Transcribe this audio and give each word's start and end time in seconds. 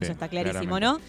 Eso 0.00 0.10
Sí, 0.10 0.12
está 0.12 0.28
clarísimo, 0.28 0.76
claramente. 0.76 0.86
¿no? 0.86 1.00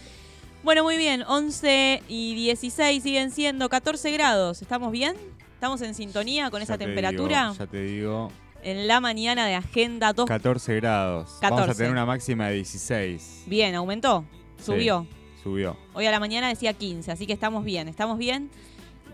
Bueno, 0.64 0.82
muy 0.82 0.96
bien. 0.96 1.22
11 1.22 2.02
y 2.08 2.34
16 2.34 3.00
siguen 3.00 3.30
siendo 3.30 3.68
14 3.68 4.10
grados. 4.10 4.62
¿Estamos 4.62 4.90
bien? 4.90 5.14
¿Estamos 5.54 5.80
en 5.82 5.94
sintonía 5.94 6.50
con 6.50 6.60
esa 6.60 6.72
Ya 6.74 6.78
te 6.78 6.86
temperatura? 6.86 7.42
digo, 7.52 7.54
ya 7.56 7.66
te 7.68 7.82
digo, 7.84 8.32
En 8.64 8.88
la 8.88 8.98
mañana 8.98 9.46
de 9.46 9.54
Agenda 9.54 10.12
2. 10.12 10.26
14 10.26 10.74
grados. 10.80 11.38
Vamos 11.40 11.60
a 11.60 11.66
14. 11.66 11.76
tener 11.78 11.92
una 11.92 12.04
máxima 12.04 12.48
de 12.48 12.54
16. 12.56 13.44
Bien, 13.46 13.76
aumentó. 13.76 14.24
Sí. 14.58 14.64
Subió. 14.64 15.06
Subió. 15.40 15.76
Hoy 15.94 16.06
a 16.06 16.10
la 16.10 16.18
mañana 16.18 16.48
decía 16.48 16.72
15, 16.72 17.12
así 17.12 17.28
que 17.28 17.32
estamos 17.32 17.62
bien. 17.64 17.86
¿Estamos 17.86 18.18
bien? 18.18 18.50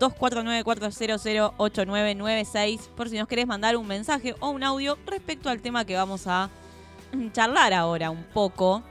249-400-8996 0.01 2.81
por 2.97 3.11
si 3.11 3.19
nos 3.19 3.29
querés 3.29 3.47
mandar 3.47 3.77
un 3.77 3.87
mensaje 3.87 4.35
o 4.41 4.49
un 4.49 4.65
audio 4.65 4.97
respecto 5.05 5.51
al 5.51 5.61
tema 5.61 5.85
que 5.85 5.97
vamos 5.97 6.27
a 6.27 6.49
charlar 7.35 7.75
ahora 7.75 8.09
un 8.11 8.25
poco. 8.33 8.83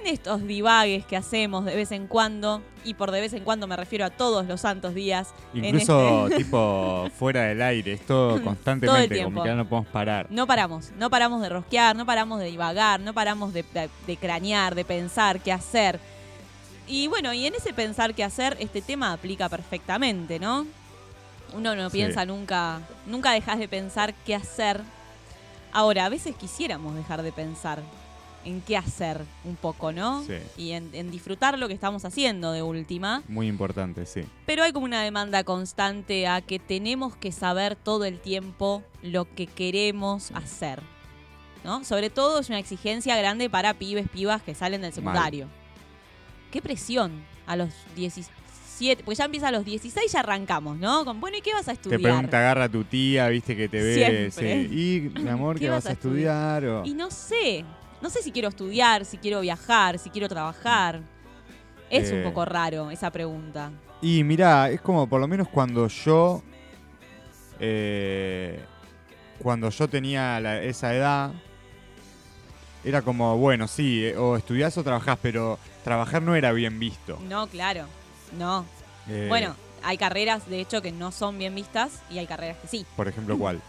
En 0.00 0.06
estos 0.06 0.46
divagues 0.46 1.04
que 1.04 1.16
hacemos 1.16 1.64
de 1.66 1.74
vez 1.76 1.92
en 1.92 2.06
cuando, 2.06 2.62
y 2.84 2.94
por 2.94 3.10
de 3.10 3.20
vez 3.20 3.32
en 3.34 3.44
cuando 3.44 3.66
me 3.66 3.76
refiero 3.76 4.04
a 4.06 4.10
todos 4.10 4.46
los 4.46 4.62
santos 4.62 4.94
días. 4.94 5.28
Incluso 5.52 6.26
este- 6.28 6.36
tipo 6.44 7.06
fuera 7.18 7.42
del 7.42 7.60
aire, 7.60 7.92
es 7.94 8.06
todo 8.06 8.42
constantemente, 8.42 9.14
tiempo. 9.14 9.30
como 9.30 9.42
que 9.42 9.48
ya 9.50 9.54
no 9.56 9.68
podemos 9.68 9.90
parar. 9.90 10.26
No 10.30 10.46
paramos, 10.46 10.90
no 10.98 11.10
paramos 11.10 11.42
de 11.42 11.50
rosquear, 11.50 11.94
no 11.96 12.06
paramos 12.06 12.40
de 12.40 12.46
divagar, 12.46 13.00
no 13.00 13.12
paramos 13.12 13.52
de, 13.52 13.62
de- 13.74 13.90
de 14.06 14.16
cranear, 14.16 14.74
de 14.74 14.84
pensar 14.86 15.40
qué 15.40 15.52
hacer. 15.52 16.00
Y 16.86 17.06
bueno, 17.08 17.32
y 17.34 17.46
en 17.46 17.54
ese 17.54 17.72
pensar 17.74 18.14
qué 18.14 18.24
hacer, 18.24 18.56
este 18.58 18.80
tema 18.80 19.12
aplica 19.12 19.48
perfectamente, 19.50 20.38
¿no? 20.40 20.66
Uno 21.52 21.76
no 21.76 21.90
Sí. 21.90 21.98
piensa 21.98 22.24
nunca, 22.24 22.80
nunca 23.06 23.32
dejas 23.32 23.58
de 23.58 23.68
pensar 23.68 24.14
qué 24.24 24.34
hacer. 24.34 24.80
Ahora, 25.72 26.06
a 26.06 26.08
veces 26.08 26.34
quisiéramos 26.36 26.94
dejar 26.96 27.22
de 27.22 27.32
pensar 27.32 27.80
en 28.44 28.60
qué 28.62 28.76
hacer 28.76 29.20
un 29.44 29.56
poco, 29.56 29.92
¿no? 29.92 30.24
Sí. 30.24 30.34
Y 30.56 30.70
en, 30.72 30.88
en 30.94 31.10
disfrutar 31.10 31.58
lo 31.58 31.68
que 31.68 31.74
estamos 31.74 32.04
haciendo 32.04 32.52
de 32.52 32.62
última. 32.62 33.22
Muy 33.28 33.46
importante, 33.48 34.06
sí. 34.06 34.22
Pero 34.46 34.62
hay 34.62 34.72
como 34.72 34.86
una 34.86 35.02
demanda 35.02 35.44
constante 35.44 36.26
a 36.26 36.40
que 36.40 36.58
tenemos 36.58 37.16
que 37.16 37.32
saber 37.32 37.76
todo 37.76 38.04
el 38.04 38.18
tiempo 38.18 38.82
lo 39.02 39.26
que 39.34 39.46
queremos 39.46 40.30
hacer. 40.32 40.80
¿No? 41.64 41.84
Sobre 41.84 42.08
todo 42.08 42.40
es 42.40 42.48
una 42.48 42.58
exigencia 42.58 43.14
grande 43.18 43.50
para 43.50 43.74
pibes, 43.74 44.08
pibas 44.08 44.40
que 44.42 44.54
salen 44.54 44.80
del 44.80 44.94
secundario. 44.94 45.46
Qué 46.50 46.62
presión 46.62 47.12
a 47.46 47.54
los 47.54 47.68
17, 47.96 49.04
pues 49.04 49.18
ya 49.18 49.26
empieza 49.26 49.48
a 49.48 49.52
los 49.52 49.66
16 49.66 50.10
ya 50.10 50.20
arrancamos, 50.20 50.78
¿no? 50.78 51.04
Con, 51.04 51.20
bueno, 51.20 51.36
¿y 51.36 51.42
qué 51.42 51.52
vas 51.52 51.68
a 51.68 51.72
Te 51.72 51.72
estudiar? 51.72 52.00
pregunta, 52.00 52.38
agarra 52.38 52.66
tu 52.68 52.84
tía, 52.84 53.28
viste 53.28 53.54
que 53.56 53.68
te 53.68 53.82
ve. 53.82 54.30
Sí. 54.30 54.46
Y, 55.14 55.20
mi 55.20 55.28
amor, 55.28 55.58
¿qué, 55.60 55.68
vas 55.68 55.84
a 55.84 55.92
estudiar? 55.92 56.64
O- 56.64 56.84
Y 56.86 56.94
no 56.94 57.10
sé, 57.10 57.64
no 58.00 58.10
sé 58.10 58.22
si 58.22 58.32
quiero 58.32 58.48
estudiar, 58.48 59.04
si 59.04 59.18
quiero 59.18 59.40
viajar, 59.40 59.98
si 59.98 60.10
quiero 60.10 60.28
trabajar. 60.28 61.00
Es 61.90 62.10
un 62.12 62.18
Eh. 62.18 62.22
poco 62.24 62.44
raro 62.44 62.90
esa 62.90 63.10
pregunta. 63.10 63.70
Y 64.00 64.22
mirá, 64.24 64.70
es 64.70 64.80
como 64.80 65.06
por 65.08 65.20
lo 65.20 65.26
menos 65.28 65.48
cuando 65.48 65.86
yo. 65.88 66.42
eh, 67.62 68.58
cuando 69.42 69.68
yo 69.70 69.86
tenía 69.88 70.40
la- 70.40 70.62
esa 70.62 70.94
edad. 70.94 71.32
Era 72.82 73.02
como, 73.02 73.36
bueno, 73.36 73.68
sí, 73.68 74.06
eh, 74.06 74.16
o 74.16 74.36
estudiás 74.36 74.78
o 74.78 74.82
trabajás, 74.82 75.18
pero 75.20 75.58
trabajar 75.84 76.22
no 76.22 76.34
era 76.34 76.52
bien 76.52 76.78
visto. 76.78 77.18
No, 77.28 77.46
claro, 77.48 77.84
no. 78.38 78.64
Eh, 79.08 79.26
Bueno, 79.28 79.54
hay 79.82 79.98
carreras, 79.98 80.48
de 80.48 80.60
hecho, 80.60 80.80
que 80.80 80.90
no 80.92 81.12
son 81.12 81.38
bien 81.38 81.54
vistas 81.54 82.00
y 82.10 82.16
hay 82.18 82.26
carreras 82.26 82.56
que 82.62 82.68
sí. 82.68 82.86
Por 82.96 83.08
ejemplo, 83.08 83.36
¿cuál? 83.36 83.60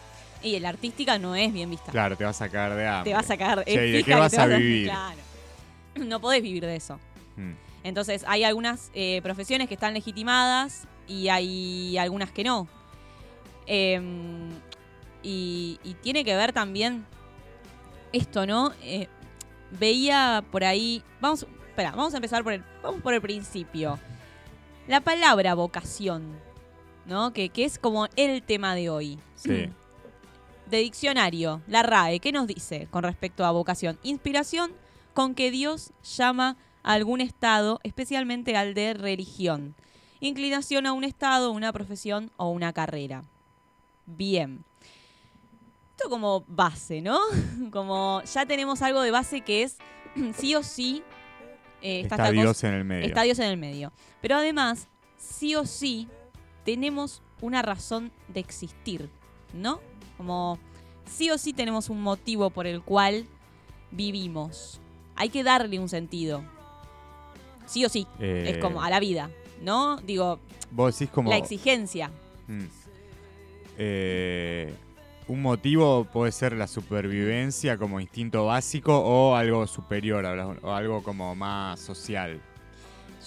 Y 0.43 0.59
la 0.59 0.69
artística 0.69 1.17
no 1.19 1.35
es 1.35 1.53
bien 1.53 1.69
vista. 1.69 1.91
Claro, 1.91 2.17
te 2.17 2.23
vas 2.23 2.41
a 2.41 2.49
caer 2.49 2.73
de 2.73 2.87
hambre. 2.87 3.11
Te 3.11 3.15
vas 3.15 3.29
a 3.29 3.61
es 3.65 3.75
¿y 3.75 3.91
de 3.91 4.03
qué 4.03 4.15
vas 4.15 4.37
a 4.37 4.47
vivir? 4.47 4.87
Claro. 4.87 5.19
No 5.95 6.19
podés 6.19 6.41
vivir 6.41 6.65
de 6.65 6.75
eso. 6.75 6.99
Mm, 7.35 7.51
Entonces, 7.83 8.23
hay 8.27 8.43
algunas 8.43 8.91
eh, 8.93 9.19
profesiones 9.23 9.67
que 9.67 9.73
están 9.73 9.93
legitimadas 9.93 10.87
y 11.07 11.27
hay 11.27 11.97
algunas 11.97 12.31
que 12.31 12.43
no. 12.43 12.67
Em, 13.67 14.49
y, 15.21 15.79
y 15.83 15.93
tiene 15.95 16.23
que 16.23 16.35
ver 16.35 16.53
también 16.53 17.05
esto, 18.13 18.45
¿no? 18.45 18.73
Eh, 18.83 19.07
veía 19.79 20.43
por 20.51 20.63
ahí. 20.63 21.03
Vamos, 21.19 21.45
espera, 21.67 21.91
vamos 21.91 22.13
a 22.13 22.17
empezar 22.17 22.43
por 22.43 22.53
el, 22.53 22.63
vamos 22.81 23.01
por 23.01 23.13
el 23.13 23.21
principio. 23.21 23.99
La 24.87 25.01
palabra 25.01 25.53
vocación, 25.53 26.23
¿no? 27.05 27.33
Que, 27.33 27.49
que 27.49 27.65
es 27.65 27.77
como 27.77 28.07
el 28.15 28.41
tema 28.41 28.75
de 28.75 28.89
hoy. 28.89 29.19
Sí. 29.35 29.69
De 30.71 30.77
diccionario, 30.77 31.61
la 31.67 31.83
RAE, 31.83 32.19
¿qué 32.21 32.31
nos 32.31 32.47
dice 32.47 32.87
con 32.89 33.03
respecto 33.03 33.43
a 33.45 33.51
vocación? 33.51 33.99
Inspiración 34.03 34.71
con 35.13 35.35
que 35.35 35.51
Dios 35.51 35.91
llama 36.01 36.55
a 36.81 36.93
algún 36.93 37.19
estado, 37.19 37.81
especialmente 37.83 38.55
al 38.55 38.73
de 38.73 38.93
religión. 38.93 39.75
Inclinación 40.21 40.85
a 40.87 40.93
un 40.93 41.03
estado, 41.03 41.51
una 41.51 41.73
profesión 41.73 42.31
o 42.37 42.49
una 42.49 42.71
carrera. 42.71 43.23
Bien. 44.05 44.63
Esto 45.97 46.09
como 46.09 46.45
base, 46.47 47.01
¿no? 47.01 47.19
Como 47.71 48.21
ya 48.23 48.45
tenemos 48.45 48.81
algo 48.81 49.01
de 49.01 49.11
base 49.11 49.41
que 49.41 49.63
es 49.63 49.77
sí 50.37 50.55
o 50.55 50.63
sí. 50.63 51.03
eh, 51.81 51.99
Está, 51.99 52.15
cosa- 52.15 52.31
Dios 52.31 52.63
en 52.63 52.73
el 52.75 52.85
medio. 52.85 53.07
Está 53.07 53.23
Dios 53.23 53.39
en 53.39 53.47
el 53.47 53.57
medio. 53.57 53.91
Pero 54.21 54.37
además, 54.37 54.87
sí 55.17 55.53
o 55.55 55.65
sí, 55.65 56.07
tenemos 56.63 57.21
una 57.41 57.61
razón 57.61 58.11
de 58.29 58.39
existir, 58.39 59.09
¿no? 59.53 59.81
Como 60.21 60.59
sí 61.09 61.31
o 61.31 61.37
sí 61.39 61.51
tenemos 61.51 61.89
un 61.89 61.99
motivo 62.03 62.51
por 62.51 62.67
el 62.67 62.83
cual 62.83 63.25
vivimos. 63.89 64.79
Hay 65.15 65.29
que 65.29 65.43
darle 65.43 65.79
un 65.79 65.89
sentido. 65.89 66.43
Sí 67.65 67.83
o 67.85 67.89
sí. 67.89 68.05
Eh, 68.19 68.51
Es 68.53 68.57
como 68.59 68.83
a 68.83 68.91
la 68.91 68.99
vida, 68.99 69.31
¿no? 69.63 69.97
Digo, 70.01 70.37
Vos 70.69 70.99
decís 70.99 71.11
como. 71.11 71.31
la 71.31 71.37
exigencia. 71.37 72.11
Mm. 72.47 72.65
Eh, 73.79 74.71
un 75.27 75.41
motivo 75.41 76.03
puede 76.05 76.31
ser 76.31 76.53
la 76.53 76.67
supervivencia 76.67 77.77
como 77.77 77.99
instinto 77.99 78.45
básico 78.45 78.95
o 78.99 79.35
algo 79.35 79.65
superior, 79.65 80.23
o 80.61 80.71
algo 80.71 81.01
como 81.01 81.33
más 81.33 81.79
social. 81.79 82.39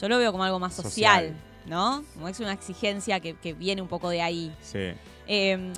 Yo 0.01 0.09
lo 0.09 0.19
veo 0.19 0.31
como 0.31 0.45
algo 0.45 0.61
más 0.61 0.75
social, 0.75 1.31
Social. 1.31 1.37
¿no? 1.67 2.05
Como 2.15 2.29
es 2.29 2.39
una 2.39 2.53
exigencia 2.53 3.19
que, 3.19 3.35
que 3.35 3.53
viene 3.53 3.83
un 3.83 3.89
poco 3.89 4.11
de 4.11 4.23
ahí. 4.23 4.55
Sí. 4.63 4.93
Eh, 5.27 5.73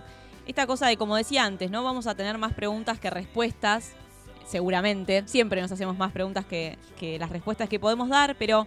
esta 0.47 0.67
cosa 0.67 0.87
de, 0.89 0.97
como 0.97 1.17
decía 1.17 1.45
antes, 1.45 1.71
¿no? 1.71 1.83
Vamos 1.85 2.07
a 2.07 2.15
tener 2.15 2.39
más 2.39 2.53
preguntas 2.55 2.99
que 2.99 3.11
respuestas, 3.11 3.93
seguramente. 4.47 5.25
Siempre 5.27 5.61
nos 5.61 5.73
hacemos 5.73 5.97
más 5.99 6.13
preguntas 6.13 6.45
que, 6.47 6.79
que 6.99 7.19
las 7.19 7.31
respuestas 7.31 7.69
que 7.69 7.79
podemos 7.81 8.09
dar, 8.09 8.37
pero 8.39 8.67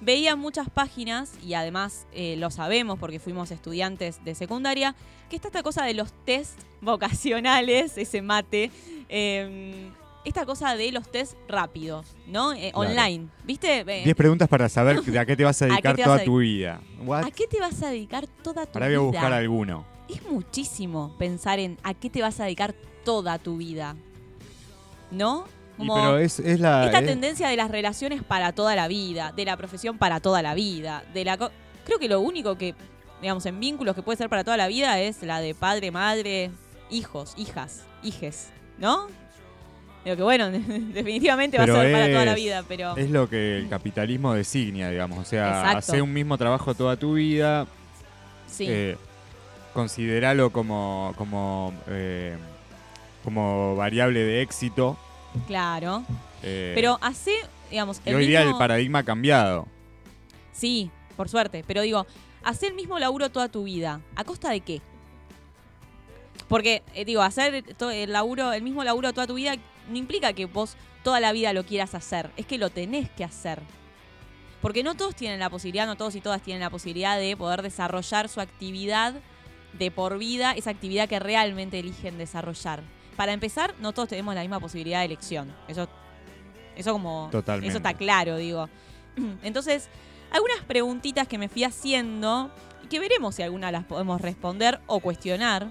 veía 0.00 0.36
muchas 0.36 0.68
páginas, 0.70 1.32
y 1.42 1.54
además 1.54 2.06
eh, 2.12 2.36
lo 2.38 2.50
sabemos 2.50 2.98
porque 2.98 3.18
fuimos 3.18 3.50
estudiantes 3.50 4.24
de 4.24 4.34
secundaria, 4.34 4.94
que 5.28 5.36
está 5.36 5.48
esta 5.48 5.62
cosa 5.62 5.84
de 5.84 5.94
los 5.94 6.12
test 6.24 6.58
vocacionales, 6.80 7.98
ese 7.98 8.22
mate. 8.22 8.70
eh, 9.08 9.90
esta 10.24 10.44
cosa 10.44 10.74
de 10.74 10.92
los 10.92 11.10
test 11.10 11.34
rápidos, 11.48 12.14
¿no? 12.26 12.52
Eh, 12.52 12.70
Claro. 12.74 12.90
Online. 12.90 13.28
¿Viste? 13.44 13.80
Eh, 13.80 14.02
10 14.04 14.14
preguntas 14.16 14.46
para 14.48 14.68
saber 14.68 15.00
de 15.00 15.18
a 15.18 15.24
qué 15.24 15.36
te 15.36 15.44
vas 15.44 15.62
a 15.62 15.66
dedicar 15.66 15.96
vas 15.96 16.04
toda 16.04 16.16
a 16.16 16.24
tu 16.24 16.38
vida. 16.38 16.80
What? 17.02 17.24
¿A 17.24 17.30
qué 17.30 17.46
te 17.46 17.58
vas 17.60 17.82
a 17.82 17.88
dedicar 17.88 18.26
toda 18.42 18.66
tu 18.66 18.76
Ahora 18.76 18.88
vida? 18.88 18.98
voy 18.98 19.08
a 19.08 19.10
buscar 19.10 19.32
alguno. 19.32 19.86
Es 20.08 20.24
muchísimo 20.30 21.14
pensar 21.18 21.58
en 21.58 21.76
a 21.82 21.94
qué 21.94 22.08
te 22.10 22.22
vas 22.22 22.40
a 22.40 22.44
dedicar 22.44 22.74
toda 23.04 23.38
tu 23.38 23.56
vida. 23.58 23.96
¿No? 25.10 25.44
Y 25.74 25.78
Como 25.78 25.94
pero 25.94 26.18
es, 26.18 26.38
es 26.40 26.60
la. 26.60 26.86
esta 26.86 26.98
es- 26.98 27.06
tendencia 27.06 27.48
de 27.48 27.56
las 27.56 27.70
relaciones 27.70 28.22
para 28.22 28.52
toda 28.52 28.74
la 28.74 28.88
vida, 28.88 29.32
de 29.36 29.44
la 29.44 29.56
profesión 29.56 29.96
para 29.96 30.20
toda 30.20 30.42
la 30.42 30.54
vida, 30.54 31.04
de 31.14 31.24
la 31.24 31.36
co- 31.38 31.50
creo 31.84 31.98
que 31.98 32.08
lo 32.08 32.20
único 32.20 32.58
que 32.58 32.74
digamos 33.22 33.46
en 33.46 33.58
vínculos 33.60 33.94
que 33.94 34.02
puede 34.02 34.16
ser 34.18 34.28
para 34.28 34.44
toda 34.44 34.56
la 34.56 34.66
vida 34.68 34.98
es 35.00 35.22
la 35.22 35.40
de 35.40 35.54
padre, 35.54 35.90
madre, 35.90 36.50
hijos, 36.90 37.32
hijas, 37.36 37.84
hijes, 38.02 38.48
¿no? 38.78 39.06
Digo 40.04 40.16
que 40.16 40.22
bueno, 40.22 40.50
definitivamente 40.50 41.58
va 41.58 41.64
a 41.64 41.66
ser 41.66 41.92
para 41.92 42.06
toda 42.10 42.24
la 42.24 42.34
vida, 42.34 42.64
pero 42.66 42.96
Es 42.96 43.10
lo 43.10 43.28
que 43.28 43.58
el 43.58 43.68
capitalismo 43.68 44.34
designa, 44.34 44.90
digamos. 44.90 45.18
O 45.20 45.24
sea, 45.24 45.70
hacer 45.72 46.02
un 46.02 46.12
mismo 46.12 46.36
trabajo 46.36 46.74
toda 46.74 46.96
tu 46.96 47.14
vida, 47.14 47.66
sí. 48.48 48.66
eh, 48.68 48.96
consideralo 49.78 50.50
como, 50.50 51.14
como, 51.16 51.72
eh, 51.86 52.36
como 53.22 53.76
variable 53.76 54.18
de 54.24 54.42
éxito. 54.42 54.98
claro. 55.46 56.02
eh, 56.42 56.72
Pero 56.74 56.98
hace, 57.00 57.30
digamos, 57.70 58.00
el 58.04 58.16
hoy 58.16 58.26
día 58.26 58.42
el 58.42 58.56
paradigma 58.58 58.98
ha 58.98 59.04
cambiado. 59.04 59.68
Sí, 60.50 60.90
por 61.16 61.28
suerte. 61.28 61.62
Pero 61.64 61.82
digo, 61.82 62.08
hacer 62.42 62.70
el 62.70 62.74
mismo 62.74 62.98
laburo 62.98 63.30
toda 63.30 63.48
tu 63.48 63.62
vida. 63.62 64.00
¿A 64.16 64.24
costa 64.24 64.50
de 64.50 64.62
qué? 64.62 64.82
Porque, 66.48 66.82
eh, 66.94 67.04
digo, 67.04 67.22
hacer 67.22 67.62
el 67.80 68.12
laburo, 68.12 68.52
el 68.52 68.62
mismo 68.62 68.82
laburo 68.82 69.12
toda 69.12 69.28
tu 69.28 69.34
vida 69.34 69.54
no 69.88 69.96
implica 69.96 70.32
que 70.32 70.46
vos 70.46 70.74
toda 71.04 71.20
la 71.20 71.30
vida 71.30 71.52
lo 71.52 71.64
quieras 71.64 71.94
hacer. 71.94 72.32
Es 72.36 72.46
que 72.46 72.58
lo 72.58 72.70
tenés 72.70 73.08
que 73.10 73.22
hacer. 73.22 73.62
Porque 74.60 74.82
no 74.82 74.96
todos 74.96 75.14
tienen 75.14 75.38
la 75.38 75.50
posibilidad, 75.50 75.86
no 75.86 75.94
todos 75.94 76.16
y 76.16 76.20
todas 76.20 76.42
tienen 76.42 76.62
la 76.62 76.70
posibilidad 76.70 77.16
de 77.16 77.36
poder 77.36 77.62
desarrollar 77.62 78.28
su 78.28 78.40
actividad 78.40 79.14
de 79.74 79.90
por 79.90 80.18
vida, 80.18 80.52
esa 80.52 80.70
actividad 80.70 81.08
que 81.08 81.18
realmente 81.18 81.78
eligen 81.78 82.18
desarrollar. 82.18 82.82
Para 83.16 83.32
empezar, 83.32 83.74
no 83.80 83.92
todos 83.92 84.08
tenemos 84.08 84.34
la 84.34 84.40
misma 84.42 84.60
posibilidad 84.60 85.00
de 85.00 85.06
elección. 85.06 85.52
Eso 85.68 85.88
Eso 86.76 86.92
como 86.92 87.28
Totalmente. 87.32 87.68
eso 87.68 87.78
está 87.78 87.94
claro, 87.94 88.36
digo. 88.36 88.68
Entonces, 89.42 89.88
algunas 90.30 90.60
preguntitas 90.66 91.26
que 91.26 91.38
me 91.38 91.48
fui 91.48 91.64
haciendo 91.64 92.50
que 92.88 93.00
veremos 93.00 93.34
si 93.34 93.42
alguna 93.42 93.70
las 93.72 93.84
podemos 93.84 94.20
responder 94.20 94.80
o 94.86 95.00
cuestionar. 95.00 95.68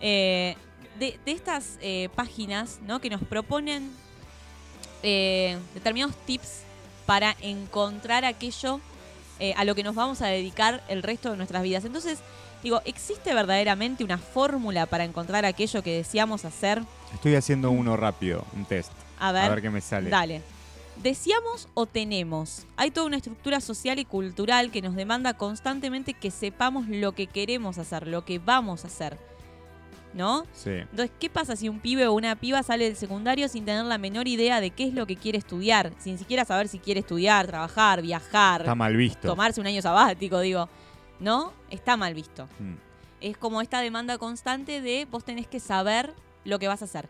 eh, 0.00 0.56
de, 0.98 1.16
de 1.24 1.30
estas 1.32 1.78
eh, 1.80 2.08
páginas 2.16 2.80
¿no? 2.82 3.00
que 3.00 3.08
nos 3.08 3.22
proponen 3.22 3.92
eh, 5.02 5.56
determinados 5.74 6.16
tips 6.26 6.62
para 7.06 7.36
encontrar 7.40 8.24
aquello 8.24 8.80
eh, 9.38 9.54
a 9.56 9.64
lo 9.64 9.74
que 9.76 9.84
nos 9.84 9.94
vamos 9.94 10.20
a 10.22 10.26
dedicar 10.26 10.82
el 10.88 11.02
resto 11.04 11.30
de 11.30 11.36
nuestras 11.36 11.62
vidas. 11.62 11.84
Entonces, 11.84 12.18
digo, 12.62 12.80
¿existe 12.84 13.34
verdaderamente 13.34 14.04
una 14.04 14.18
fórmula 14.18 14.86
para 14.86 15.04
encontrar 15.04 15.44
aquello 15.44 15.82
que 15.82 15.96
deseamos 15.96 16.44
hacer? 16.44 16.82
Estoy 17.14 17.34
haciendo 17.34 17.70
uno 17.70 17.96
rápido, 17.96 18.44
un 18.54 18.64
test. 18.64 18.92
A 19.18 19.32
ver, 19.32 19.44
A 19.44 19.48
ver 19.50 19.62
qué 19.62 19.70
me 19.70 19.80
sale. 19.80 20.10
dale. 20.10 20.42
¿Deseamos 21.02 21.68
o 21.74 21.86
tenemos? 21.86 22.66
Hay 22.76 22.90
toda 22.90 23.06
una 23.06 23.16
estructura 23.18 23.60
social 23.60 24.00
y 24.00 24.04
cultural 24.04 24.72
que 24.72 24.82
nos 24.82 24.96
demanda 24.96 25.34
constantemente 25.34 26.12
que 26.12 26.32
sepamos 26.32 26.88
lo 26.88 27.12
que 27.12 27.28
queremos 27.28 27.78
hacer, 27.78 28.08
lo 28.08 28.24
que 28.24 28.40
vamos 28.40 28.84
a 28.84 28.88
hacer. 28.88 29.16
¿No? 30.14 30.44
Sí. 30.54 30.70
Entonces, 30.70 31.10
¿qué 31.20 31.28
pasa 31.30 31.54
si 31.54 31.68
un 31.68 31.78
pibe 31.80 32.06
o 32.08 32.14
una 32.14 32.34
piba 32.34 32.62
sale 32.62 32.84
del 32.86 32.96
secundario 32.96 33.46
sin 33.48 33.64
tener 33.66 33.84
la 33.84 33.98
menor 33.98 34.26
idea 34.26 34.60
de 34.60 34.70
qué 34.70 34.84
es 34.88 34.94
lo 34.94 35.06
que 35.06 35.16
quiere 35.16 35.38
estudiar? 35.38 35.92
Sin 35.98 36.18
siquiera 36.18 36.44
saber 36.44 36.66
si 36.66 36.78
quiere 36.78 37.00
estudiar, 37.00 37.46
trabajar, 37.46 38.00
viajar, 38.02 38.62
Está 38.62 38.74
mal 38.74 38.96
visto. 38.96 39.28
tomarse 39.28 39.60
un 39.60 39.66
año 39.68 39.82
sabático, 39.82 40.40
digo. 40.40 40.68
¿No? 41.20 41.52
Está 41.70 41.96
mal 41.96 42.14
visto. 42.14 42.48
Mm. 42.58 42.74
Es 43.20 43.36
como 43.36 43.60
esta 43.60 43.80
demanda 43.80 44.18
constante 44.18 44.80
de 44.80 45.06
vos 45.10 45.24
tenés 45.24 45.46
que 45.48 45.58
saber 45.60 46.14
lo 46.44 46.58
que 46.58 46.68
vas 46.68 46.82
a 46.82 46.84
hacer. 46.84 47.08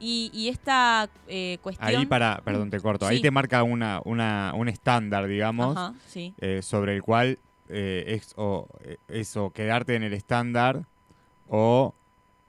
Y, 0.00 0.30
y 0.34 0.48
esta 0.48 1.08
eh, 1.28 1.58
cuestión... 1.62 1.88
Ahí 1.88 2.06
para, 2.06 2.40
perdón, 2.44 2.68
te 2.70 2.80
corto. 2.80 3.06
Ahí 3.06 3.22
te 3.22 3.30
marca 3.30 3.62
una, 3.62 4.00
una, 4.04 4.52
un 4.56 4.68
estándar, 4.68 5.26
digamos, 5.28 5.76
Ajá, 5.76 5.94
sí. 6.08 6.34
eh, 6.40 6.62
sobre 6.62 6.96
el 6.96 7.02
cual 7.02 7.38
eh, 7.68 8.04
es 8.08 8.34
o, 8.36 8.66
eh, 8.82 8.96
es 9.08 9.36
o 9.36 9.50
quedarte 9.50 9.94
en 9.94 10.02
el 10.02 10.12
estándar 10.12 10.84
o 11.48 11.94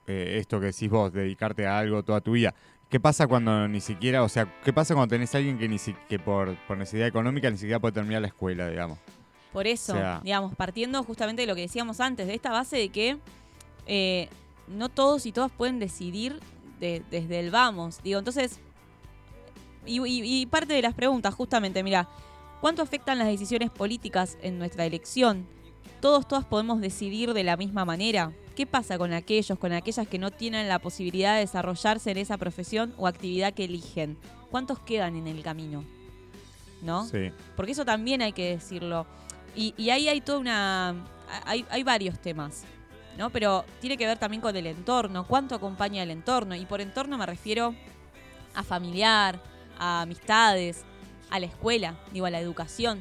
eh, 0.08 0.38
esto 0.40 0.58
que 0.58 0.66
decís 0.66 0.90
vos, 0.90 1.12
dedicarte 1.12 1.66
a 1.66 1.78
algo 1.78 2.02
toda 2.02 2.20
tu 2.20 2.32
vida. 2.32 2.52
¿Qué 2.90 3.00
pasa 3.00 3.26
cuando 3.26 3.66
ni 3.68 3.80
siquiera, 3.80 4.22
o 4.24 4.28
sea, 4.28 4.52
qué 4.64 4.72
pasa 4.72 4.94
cuando 4.94 5.14
tenés 5.14 5.34
a 5.34 5.38
alguien 5.38 5.58
que, 5.58 5.68
ni 5.68 5.78
si- 5.78 5.96
que 6.08 6.18
por, 6.18 6.56
por 6.66 6.76
necesidad 6.76 7.06
económica 7.06 7.48
ni 7.50 7.56
siquiera 7.56 7.78
puede 7.80 7.92
terminar 7.94 8.20
la 8.22 8.28
escuela, 8.28 8.68
digamos? 8.68 8.98
Por 9.56 9.66
eso, 9.66 9.94
O 9.94 9.96
sea- 9.96 10.20
digamos, 10.22 10.54
partiendo 10.54 11.02
justamente 11.02 11.40
de 11.40 11.46
lo 11.46 11.54
que 11.54 11.62
decíamos 11.62 11.98
antes, 12.00 12.26
de 12.26 12.34
esta 12.34 12.50
base 12.50 12.76
de 12.76 12.90
que 12.90 13.16
eh, 13.86 14.28
no 14.68 14.90
todos 14.90 15.24
y 15.24 15.32
todas 15.32 15.50
pueden 15.50 15.78
decidir 15.78 16.40
de- 16.78 17.02
desde 17.10 17.40
el 17.40 17.50
vamos. 17.50 18.02
Digo, 18.02 18.18
entonces, 18.18 18.60
y, 19.86 19.98
y- 20.06 20.42
y 20.42 20.44
parte 20.44 20.74
de 20.74 20.82
las 20.82 20.92
preguntas, 20.92 21.32
justamente, 21.34 21.82
mira, 21.82 22.06
¿cuánto 22.60 22.82
afectan 22.82 23.16
las 23.18 23.28
decisiones 23.28 23.70
políticas 23.70 24.36
en 24.42 24.58
nuestra 24.58 24.84
elección? 24.84 25.46
¿Todos, 26.02 26.28
todas 26.28 26.44
podemos 26.44 26.82
decidir 26.82 27.32
de 27.32 27.42
la 27.42 27.56
misma 27.56 27.86
manera? 27.86 28.32
¿Qué 28.56 28.66
pasa 28.66 28.98
con 28.98 29.14
aquellos, 29.14 29.58
con 29.58 29.72
aquellas 29.72 30.06
que 30.06 30.18
no 30.18 30.30
tienen 30.32 30.68
la 30.68 30.80
posibilidad 30.80 31.32
de 31.36 31.40
desarrollarse 31.40 32.10
en 32.10 32.18
esa 32.18 32.36
profesión 32.36 32.92
o 32.98 33.06
actividad 33.06 33.54
que 33.54 33.64
eligen? 33.64 34.18
¿Cuántos 34.50 34.80
quedan 34.80 35.16
en 35.16 35.26
el 35.28 35.42
camino? 35.42 35.82
¿No? 36.82 37.06
Sí. 37.06 37.30
Porque 37.56 37.72
eso 37.72 37.86
también 37.86 38.20
hay 38.20 38.32
que 38.34 38.50
decirlo. 38.50 39.06
Y, 39.56 39.74
y 39.76 39.90
ahí 39.90 40.08
hay 40.08 40.20
toda 40.20 40.38
una. 40.38 40.94
Hay, 41.44 41.66
hay 41.70 41.82
varios 41.82 42.20
temas, 42.20 42.64
¿no? 43.18 43.30
Pero 43.30 43.64
tiene 43.80 43.96
que 43.96 44.06
ver 44.06 44.18
también 44.18 44.40
con 44.40 44.54
el 44.54 44.66
entorno. 44.66 45.26
¿Cuánto 45.26 45.54
acompaña 45.54 46.02
el 46.02 46.10
entorno? 46.10 46.54
Y 46.54 46.66
por 46.66 46.80
entorno 46.80 47.18
me 47.18 47.26
refiero 47.26 47.74
a 48.54 48.62
familiar, 48.62 49.40
a 49.78 50.02
amistades, 50.02 50.84
a 51.30 51.40
la 51.40 51.46
escuela, 51.46 51.98
digo, 52.12 52.26
a 52.26 52.30
la 52.30 52.40
educación. 52.40 53.00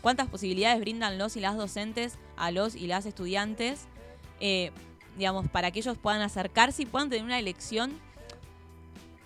¿Cuántas 0.00 0.28
posibilidades 0.28 0.78
brindan 0.80 1.18
los 1.18 1.36
y 1.36 1.40
las 1.40 1.56
docentes 1.56 2.18
a 2.36 2.50
los 2.50 2.76
y 2.76 2.86
las 2.86 3.06
estudiantes, 3.06 3.86
eh, 4.40 4.70
digamos, 5.16 5.48
para 5.48 5.70
que 5.70 5.80
ellos 5.80 5.98
puedan 5.98 6.20
acercarse 6.20 6.82
y 6.82 6.86
puedan 6.86 7.10
tener 7.10 7.24
una 7.24 7.38
elección 7.38 7.98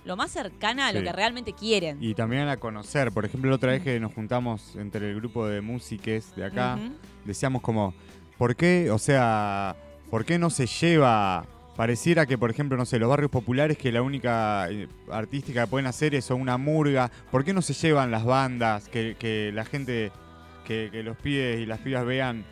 lo 0.04 0.16
más 0.16 0.30
cercana 0.30 0.88
a 0.88 0.92
lo 0.92 1.00
Sí. 1.00 1.04
que 1.06 1.12
realmente 1.12 1.52
quieren? 1.52 1.98
Y 2.00 2.14
también 2.14 2.48
a 2.48 2.56
conocer. 2.56 3.12
Por 3.12 3.24
ejemplo, 3.24 3.50
la 3.50 3.56
otra 3.56 3.72
vez 3.72 3.82
que 3.82 3.98
nos 4.00 4.12
juntamos 4.14 4.74
entre 4.76 5.10
el 5.10 5.16
grupo 5.16 5.46
de 5.46 5.60
músiques 5.60 6.34
de 6.36 6.44
acá, 6.44 6.76
Ujú. 6.78 6.92
decíamos 7.24 7.62
como, 7.62 7.94
¿por 8.38 8.56
qué, 8.56 8.90
o 8.90 8.98
sea, 8.98 9.76
por 10.10 10.24
qué 10.24 10.38
no 10.38 10.48
se 10.50 10.66
lleva, 10.66 11.44
pareciera 11.76 12.26
que, 12.26 12.36
por 12.38 12.50
ejemplo, 12.50 12.76
no 12.76 12.84
sé, 12.86 12.98
los 12.98 13.08
barrios 13.08 13.30
populares 13.30 13.76
que 13.78 13.92
la 13.92 14.02
única 14.02 14.68
eh, 14.70 14.88
artística 15.10 15.62
que 15.64 15.70
pueden 15.70 15.86
hacer 15.86 16.14
es 16.14 16.30
una 16.30 16.56
murga, 16.56 17.10
¿por 17.30 17.44
qué 17.44 17.52
no 17.52 17.62
se 17.62 17.74
llevan 17.74 18.10
las 18.10 18.24
bandas, 18.24 18.88
que, 18.88 19.16
que 19.18 19.50
la 19.54 19.64
gente, 19.64 20.10
que, 20.66 20.88
que 20.90 21.02
los 21.02 21.16
pibes 21.18 21.60
y 21.60 21.66
las 21.66 21.78
pibas 21.80 22.04
vean 22.06 22.44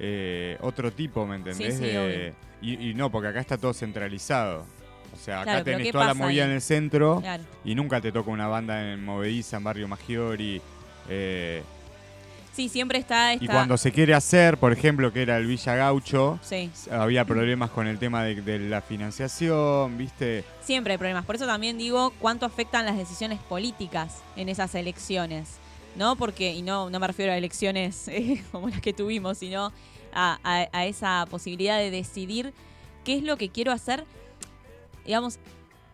eh, 0.00 0.56
otro 0.60 0.90
tipo, 0.92 1.26
¿me 1.26 1.36
entendés? 1.36 1.74
Sí, 1.76 1.80
sí, 1.84 1.86
De- 1.86 2.34
y, 2.62 2.90
y 2.90 2.94
no, 2.94 3.10
porque 3.10 3.28
acá 3.28 3.40
está 3.40 3.58
todo 3.58 3.74
centralizado. 3.74 4.64
O 5.14 5.24
sea, 5.24 5.36
acá 5.40 5.44
Claro, 5.52 5.64
tenés 5.64 5.82
¿qué 5.86 5.92
toda 5.92 6.06
la 6.06 6.14
movida 6.14 6.44
ahí? 6.44 6.50
en 6.50 6.54
el 6.56 6.60
centro 6.60 7.20
Claro. 7.20 7.42
y 7.64 7.74
nunca 7.74 8.00
te 8.00 8.12
toca 8.12 8.30
una 8.30 8.46
banda 8.48 8.92
en 8.92 9.04
Movediza, 9.04 9.56
en 9.56 9.64
Barrio 9.64 9.88
Maggiori. 9.88 10.60
eh, 11.08 11.62
Sí, 12.52 12.68
siempre 12.68 12.98
está 12.98 13.32
esta... 13.32 13.44
y 13.44 13.48
cuando 13.48 13.76
se 13.76 13.90
quiere 13.90 14.14
hacer, 14.14 14.58
por 14.58 14.72
ejemplo, 14.72 15.12
que 15.12 15.22
era 15.22 15.36
el 15.38 15.46
Villa 15.46 15.74
Gaucho, 15.74 16.38
Sí, 16.40 16.70
había 16.88 17.24
problemas 17.24 17.70
con 17.70 17.88
el 17.88 17.98
tema 17.98 18.22
de, 18.22 18.36
de 18.42 18.60
la 18.60 18.80
financiación, 18.80 19.98
¿viste? 19.98 20.44
siempre 20.62 20.92
hay 20.92 20.98
problemas. 20.98 21.24
Por 21.24 21.34
eso 21.34 21.46
también 21.46 21.78
digo 21.78 22.12
cuánto 22.20 22.46
afectan 22.46 22.86
las 22.86 22.96
decisiones 22.96 23.40
políticas 23.40 24.22
en 24.36 24.48
esas 24.48 24.74
elecciones. 24.74 25.58
¿No? 25.96 26.16
Porque, 26.16 26.52
y 26.52 26.62
no, 26.62 26.90
no 26.90 26.98
me 26.98 27.06
refiero 27.06 27.30
a 27.32 27.36
elecciones 27.36 28.08
eh, 28.08 28.42
como 28.50 28.68
las 28.68 28.80
que 28.80 28.92
tuvimos, 28.92 29.38
sino 29.38 29.72
a, 30.12 30.38
a- 30.42 30.68
a 30.72 30.86
esa 30.86 31.24
posibilidad 31.30 31.78
de 31.78 31.90
decidir 31.92 32.52
qué 33.04 33.16
es 33.16 33.22
lo 33.22 33.36
que 33.36 33.48
quiero 33.48 33.70
hacer, 33.70 34.04
digamos, 35.04 35.38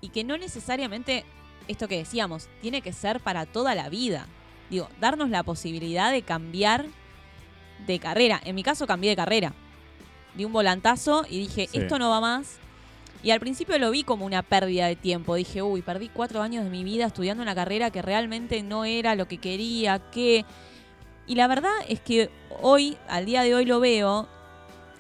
y 0.01 0.09
que 0.09 0.25
no 0.25 0.37
necesariamente 0.39 1.25
esto 1.69 1.89
que 1.89 1.99
decíamos, 1.99 2.49
tiene 2.61 2.83
que 2.83 2.93
ser 2.93 3.21
para 3.21 3.47
toda 3.47 3.75
la 3.75 3.89
vida. 3.89 4.27
Digo, 4.71 4.89
darnos 5.01 5.31
la 5.31 5.43
posibilidad 5.43 6.13
de 6.13 6.23
cambiar 6.23 6.87
de 7.87 7.99
carrera. 7.99 8.41
En 8.45 8.55
mi 8.55 8.63
caso 8.63 8.87
cambié 8.87 9.11
de 9.11 9.17
carrera. 9.17 9.53
Di 10.35 10.45
un 10.45 10.53
volantazo 10.53 11.25
y 11.29 11.39
dije, 11.39 11.69
Sí. 11.71 11.79
esto 11.79 11.99
no 11.99 12.11
va 12.11 12.21
más. 12.21 12.59
Y 13.23 13.33
al 13.33 13.41
principio 13.41 13.79
lo 13.79 13.91
vi 13.91 14.03
como 14.05 14.25
una 14.25 14.43
pérdida 14.43 14.87
de 14.87 14.97
tiempo. 14.97 15.35
Dije, 15.35 15.61
uy, 15.63 15.83
perdí 15.83 16.09
cuatro 16.09 16.41
años 16.41 16.65
de 16.65 16.71
mi 16.71 16.85
vida 16.85 17.07
estudiando 17.07 17.43
una 17.43 17.55
carrera 17.55 17.91
que 17.91 18.01
realmente 18.01 18.63
no 18.63 18.85
era 18.85 19.15
lo 19.15 19.29
que 19.29 19.39
quería, 19.39 19.99
que... 20.11 20.45
Y 21.27 21.35
la 21.35 21.47
verdad 21.47 21.73
es 21.89 22.01
que 22.01 22.31
hoy, 22.63 22.97
al 23.09 23.27
día 23.27 23.43
de 23.43 23.55
hoy 23.55 23.65
lo 23.67 23.79
veo, 23.79 24.27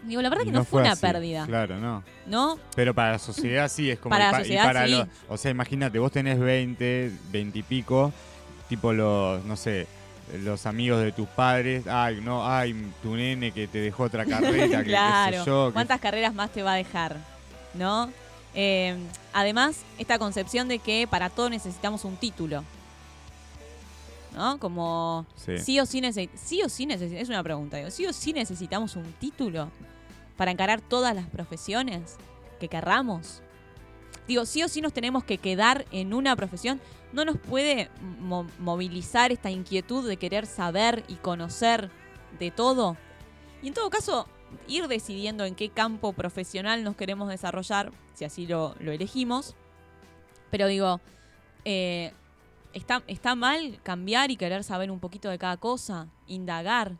digo, 0.05 0.23
la 0.23 0.29
verdad 0.31 0.45
que 0.45 0.53
no, 0.53 0.65
fue 0.65 0.83
una 0.83 0.93
así, 0.93 1.01
pérdida, 1.03 1.47
Claro, 1.47 1.79
no. 1.79 2.03
¿no? 2.27 2.59
Pero 2.75 2.95
para 2.95 3.13
la 3.13 3.19
sociedad 3.19 3.69
sí, 3.71 3.91
es 3.91 3.99
como... 3.99 4.11
Para 4.11 4.29
y 4.29 4.33
la 4.33 4.39
y 4.39 4.41
sociedad, 4.43 4.65
para 4.65 4.87
sí. 4.87 4.93
los- 4.93 5.09
o 5.29 5.37
sea, 5.37 5.51
imagínate, 5.51 5.99
vos 5.99 6.13
tenés 6.13 6.39
20, 6.39 7.13
20 7.31 7.59
y 7.59 7.63
pico, 7.63 8.13
tipo 8.69 8.93
los, 8.93 9.45
no 9.45 9.57
sé, 9.57 9.87
los 10.43 10.65
amigos 10.67 11.03
de 11.03 11.13
tus 11.13 11.29
padres, 11.29 11.87
ay, 11.89 12.21
no, 12.23 12.47
ay, 12.49 12.75
tu 13.03 13.17
nene 13.17 13.51
que 13.53 13.67
te 13.69 13.79
dejó 13.79 14.05
otra 14.05 14.25
carrera, 14.27 14.79
que 14.79 14.85
qué 14.85 14.91
claro. 14.91 15.39
sé 15.45 15.47
yo. 15.51 15.67
que- 15.69 15.73
¿Cuántas 15.75 16.01
carreras 16.01 16.35
más 16.35 16.51
te 16.51 16.63
va 16.63 16.73
a 16.75 16.77
dejar? 16.77 17.17
¿No? 17.75 18.11
Eh, 18.55 18.97
además, 19.33 19.77
esta 19.99 20.19
concepción 20.19 20.67
de 20.69 20.79
que 20.81 21.07
para 21.09 21.31
todo 21.31 21.51
necesitamos 21.51 22.05
un 22.05 22.17
título. 22.17 22.65
¿No? 24.35 24.59
Como 24.59 25.27
Sí. 25.35 25.59
sí 25.59 25.81
o 25.81 25.87
sí 25.87 26.01
necesitamos. 26.01 26.41
Sí 26.47 26.63
o 26.63 26.69
sí. 26.69 26.87
Es 26.91 27.29
una 27.29 27.43
pregunta. 27.43 27.77
Digo, 27.79 27.91
¿Sí 27.91 28.07
o 28.07 28.13
sí 28.13 28.33
necesitamos 28.33 28.97
un 28.97 29.13
título 29.15 29.71
para 30.37 30.51
encarar 30.51 30.81
todas 30.81 31.15
las 31.15 31.27
profesiones 31.27 32.17
que 32.61 32.69
querramos? 32.69 33.43
Digo, 34.29 34.47
sí 34.47 34.63
o 34.63 34.69
sí 34.69 34.81
nos 34.81 34.93
tenemos 34.93 35.25
que 35.25 35.39
quedar 35.39 35.85
en 35.91 36.15
una 36.15 36.37
profesión. 36.37 36.81
No 37.13 37.25
nos 37.25 37.37
puede 37.39 37.91
mo- 38.21 38.47
movilizar 38.61 39.33
esta 39.33 39.51
inquietud 39.51 40.07
de 40.09 40.17
querer 40.17 40.47
saber 40.47 41.03
y 41.09 41.15
conocer 41.17 41.91
de 42.39 42.53
todo. 42.53 42.97
Y 43.63 43.69
en 43.69 43.75
todo 43.75 43.91
caso, 43.91 44.29
ir 44.69 44.87
decidiendo 44.87 45.45
en 45.45 45.57
qué 45.57 45.71
campo 45.71 46.13
profesional 46.13 46.85
nos 46.85 46.95
queremos 46.95 47.29
desarrollar, 47.29 47.91
si 48.15 48.25
así 48.25 48.47
lo, 48.47 48.77
lo 48.79 48.93
elegimos. 48.93 49.57
Pero 50.53 50.69
digo, 50.69 51.01
eh, 51.65 52.13
¿está, 52.73 53.03
¿está 53.07 53.35
mal 53.35 53.81
cambiar 53.83 54.31
y 54.31 54.37
querer 54.37 54.65
saber 54.65 54.91
un 54.91 55.01
poquito 55.01 55.29
de 55.29 55.39
cada 55.39 55.57
cosa? 55.57 56.09
Indagar. 56.27 56.97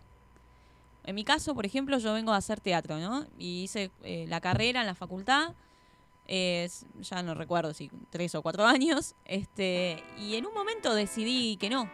En 1.05 1.15
mi 1.15 1.25
caso, 1.25 1.55
por 1.55 1.67
ejemplo, 1.67 1.99
yo 1.99 2.13
vengo 2.13 2.33
a 2.33 2.37
hacer 2.37 2.61
teatro, 2.61 2.99
¿no? 2.99 3.27
Y 3.39 3.63
hice 3.63 3.91
eh, 4.03 4.27
la 4.29 4.41
carrera 4.41 4.81
en 4.81 4.87
la 4.87 4.95
facultad, 4.95 5.55
ya 6.29 7.23
no 7.25 7.35
recuerdo 7.35 7.75
si 7.75 7.91
tres 8.11 8.35
o 8.35 8.43
cuatro 8.43 8.65
años, 8.67 9.15
este, 9.25 10.03
y 10.19 10.37
en 10.37 10.47
un 10.47 10.55
momento 10.55 10.95
decidí 10.95 11.57
que 11.57 11.71
no. 11.71 11.91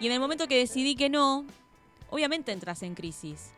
Y 0.00 0.06
en 0.06 0.12
el 0.12 0.20
momento 0.20 0.48
que 0.48 0.56
decidí 0.56 0.96
que 0.96 1.10
no, 1.10 1.44
obviamente 2.08 2.52
entras 2.52 2.82
en 2.82 2.94
crisis. 2.94 3.52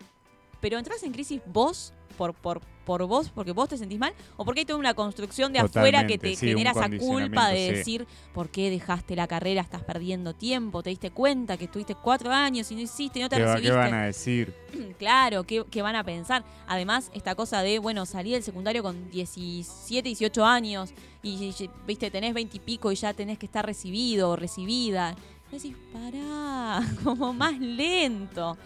Pero 0.61 0.79
entras 0.79 1.03
en 1.03 1.13
crisis 1.13 1.41
vos 1.47 1.93
por, 2.23 2.35
por, 2.35 2.61
por 2.85 3.05
vos, 3.07 3.31
porque 3.31 3.51
vos 3.53 3.69
te 3.69 3.77
sentís 3.77 3.99
mal, 3.99 4.13
o 4.37 4.45
porque 4.45 4.61
hay 4.61 4.65
toda 4.67 4.79
una 4.79 4.95
construcción 4.95 5.53
de 5.53 5.59
afuera 5.59 6.07
que 6.07 6.19
Totalmente, 6.19 6.29
te 6.31 6.37
sí, 6.37 6.47
genera 6.49 6.71
esa 6.71 6.89
culpa 6.99 7.49
de 7.49 7.57
sí. 7.67 7.73
decir, 7.73 8.07
¿por 8.33 8.49
qué 8.49 8.71
dejaste 8.71 9.17
la 9.17 9.27
carrera? 9.27 9.61
Estás 9.61 9.83
perdiendo 9.83 10.33
tiempo, 10.35 10.83
te 10.85 10.91
diste 10.91 11.11
cuenta 11.11 11.57
que 11.57 11.65
estuviste 11.65 11.97
cuatro 11.97 12.31
años 12.31 12.71
y 12.71 12.77
no 12.77 12.81
hiciste, 12.81 13.19
no 13.21 13.29
te 13.29 13.37
¿Qué, 13.37 13.43
recibiste. 13.45 13.71
qué 13.71 13.77
van 13.77 13.95
a 13.95 14.05
decir? 14.05 14.55
Claro, 14.99 15.43
¿qué, 15.45 15.65
qué 15.69 15.83
van 15.83 15.97
a 15.97 16.05
pensar? 16.05 16.45
Además, 16.69 17.11
esta 17.13 17.35
cosa 17.35 17.61
de, 17.63 17.81
bueno, 17.81 18.07
salí 18.07 18.31
del 18.33 18.43
secundario 18.45 18.85
con 18.85 19.11
17, 19.11 20.09
18 20.09 20.45
años 20.45 20.91
y, 21.25 21.31
y- 21.59 21.71
viste, 21.87 22.09
tenés 22.11 22.35
20 22.35 22.57
y 22.57 22.61
pico 22.61 22.93
y 22.93 22.95
ya 22.95 23.13
tenés 23.13 23.37
que 23.39 23.47
estar 23.47 23.67
recibido 23.67 24.31
o 24.31 24.37
recibida. 24.37 25.17
Y 25.51 25.57
decís, 25.57 25.77
pará, 25.93 26.81
como 27.05 27.33
más 27.33 27.59
lento. 27.59 28.57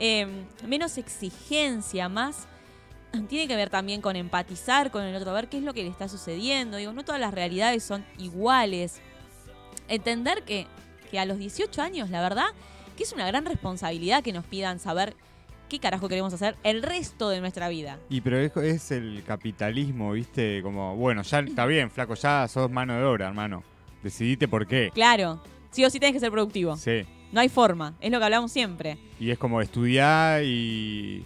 Eh, 0.00 0.26
menos 0.66 0.98
exigencia, 0.98 2.08
más. 2.08 2.48
Tiene 3.28 3.48
que 3.48 3.56
ver 3.56 3.70
también 3.70 4.00
con 4.00 4.16
empatizar 4.16 4.90
con 4.90 5.04
el 5.04 5.14
otro, 5.16 5.32
ver 5.32 5.48
qué 5.48 5.58
es 5.58 5.62
lo 5.62 5.74
que 5.74 5.82
le 5.82 5.88
está 5.88 6.08
sucediendo. 6.08 6.76
Digo, 6.76 6.92
no 6.92 7.04
todas 7.04 7.20
las 7.20 7.34
realidades 7.34 7.82
son 7.82 8.04
iguales. 8.18 9.00
Entender 9.88 10.42
que, 10.44 10.66
que 11.10 11.18
a 11.18 11.24
los 11.24 11.38
18 11.38 11.82
años, 11.82 12.10
la 12.10 12.20
verdad, 12.20 12.46
que 12.96 13.02
es 13.02 13.12
una 13.12 13.26
gran 13.26 13.44
responsabilidad 13.44 14.22
que 14.22 14.32
nos 14.32 14.44
pidan 14.44 14.78
saber 14.78 15.14
qué 15.68 15.78
carajo 15.78 16.08
queremos 16.08 16.32
hacer 16.32 16.56
el 16.62 16.82
resto 16.82 17.28
de 17.28 17.40
nuestra 17.40 17.68
vida. 17.68 17.98
Y 18.08 18.20
pero 18.20 18.38
es, 18.38 18.56
es 18.56 18.90
el 18.90 19.22
capitalismo, 19.26 20.12
¿viste? 20.12 20.62
Como, 20.62 20.96
bueno, 20.96 21.22
ya 21.22 21.40
está 21.40 21.66
bien, 21.66 21.90
flaco, 21.90 22.14
ya 22.14 22.46
sos 22.48 22.70
mano 22.70 22.94
de 22.94 23.04
obra, 23.04 23.28
hermano. 23.28 23.62
Decidite 24.02 24.48
por 24.48 24.66
qué. 24.66 24.90
Claro, 24.94 25.42
sí 25.70 25.84
o 25.84 25.90
sí 25.90 25.98
tenés 25.98 26.14
que 26.14 26.20
ser 26.20 26.30
productivo. 26.30 26.76
Sí. 26.76 27.04
No 27.32 27.40
hay 27.40 27.48
forma, 27.48 27.94
es 28.00 28.12
lo 28.12 28.18
que 28.18 28.24
hablamos 28.24 28.52
siempre. 28.52 28.98
Y 29.18 29.30
es 29.30 29.38
como 29.38 29.60
estudiar 29.60 30.44
y... 30.44 31.24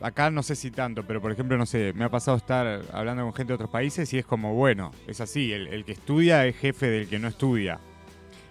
Acá 0.00 0.30
no 0.30 0.42
sé 0.44 0.54
si 0.54 0.70
tanto, 0.70 1.04
pero 1.04 1.20
por 1.20 1.32
ejemplo, 1.32 1.58
no 1.58 1.66
sé, 1.66 1.92
me 1.92 2.04
ha 2.04 2.08
pasado 2.08 2.36
estar 2.36 2.82
hablando 2.92 3.24
con 3.24 3.34
gente 3.34 3.50
de 3.50 3.54
otros 3.54 3.70
países 3.70 4.12
y 4.12 4.18
es 4.18 4.24
como, 4.26 4.54
bueno, 4.54 4.92
es 5.08 5.20
así, 5.20 5.52
el, 5.52 5.66
el 5.68 5.84
que 5.84 5.92
estudia 5.92 6.46
es 6.46 6.56
jefe 6.56 6.86
del 6.86 7.08
que 7.08 7.18
no 7.18 7.26
estudia. 7.28 7.80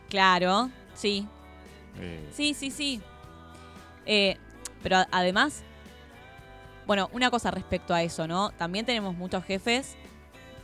Claro, 0.10 0.70
sí, 0.94 1.26
Eh, 2.00 2.30
sí, 2.34 2.54
sí, 2.54 2.70
sí. 2.70 3.02
Eh, 4.06 4.38
pero 4.84 4.98
además, 5.12 5.64
bueno, 6.86 7.10
una 7.14 7.32
cosa 7.32 7.50
respecto 7.52 7.94
a 7.94 8.04
eso, 8.04 8.28
¿no? 8.28 8.52
También 8.52 8.86
tenemos 8.86 9.16
muchos 9.16 9.44
jefes 9.46 9.96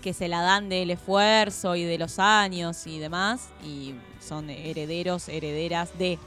que 0.01 0.13
se 0.13 0.27
la 0.27 0.41
dan 0.41 0.67
del 0.69 0.91
esfuerzo 0.91 1.75
y 1.77 1.83
de 1.85 1.97
los 1.97 2.19
años 2.19 2.85
y 2.87 2.99
demás, 2.99 3.49
y 3.63 3.95
son 4.19 4.49
herederos, 4.49 5.29
herederas 5.29 5.97
de. 5.97 6.19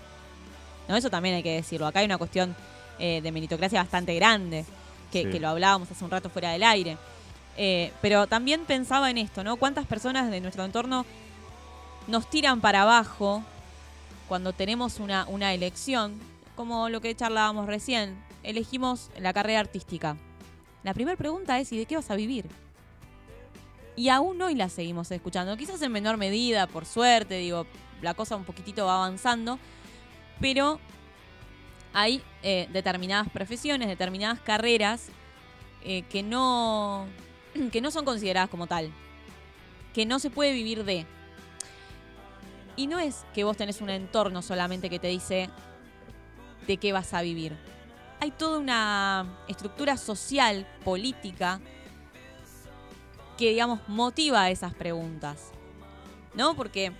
No, 0.88 0.96
eso 0.96 1.10
también 1.10 1.34
hay 1.36 1.42
que 1.42 1.54
decirlo. 1.54 1.86
Acá 1.86 1.98
hay 2.00 2.06
una 2.06 2.18
cuestión 2.18 2.54
eh, 2.98 3.20
de 3.22 3.32
meritocracia 3.32 3.80
bastante 3.80 4.14
grande, 4.14 4.64
que, 5.12 5.22
Sí. 5.24 5.30
que 5.30 5.40
lo 5.40 5.48
hablábamos 5.48 5.90
hace 5.90 6.04
un 6.04 6.10
rato 6.10 6.30
fuera 6.30 6.50
del 6.50 6.62
aire. 6.62 6.96
Eh, 7.56 7.92
pero 8.02 8.26
también 8.26 8.64
pensaba 8.66 9.10
en 9.10 9.18
esto, 9.18 9.42
¿no? 9.42 9.56
¿Cuántas 9.56 9.86
personas 9.86 10.30
de 10.30 10.40
nuestro 10.40 10.64
entorno 10.64 11.06
nos 12.06 12.28
tiran 12.28 12.60
para 12.60 12.82
abajo 12.82 13.42
cuando 14.28 14.52
tenemos 14.52 15.00
una, 15.00 15.26
una 15.28 15.54
elección? 15.54 16.18
Como 16.54 16.88
lo 16.88 17.00
que 17.00 17.14
charlábamos 17.14 17.66
recién, 17.66 18.16
elegimos 18.42 19.10
la 19.18 19.32
carrera 19.32 19.60
artística. 19.60 20.16
La 20.82 20.94
primera 20.94 21.16
pregunta 21.16 21.58
es, 21.58 21.72
¿y 21.72 21.78
de 21.78 21.86
qué 21.86 21.96
vas 21.96 22.10
a 22.10 22.14
vivir? 22.16 22.46
Y 23.96 24.10
aún 24.10 24.40
hoy 24.42 24.54
la 24.54 24.68
seguimos 24.68 25.10
escuchando, 25.10 25.56
quizás 25.56 25.80
en 25.80 25.90
menor 25.92 26.18
medida, 26.18 26.66
por 26.66 26.84
suerte, 26.84 27.38
digo, 27.38 27.66
la 28.02 28.12
cosa 28.12 28.36
un 28.36 28.44
poquitito 28.44 28.84
va 28.84 28.96
avanzando, 28.96 29.58
pero 30.40 30.78
hay 31.98 32.22
eh, 32.42 32.68
determinadas 32.74 33.26
profesiones, 33.30 33.88
determinadas 33.88 34.38
carreras 34.40 35.06
eh, 35.82 36.02
que, 36.02 36.22
no, 36.22 37.06
que 37.72 37.80
no 37.80 37.90
son 37.90 38.04
consideradas 38.04 38.50
como 38.50 38.66
tal, 38.66 38.92
que 39.94 40.04
no 40.04 40.18
se 40.18 40.28
puede 40.28 40.52
vivir 40.52 40.84
de. 40.84 41.06
Y 42.76 42.86
no 42.86 42.98
es 42.98 43.24
que 43.34 43.44
vos 43.44 43.56
tenés 43.56 43.80
un 43.80 43.88
entorno 43.88 44.42
solamente 44.42 44.90
que 44.90 44.98
te 44.98 45.06
dice 45.06 45.48
de 46.66 46.76
qué 46.76 46.92
vas 46.92 47.14
a 47.14 47.22
vivir. 47.22 47.56
Hay 48.20 48.30
toda 48.30 48.58
una 48.58 49.38
estructura 49.48 49.96
social, 49.96 50.66
política, 50.84 51.62
que, 53.38 53.48
digamos, 53.48 53.80
motiva 53.88 54.50
esas 54.50 54.74
preguntas. 54.74 55.50
¿No? 56.34 56.54
Porque, 56.56 56.92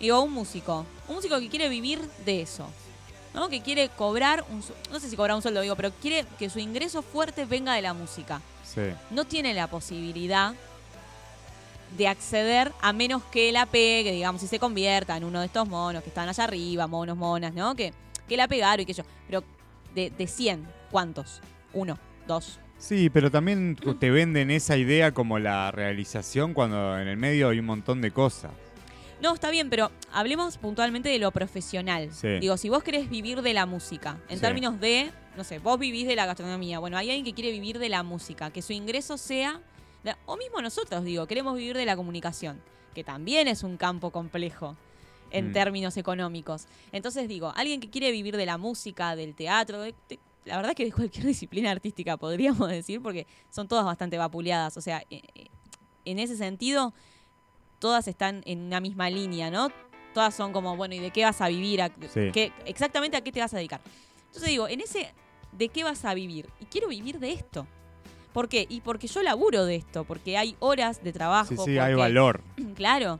digo, 0.00 0.20
un 0.20 0.32
músico, 0.32 0.84
un 1.06 1.14
músico 1.14 1.38
que 1.38 1.48
quiere 1.48 1.68
vivir 1.68 2.00
de 2.24 2.42
eso, 2.42 2.68
¿no? 3.36 3.48
Que 3.48 3.60
quiere 3.60 3.90
cobrar 3.90 4.44
un, 4.50 4.64
no 4.90 4.98
sé 4.98 5.08
si 5.08 5.14
cobrar 5.14 5.36
un 5.36 5.42
sueldo, 5.42 5.60
digo, 5.60 5.76
pero 5.76 5.92
quiere 5.92 6.26
que 6.38 6.50
su 6.50 6.58
ingreso 6.58 7.02
fuerte 7.02 7.44
venga 7.44 7.74
de 7.74 7.82
la 7.82 7.92
música. 7.94 8.40
sí. 8.64 8.80
No 9.10 9.24
tiene 9.24 9.54
la 9.54 9.68
posibilidad 9.68 10.54
de 11.96 12.08
acceder 12.08 12.72
a 12.80 12.92
menos 12.92 13.22
que 13.30 13.52
la 13.52 13.66
pegue, 13.66 14.10
digamos, 14.10 14.40
si 14.40 14.48
se 14.48 14.58
convierta 14.58 15.16
en 15.16 15.24
uno 15.24 15.40
de 15.40 15.46
estos 15.46 15.68
monos 15.68 16.02
que 16.02 16.08
están 16.08 16.28
allá 16.28 16.44
arriba, 16.44 16.86
monos, 16.86 17.16
monas, 17.16 17.54
¿no? 17.54 17.76
Que, 17.76 17.92
que 18.28 18.36
la 18.36 18.48
pegaron 18.48 18.80
y 18.80 18.86
que 18.86 18.92
yo. 18.92 19.04
Pero 19.26 19.44
de, 19.94 20.10
de 20.10 20.26
100, 20.26 20.66
¿cuántos? 20.90 21.40
Uno, 21.72 21.98
dos. 22.26 22.58
Sí, 22.78 23.08
pero 23.10 23.30
también 23.30 23.76
te 23.98 24.10
venden 24.10 24.50
esa 24.50 24.76
idea 24.76 25.12
como 25.12 25.38
la 25.38 25.70
realización 25.70 26.54
cuando 26.54 26.98
en 26.98 27.08
el 27.08 27.16
medio 27.16 27.50
hay 27.50 27.58
un 27.58 27.66
montón 27.66 28.00
de 28.00 28.10
cosas. 28.10 28.50
No, 29.20 29.32
está 29.34 29.50
bien, 29.50 29.70
pero 29.70 29.90
hablemos 30.12 30.58
puntualmente 30.58 31.08
de 31.08 31.18
lo 31.18 31.30
profesional. 31.32 32.12
Sí. 32.12 32.38
Digo, 32.38 32.56
si 32.56 32.68
vos 32.68 32.82
querés 32.82 33.08
vivir 33.08 33.40
de 33.42 33.54
la 33.54 33.64
música, 33.66 34.18
en 34.28 34.36
Sí. 34.36 34.42
términos 34.42 34.78
de, 34.78 35.10
no 35.36 35.44
sé, 35.44 35.58
vos 35.58 35.78
vivís 35.78 36.06
de 36.06 36.16
la 36.16 36.26
gastronomía, 36.26 36.78
bueno, 36.78 36.98
hay 36.98 37.08
alguien 37.10 37.24
que 37.24 37.32
quiere 37.32 37.50
vivir 37.50 37.78
de 37.78 37.88
la 37.88 38.02
música, 38.02 38.50
que 38.50 38.60
su 38.60 38.72
ingreso 38.74 39.16
sea, 39.16 39.60
de- 40.04 40.14
o 40.26 40.36
mismo 40.36 40.60
nosotros, 40.60 41.02
digo, 41.04 41.26
queremos 41.26 41.56
vivir 41.56 41.76
de 41.76 41.86
la 41.86 41.96
comunicación, 41.96 42.60
que 42.94 43.04
también 43.04 43.48
es 43.48 43.62
un 43.62 43.76
campo 43.78 44.10
complejo 44.10 44.76
en 45.30 45.48
Mm. 45.50 45.52
términos 45.52 45.96
económicos. 45.96 46.66
Entonces 46.92 47.26
digo, 47.26 47.52
alguien 47.56 47.80
que 47.80 47.88
quiere 47.90 48.10
vivir 48.12 48.36
de 48.36 48.46
la 48.46 48.58
música, 48.58 49.16
del 49.16 49.34
teatro, 49.34 49.80
de- 49.80 49.94
de- 50.08 50.18
la 50.44 50.56
verdad 50.58 50.74
que 50.74 50.84
de 50.84 50.92
cualquier 50.92 51.24
disciplina 51.26 51.70
artística 51.70 52.16
podríamos 52.18 52.68
decir, 52.68 53.00
porque 53.02 53.26
son 53.50 53.66
todas 53.66 53.84
bastante 53.86 54.18
vapuleadas, 54.18 54.76
o 54.76 54.80
sea, 54.82 55.02
eh, 55.10 55.22
eh, 55.34 55.46
en 56.04 56.18
ese 56.20 56.36
sentido 56.36 56.94
todas 57.78 58.08
están 58.08 58.42
en 58.46 58.60
una 58.62 58.80
misma 58.80 59.10
línea, 59.10 59.50
¿no? 59.50 59.68
Todas 60.14 60.34
son 60.34 60.52
como, 60.52 60.76
bueno, 60.76 60.94
¿y 60.94 60.98
de 60.98 61.10
qué 61.10 61.24
vas 61.24 61.40
a 61.40 61.48
vivir? 61.48 61.82
¿A- 61.82 61.88
Sí. 62.12 62.30
qué- 62.32 62.52
exactamente 62.64 63.16
a 63.16 63.20
qué 63.20 63.32
te 63.32 63.40
vas 63.40 63.52
a 63.52 63.58
dedicar. 63.58 63.80
Entonces 64.26 64.48
digo, 64.50 64.68
en 64.68 64.80
ese, 64.80 65.12
¿de 65.52 65.68
qué 65.68 65.84
vas 65.84 66.04
a 66.04 66.14
vivir? 66.14 66.48
Y 66.60 66.64
quiero 66.66 66.88
vivir 66.88 67.18
de 67.18 67.32
esto. 67.32 67.66
¿Por 68.32 68.48
qué? 68.48 68.66
Y 68.68 68.80
porque 68.82 69.06
yo 69.06 69.22
laburo 69.22 69.64
de 69.64 69.76
esto, 69.76 70.04
porque 70.04 70.36
hay 70.36 70.56
horas 70.58 71.02
de 71.02 71.12
trabajo. 71.12 71.48
Sí, 71.56 71.56
sí, 71.64 71.78
hay 71.78 71.94
valor. 71.94 72.42
Claro. 72.74 73.18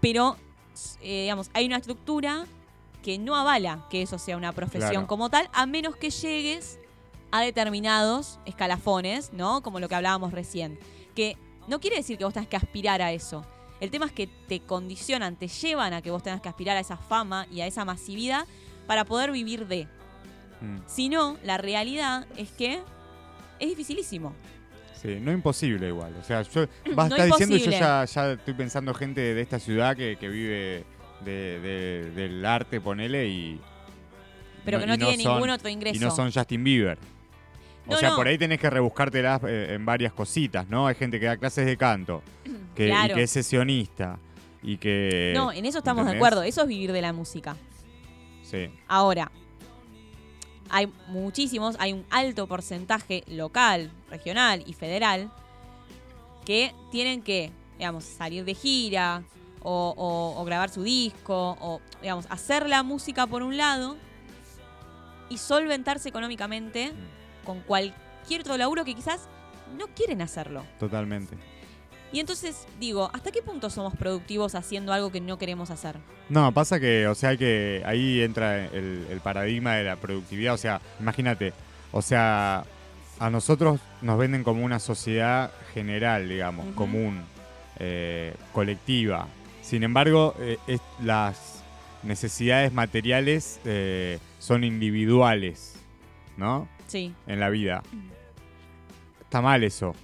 Pero, 0.00 0.36
eh, 1.00 1.22
digamos, 1.22 1.50
hay 1.54 1.66
una 1.66 1.76
estructura 1.76 2.46
que 3.02 3.18
no 3.18 3.36
avala 3.36 3.86
que 3.90 4.02
eso 4.02 4.18
sea 4.18 4.36
una 4.36 4.52
profesión 4.52 4.90
Claro. 4.90 5.06
como 5.06 5.30
tal, 5.30 5.48
a 5.52 5.66
menos 5.66 5.96
que 5.96 6.10
llegues 6.10 6.78
a 7.30 7.40
determinados 7.42 8.38
escalafones, 8.46 9.32
¿no? 9.32 9.62
Como 9.62 9.80
lo 9.80 9.88
que 9.88 9.94
hablábamos 9.94 10.32
recién. 10.32 10.78
Que 11.14 11.36
no 11.68 11.80
quiere 11.80 11.96
decir 11.96 12.18
que 12.18 12.24
vos 12.24 12.34
tengas 12.34 12.48
que 12.48 12.56
aspirar 12.56 13.02
a 13.02 13.12
eso. 13.12 13.44
El 13.80 13.90
tema 13.90 14.06
es 14.06 14.12
que 14.12 14.28
te 14.48 14.60
condicionan, 14.60 15.36
te 15.36 15.48
llevan 15.48 15.92
a 15.92 16.00
que 16.02 16.10
vos 16.10 16.22
tengas 16.22 16.40
que 16.40 16.48
aspirar 16.48 16.76
a 16.76 16.80
esa 16.80 16.96
fama 16.96 17.46
y 17.50 17.60
a 17.60 17.66
esa 17.66 17.84
masividad 17.84 18.46
para 18.86 19.04
poder 19.04 19.30
vivir 19.32 19.66
de. 19.66 19.86
Mm, 20.60 20.78
Si 20.86 21.08
no, 21.08 21.36
la 21.44 21.58
realidad 21.58 22.26
es 22.36 22.50
que 22.50 22.80
es 23.58 23.68
dificilísimo. 23.68 24.32
Sí, 25.00 25.18
no 25.20 25.32
imposible 25.32 25.88
igual. 25.88 26.14
O 26.20 26.24
sea, 26.24 26.42
yo 26.42 26.66
vas 26.94 27.06
a 27.06 27.08
No 27.10 27.16
estar 27.16 27.26
diciendo 27.26 27.56
y 27.56 27.60
yo 27.60 27.70
ya, 27.72 28.04
ya 28.04 28.32
estoy 28.32 28.54
pensando 28.54 28.94
gente 28.94 29.20
de 29.34 29.40
esta 29.42 29.58
ciudad 29.58 29.96
que, 29.96 30.16
que 30.16 30.28
vive 30.28 30.84
de- 31.24 31.60
de- 31.60 32.10
del 32.14 32.44
arte, 32.46 32.80
ponele, 32.80 33.26
y. 33.28 33.60
Pero 34.64 34.78
que 34.80 34.86
no 34.86 34.96
tiene 34.96 35.22
son- 35.22 35.34
ningún 35.34 35.50
otro 35.50 35.68
ingreso. 35.68 35.96
Y 35.96 35.98
no 35.98 36.10
son 36.10 36.32
Justin 36.32 36.64
Bieber. 36.64 36.98
O 37.86 37.96
sea, 37.96 38.10
no. 38.10 38.16
por 38.16 38.26
ahí 38.26 38.38
tenés 38.38 38.58
que 38.60 38.70
rebuscártelas 38.70 39.42
eh, 39.44 39.74
en 39.74 39.84
varias 39.84 40.12
cositas, 40.12 40.68
¿no? 40.68 40.86
Hay 40.86 40.94
gente 40.94 41.20
que 41.20 41.26
da 41.26 41.36
clases 41.36 41.66
de 41.66 41.76
canto, 41.76 42.22
que, 42.74 42.86
Claro. 42.86 43.12
y 43.12 43.16
que 43.16 43.22
es 43.24 43.30
sesionista, 43.30 44.18
y 44.62 44.78
que... 44.78 45.32
No, 45.36 45.52
en 45.52 45.66
eso 45.66 45.78
estamos 45.78 46.06
de 46.06 46.12
acuerdo. 46.16 46.42
Eso 46.42 46.62
es 46.62 46.68
vivir 46.68 46.92
de 46.92 47.02
la 47.02 47.12
música. 47.12 47.56
Sí, 48.42 48.70
Ahora, 48.88 49.30
hay 50.70 50.90
muchísimos, 51.08 51.76
hay 51.78 51.92
un 51.92 52.04
alto 52.10 52.46
porcentaje 52.46 53.22
local, 53.28 53.90
regional 54.10 54.62
y 54.66 54.72
federal 54.72 55.30
que 56.46 56.74
tienen 56.90 57.22
que, 57.22 57.50
digamos, 57.78 58.04
salir 58.04 58.44
de 58.44 58.54
gira 58.54 59.22
o, 59.62 59.94
o- 59.96 60.40
o 60.40 60.44
grabar 60.44 60.70
su 60.70 60.82
disco 60.82 61.56
o, 61.60 61.80
digamos, 62.00 62.26
hacer 62.30 62.68
la 62.68 62.82
música 62.82 63.26
por 63.26 63.42
un 63.42 63.56
lado 63.56 63.96
y 65.30 65.38
solventarse 65.38 66.08
económicamente 66.08 66.92
con 67.44 67.60
cualquier 67.60 68.40
otro 68.40 68.56
laburo 68.56 68.84
que 68.84 68.94
quizás 68.94 69.28
no 69.78 69.86
quieren 69.88 70.22
hacerlo. 70.22 70.64
totalmente. 70.78 71.36
Y 72.12 72.20
entonces 72.20 72.68
digo, 72.78 73.10
¿hasta 73.12 73.32
qué 73.32 73.42
punto 73.42 73.70
somos 73.70 73.96
productivos 73.96 74.54
haciendo 74.54 74.92
algo 74.92 75.10
que 75.10 75.20
no 75.20 75.36
queremos 75.36 75.70
hacer? 75.72 75.96
No, 76.28 76.52
pasa 76.52 76.78
que, 76.78 77.08
o 77.08 77.14
sea, 77.16 77.36
que 77.36 77.82
ahí 77.84 78.20
entra 78.22 78.66
el, 78.66 79.04
el 79.10 79.20
paradigma 79.20 79.74
de 79.74 79.82
la 79.82 79.96
productividad. 79.96 80.54
O 80.54 80.58
sea, 80.58 80.80
imagínate, 81.00 81.52
o 81.90 82.02
sea, 82.02 82.64
a 83.18 83.30
nosotros 83.30 83.80
nos 84.00 84.16
venden 84.16 84.44
como 84.44 84.64
una 84.64 84.78
sociedad 84.78 85.50
general, 85.72 86.28
digamos, 86.28 86.66
común, 86.76 87.24
eh, 87.80 88.34
colectiva. 88.52 89.26
Sin 89.62 89.82
embargo, 89.82 90.36
eh, 90.38 90.58
es- 90.68 90.80
las 91.02 91.64
necesidades 92.04 92.72
materiales 92.72 93.58
eh, 93.64 94.20
son 94.38 94.62
individuales, 94.62 95.74
¿no? 96.36 96.68
Sí. 96.86 97.14
En 97.26 97.40
la 97.40 97.48
vida. 97.50 97.82
Está 99.20 99.40
mal 99.40 99.64
eso. 99.64 99.94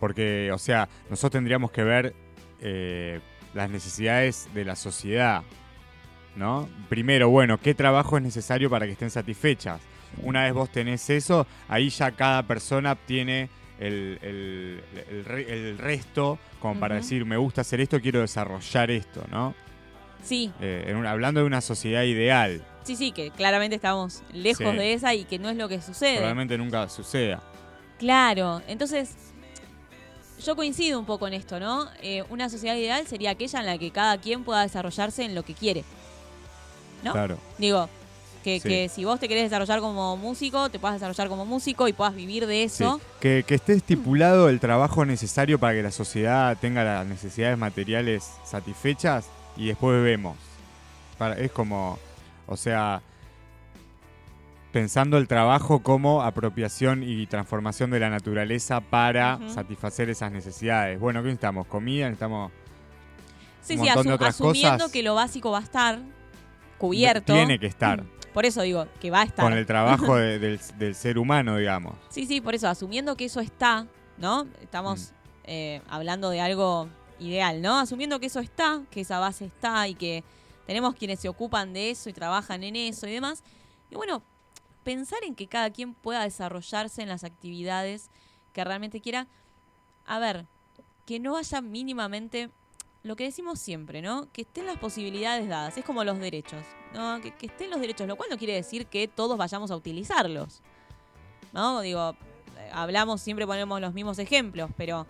Porque, 0.00 0.50
o 0.52 0.58
sea, 0.58 0.88
nosotros 1.10 1.32
tendríamos 1.32 1.70
que 1.70 1.84
ver 1.84 2.14
eh, 2.60 3.20
las 3.54 3.70
necesidades 3.70 4.48
de 4.54 4.64
la 4.64 4.74
sociedad, 4.76 5.42
¿no? 6.36 6.68
Primero, 6.88 7.28
bueno, 7.28 7.58
¿qué 7.58 7.74
trabajo 7.74 8.16
es 8.16 8.22
necesario 8.22 8.68
para 8.70 8.86
que 8.86 8.92
estén 8.92 9.10
satisfechas? 9.10 9.80
Una 10.22 10.44
vez 10.44 10.52
vos 10.54 10.70
tenés 10.70 11.08
eso, 11.10 11.46
ahí 11.68 11.88
ya 11.88 12.10
cada 12.12 12.42
persona 12.46 12.94
tiene 12.96 13.48
el, 13.78 14.18
el- 14.22 14.80
el 15.10 15.24
re- 15.24 15.52
el 15.70 15.78
resto 15.78 16.38
como 16.60 16.78
para 16.78 16.96
decir, 16.96 17.24
me 17.24 17.36
gusta 17.36 17.62
hacer 17.62 17.80
esto, 17.80 18.00
quiero 18.00 18.20
desarrollar 18.20 18.90
esto, 18.90 19.24
¿no? 19.30 19.54
Sí, 20.22 20.52
Eh, 20.60 20.84
en 20.86 20.96
un- 20.96 21.06
hablando 21.06 21.40
de 21.40 21.46
una 21.46 21.60
sociedad 21.60 22.02
ideal, 22.04 22.62
sí, 22.84 22.96
sí, 22.96 23.12
que 23.12 23.30
claramente 23.30 23.76
estamos 23.76 24.22
lejos 24.32 24.70
Sí. 24.72 24.76
de 24.78 24.92
esa 24.94 25.14
y 25.14 25.24
que 25.24 25.38
no 25.38 25.48
es 25.50 25.56
lo 25.56 25.68
que 25.68 25.80
sucede. 25.82 26.16
probablemente 26.16 26.56
nunca 26.58 26.88
suceda. 26.88 27.42
Claro, 27.98 28.62
entonces 28.68 29.10
yo 30.44 30.56
coincido 30.56 30.98
un 30.98 31.06
poco 31.06 31.26
en 31.28 31.34
esto, 31.34 31.60
¿no? 31.60 31.86
Eh, 32.02 32.24
una 32.30 32.48
sociedad 32.48 32.74
ideal 32.76 33.06
sería 33.06 33.30
aquella 33.30 33.60
en 33.60 33.66
la 33.66 33.78
que 33.78 33.90
cada 33.90 34.18
quien 34.18 34.42
pueda 34.44 34.62
desarrollarse 34.62 35.24
en 35.24 35.34
lo 35.34 35.44
que 35.44 35.54
quiere. 35.54 35.84
¿No? 37.04 37.12
Claro. 37.12 37.38
Digo, 37.58 37.88
que, 38.44 38.58
Sí. 38.58 38.68
que 38.68 38.88
si 38.88 39.04
vos 39.04 39.20
te 39.20 39.28
querés 39.28 39.44
desarrollar 39.44 39.78
como 39.80 40.16
músico, 40.16 40.68
te 40.68 40.80
puedas 40.80 40.96
desarrollar 40.96 41.28
como 41.28 41.44
músico 41.46 41.86
y 41.86 41.92
puedas 41.92 42.14
vivir 42.14 42.46
de 42.46 42.68
Sí, 42.68 42.82
eso. 42.84 43.00
Que, 43.20 43.44
que 43.46 43.54
esté 43.54 43.72
estipulado 43.74 44.48
el 44.48 44.58
trabajo 44.58 45.04
necesario 45.04 45.58
para 45.60 45.74
que 45.74 45.82
la 45.84 45.92
sociedad 45.92 46.56
tenga 46.60 46.82
las 46.82 47.06
necesidades 47.06 47.56
materiales 47.56 48.28
satisfechas 48.44 49.26
y 49.56 49.66
después 49.68 50.02
vemos. 50.02 50.36
Es 51.38 51.52
como, 51.52 51.98
o 52.46 52.56
sea, 52.56 53.00
pensando 54.72 55.18
el 55.18 55.28
trabajo 55.28 55.82
como 55.82 56.22
apropiación 56.22 57.02
y 57.02 57.26
transformación 57.26 57.90
de 57.90 58.00
la 58.00 58.08
naturaleza 58.10 58.80
para 58.80 59.36
Ujú. 59.36 59.50
satisfacer 59.50 60.08
esas 60.10 60.32
necesidades. 60.32 60.98
Bueno, 60.98 61.20
¿qué 61.20 61.26
necesitamos? 61.26 61.66
¿Comida? 61.66 62.06
¿Necesitamos...? 62.06 62.50
Sí, 63.60 63.74
un 63.74 63.80
sí, 63.80 63.86
montón 63.86 64.06
de 64.08 64.12
otras 64.14 64.34
asumiendo 64.34 64.70
cosas. 64.78 64.92
que 64.92 65.02
lo 65.04 65.14
básico 65.14 65.50
va 65.52 65.58
a 65.58 65.62
estar 65.62 66.00
cubierto. 66.78 67.32
Tiene 67.32 67.58
que 67.58 67.66
estar. 67.66 68.02
Por 68.34 68.46
eso 68.46 68.62
digo, 68.62 68.86
que 68.98 69.10
va 69.10 69.20
a 69.20 69.24
estar. 69.24 69.44
Con 69.44 69.52
el 69.52 69.66
trabajo 69.66 70.16
de- 70.16 70.38
del, 70.40 70.58
del 70.78 70.94
ser 70.94 71.18
humano, 71.18 71.58
digamos. 71.58 71.94
Sí, 72.08 72.26
sí, 72.26 72.40
por 72.40 72.54
eso, 72.54 72.66
asumiendo 72.68 73.14
que 73.16 73.26
eso 73.26 73.40
está, 73.40 73.86
¿no? 74.18 74.46
Estamos 74.62 75.10
Mm. 75.12 75.44
eh, 75.44 75.82
hablando 75.88 76.30
de 76.30 76.40
algo 76.40 76.88
ideal, 77.22 77.62
¿no? 77.62 77.78
Asumiendo 77.78 78.20
que 78.20 78.26
eso 78.26 78.40
está, 78.40 78.82
que 78.90 79.00
esa 79.00 79.18
base 79.18 79.46
está 79.46 79.88
y 79.88 79.94
que 79.94 80.24
tenemos 80.66 80.94
quienes 80.94 81.20
se 81.20 81.28
ocupan 81.28 81.72
de 81.72 81.90
eso 81.90 82.08
y 82.10 82.12
trabajan 82.12 82.62
en 82.64 82.76
eso 82.76 83.06
y 83.06 83.12
demás. 83.12 83.42
Y 83.90 83.94
bueno, 83.94 84.22
pensar 84.84 85.20
en 85.24 85.34
que 85.34 85.46
cada 85.46 85.70
quien 85.70 85.94
pueda 85.94 86.22
desarrollarse 86.22 87.02
en 87.02 87.08
las 87.08 87.24
actividades 87.24 88.10
que 88.52 88.64
realmente 88.64 89.00
quiera. 89.00 89.26
A 90.04 90.18
ver, 90.18 90.46
que 91.06 91.20
no 91.20 91.36
haya 91.36 91.60
mínimamente 91.60 92.50
lo 93.02 93.16
que 93.16 93.24
decimos 93.24 93.58
siempre, 93.58 94.02
¿no? 94.02 94.30
Que 94.32 94.42
estén 94.42 94.66
las 94.66 94.78
posibilidades 94.78 95.48
dadas. 95.48 95.76
Es 95.76 95.84
como 95.84 96.04
los 96.04 96.18
derechos, 96.18 96.62
¿no? 96.94 97.20
Que, 97.20 97.32
que 97.32 97.46
estén 97.46 97.70
los 97.70 97.80
derechos, 97.80 98.06
lo 98.06 98.16
cual 98.16 98.30
no 98.30 98.38
quiere 98.38 98.54
decir 98.54 98.86
que 98.86 99.08
todos 99.08 99.36
vayamos 99.36 99.70
a 99.70 99.76
utilizarlos. 99.76 100.62
¿no? 101.52 101.80
Digo, 101.80 102.16
eh, 102.58 102.70
hablamos, 102.72 103.20
siempre 103.20 103.46
ponemos 103.46 103.80
los 103.80 103.94
mismos 103.94 104.18
ejemplos, 104.18 104.70
pero 104.76 105.06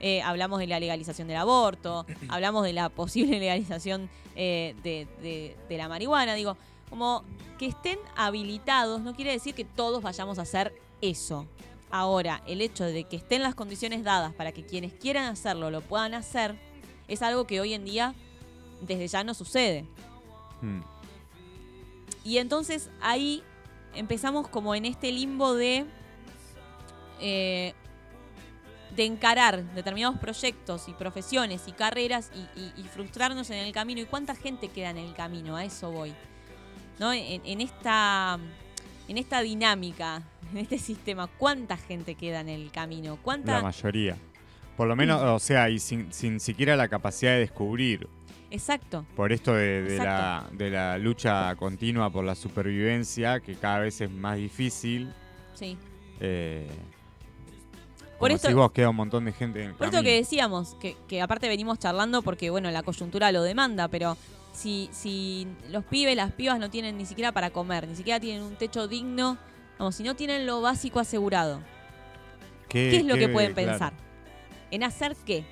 eh, 0.00 0.22
hablamos 0.22 0.58
de 0.58 0.66
la 0.66 0.78
legalización 0.80 1.28
del 1.28 1.36
aborto, 1.38 2.06
hablamos 2.28 2.64
de 2.64 2.72
la 2.72 2.88
posible 2.88 3.38
legalización 3.40 4.08
eh, 4.34 4.74
de, 4.82 5.06
de- 5.22 5.56
de 5.68 5.76
la 5.78 5.88
marihuana, 5.88 6.34
digo, 6.34 6.56
como 6.90 7.24
que 7.58 7.66
estén 7.66 7.98
habilitados 8.16 9.00
no 9.00 9.14
quiere 9.14 9.32
decir 9.32 9.54
que 9.54 9.64
todos 9.64 10.02
vayamos 10.02 10.38
a 10.38 10.42
hacer 10.42 10.74
eso. 11.00 11.46
Ahora, 11.90 12.42
el 12.46 12.60
hecho 12.60 12.84
de 12.84 13.04
que 13.04 13.16
estén 13.16 13.42
las 13.42 13.54
condiciones 13.54 14.04
dadas 14.04 14.34
para 14.34 14.52
que 14.52 14.64
quienes 14.64 14.92
quieran 14.92 15.24
hacerlo 15.24 15.70
lo 15.70 15.80
puedan 15.80 16.14
hacer, 16.14 16.56
es 17.08 17.22
algo 17.22 17.46
que 17.46 17.60
hoy 17.60 17.74
en 17.74 17.84
día 17.84 18.14
desde 18.82 19.06
ya 19.08 19.24
no 19.24 19.34
sucede. 19.34 19.84
Mm. 20.62 20.80
Y 22.24 22.38
entonces 22.38 22.90
ahí 23.00 23.42
empezamos 23.94 24.48
como 24.48 24.74
en 24.74 24.84
este 24.84 25.12
limbo 25.12 25.54
de, 25.54 25.86
eh, 27.20 27.72
de 28.94 29.04
encarar 29.04 29.62
determinados 29.74 30.18
proyectos 30.18 30.88
y 30.88 30.92
profesiones 30.92 31.66
y 31.66 31.72
carreras 31.72 32.30
y, 32.34 32.60
y- 32.60 32.72
y 32.76 32.84
frustrarnos 32.84 33.50
en 33.50 33.58
el 33.58 33.72
camino. 33.72 34.00
¿Y 34.00 34.04
cuánta 34.06 34.34
gente 34.34 34.68
queda 34.68 34.90
en 34.90 34.98
el 34.98 35.12
camino? 35.14 35.56
A 35.56 35.64
eso 35.64 35.90
voy. 35.90 36.14
¿No? 36.98 37.12
En, 37.12 37.42
en 37.44 37.60
esta, 37.60 38.38
en 39.08 39.18
esta 39.18 39.40
dinámica, 39.42 40.22
en 40.52 40.58
este 40.58 40.78
sistema, 40.78 41.26
¿cuánta 41.26 41.76
gente 41.76 42.14
queda 42.14 42.40
en 42.40 42.48
el 42.48 42.70
camino? 42.70 43.18
¿Cuánta? 43.22 43.56
La 43.56 43.62
mayoría. 43.62 44.16
Por 44.76 44.88
lo 44.88 44.96
menos, 44.96 45.20
o 45.22 45.38
sea, 45.38 45.68
y 45.70 45.78
sin, 45.78 46.12
sin 46.12 46.38
siquiera 46.40 46.76
la 46.76 46.88
capacidad 46.88 47.32
de 47.32 47.38
descubrir. 47.40 48.08
Exacto. 48.50 49.04
Por 49.16 49.32
esto 49.32 49.54
de, 49.54 49.82
de 49.82 49.98
la, 49.98 50.46
de 50.52 50.70
la 50.70 50.98
lucha 50.98 51.54
continua 51.56 52.10
por 52.10 52.24
la 52.24 52.34
supervivencia, 52.34 53.40
que 53.40 53.56
cada 53.56 53.80
vez 53.80 54.00
es 54.00 54.10
más 54.10 54.36
difícil. 54.36 55.12
Sí. 55.54 55.76
Eh, 56.20 56.68
Por 58.18 58.28
como 58.28 58.36
esto- 58.36 58.48
decís 58.48 58.56
vos, 58.56 58.72
queda 58.72 58.90
un 58.90 58.96
montón 58.96 59.24
de 59.26 59.32
gente 59.32 59.62
en 59.62 59.70
el 59.70 59.74
Por 59.74 59.86
esto 59.88 60.02
que 60.02 60.14
decíamos, 60.16 60.74
que, 60.80 60.96
que 61.08 61.20
aparte 61.20 61.48
venimos 61.48 61.78
charlando 61.78 62.22
porque, 62.22 62.50
bueno, 62.50 62.70
la 62.70 62.82
coyuntura 62.82 63.30
lo 63.32 63.42
demanda, 63.42 63.88
pero 63.88 64.16
si, 64.52 64.88
si 64.92 65.46
los 65.70 65.84
pibes, 65.84 66.16
las 66.16 66.32
pibas 66.32 66.58
no 66.58 66.70
tienen 66.70 66.96
ni 66.96 67.04
siquiera 67.04 67.32
para 67.32 67.50
comer, 67.50 67.86
ni 67.86 67.94
siquiera 67.94 68.18
tienen 68.18 68.42
un 68.42 68.56
techo 68.56 68.88
digno, 68.88 69.36
vamos, 69.78 69.94
si 69.96 70.02
no 70.02 70.16
tienen 70.16 70.46
lo 70.46 70.62
básico 70.62 70.98
asegurado, 70.98 71.60
¿qué 72.68 72.96
es 72.96 73.04
lo 73.04 73.16
que 73.16 73.28
pueden 73.28 73.52
claro. 73.52 73.70
pensar? 73.70 73.92
¿En 74.70 74.82
hacer 74.82 75.14
qué? 75.26 75.44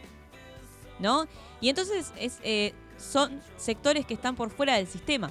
¿No? 0.99 1.27
Y 1.61 1.69
entonces 1.69 2.13
es, 2.19 2.39
eh, 2.43 2.73
son 2.97 3.41
sectores 3.59 4.07
que 4.07 4.15
están 4.15 4.37
por 4.37 4.51
fuera 4.51 4.77
del 4.77 4.87
sistema. 4.87 5.31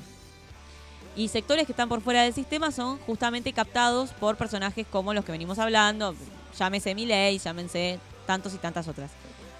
Y 1.15 1.28
sectores 1.28 1.65
que 1.65 1.72
están 1.74 1.89
por 1.89 2.02
fuera 2.02 2.24
del 2.24 2.34
sistema 2.34 2.72
son 2.72 2.98
justamente 3.00 3.54
captados 3.54 4.12
por 4.12 4.36
personajes 4.36 4.86
como 4.89 5.13
los 5.13 5.24
que 5.26 5.32
venimos 5.32 5.60
hablando, 5.60 6.15
llámese 6.58 6.96
Milei, 6.96 7.39
llámense 7.39 8.00
tantos 8.26 8.54
y 8.54 8.58
tantas 8.58 8.88
otras. 8.88 9.12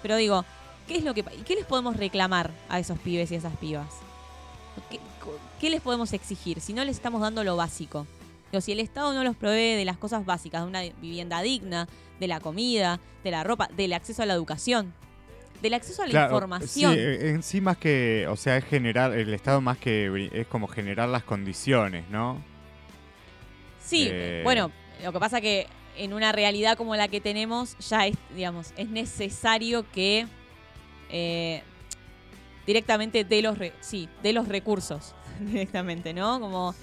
Pero 0.02 0.16
digo, 0.16 0.44
¿qué 0.86 0.96
es 0.96 1.04
lo 1.04 1.14
que 1.14 1.22
qué 1.22 1.54
les 1.54 1.66
podemos 1.66 1.96
reclamar 1.96 2.50
a 2.68 2.78
esos 2.78 2.98
pibes 2.98 3.30
y 3.30 3.34
a 3.34 3.38
esas 3.38 3.56
pibas? 3.56 3.88
¿Qué, 5.60 5.70
les 5.70 5.80
podemos 5.80 6.12
exigir 6.12 6.60
si 6.60 6.72
no 6.72 6.84
les 6.84 6.96
estamos 6.96 7.20
dando 7.20 7.44
lo 7.44 7.56
básico? 7.56 8.06
Digo, 8.50 8.60
si 8.60 8.72
el 8.72 8.80
Estado 8.80 9.12
no 9.14 9.24
los 9.24 9.36
provee 9.36 9.76
de 9.76 9.84
las 9.84 9.96
cosas 9.96 10.24
básicas, 10.24 10.62
de 10.62 10.68
una 10.68 10.82
vivienda 11.00 11.40
digna, 11.42 11.88
de 12.20 12.28
la 12.28 12.40
comida, 12.40 13.00
de 13.22 13.30
la 13.30 13.44
ropa, 13.44 13.68
del 13.76 13.92
acceso 13.92 14.22
a 14.22 14.26
la 14.26 14.34
educación, 14.34 14.92
del 15.62 15.74
acceso 15.74 16.02
a 16.02 16.06
la 16.06 16.10
Claro, 16.10 16.34
información. 16.34 16.92
Sí, 16.92 16.98
eh, 17.00 17.30
en 17.30 17.42
sí 17.42 17.60
más 17.60 17.78
que, 17.78 18.26
o 18.28 18.36
sea, 18.36 18.56
es 18.56 18.64
generar, 18.64 19.14
el 19.14 19.32
Estado 19.32 19.60
más 19.60 19.78
que, 19.78 20.28
es 20.32 20.46
como 20.46 20.68
generar 20.68 21.08
las 21.08 21.24
condiciones, 21.24 22.08
¿no? 22.10 22.42
Sí, 23.82 24.08
Eh, 24.10 24.42
bueno, 24.44 24.70
lo 25.02 25.12
que 25.12 25.18
pasa 25.18 25.40
que 25.40 25.66
en 25.96 26.12
una 26.12 26.32
realidad 26.32 26.76
como 26.76 26.96
la 26.96 27.08
que 27.08 27.20
tenemos, 27.20 27.76
ya 27.88 28.06
es, 28.06 28.16
digamos, 28.34 28.72
es 28.76 28.88
necesario 28.88 29.84
que 29.92 30.26
eh, 31.10 31.62
directamente 32.66 33.24
de 33.24 33.42
los, 33.42 33.58
re- 33.58 33.72
sí, 33.80 34.08
de 34.22 34.32
los 34.32 34.48
recursos, 34.48 35.14
directamente, 35.40 36.12
¿no? 36.14 36.40
Como 36.40 36.74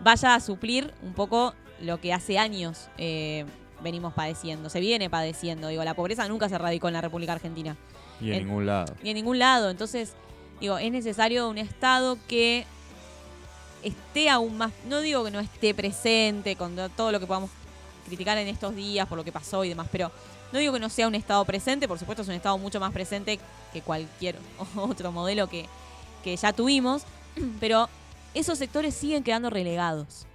vaya 0.00 0.34
a 0.34 0.40
suplir 0.40 0.92
un 1.02 1.12
poco 1.14 1.54
lo 1.80 2.00
que 2.00 2.12
hace 2.12 2.38
años 2.38 2.88
eh, 2.98 3.44
venimos 3.82 4.12
padeciendo, 4.14 4.68
se 4.70 4.80
viene 4.80 5.08
padeciendo. 5.10 5.68
Digo, 5.68 5.82
la 5.84 5.94
pobreza 5.94 6.28
nunca 6.28 6.48
se 6.48 6.58
radicó 6.58 6.88
en 6.88 6.94
la 6.94 7.00
República 7.00 7.32
Argentina 7.32 7.76
Y 8.20 8.28
en 8.28 8.34
En- 8.34 8.46
ningún 8.46 8.66
lado. 8.66 8.94
ni 9.02 9.10
en 9.10 9.16
ningún 9.16 9.38
lado. 9.38 9.70
Entonces, 9.70 10.14
digo, 10.60 10.78
es 10.78 10.92
necesario 10.92 11.48
un 11.48 11.58
Estado 11.58 12.18
que 12.28 12.66
esté 13.82 14.28
aún 14.28 14.58
más, 14.58 14.72
no 14.86 15.00
digo 15.00 15.24
que 15.24 15.30
no 15.30 15.40
esté 15.40 15.72
presente 15.74 16.54
con 16.56 16.76
to- 16.76 16.90
todo 16.90 17.12
lo 17.12 17.18
que 17.20 17.26
podamos 17.26 17.50
criticar 18.06 18.36
en 18.38 18.48
estos 18.48 18.74
días 18.74 19.06
por 19.08 19.16
lo 19.18 19.24
que 19.24 19.32
pasó 19.32 19.64
y 19.64 19.68
demás, 19.68 19.88
pero 19.90 20.10
no 20.52 20.58
digo 20.58 20.72
que 20.72 20.80
no 20.80 20.88
sea 20.88 21.06
un 21.08 21.14
Estado 21.14 21.44
presente, 21.44 21.86
por 21.88 21.98
supuesto 21.98 22.22
es 22.22 22.28
un 22.28 22.34
Estado 22.34 22.58
mucho 22.58 22.80
más 22.80 22.92
presente 22.92 23.38
que 23.72 23.82
cualquier 23.82 24.36
otro 24.76 25.12
modelo 25.12 25.48
que, 25.48 25.66
que 26.24 26.36
ya 26.36 26.52
tuvimos, 26.52 27.04
pero 27.60 27.88
esos 28.34 28.58
sectores 28.58 28.94
siguen 28.94 29.22
quedando 29.24 29.50
relegados. 29.50 30.26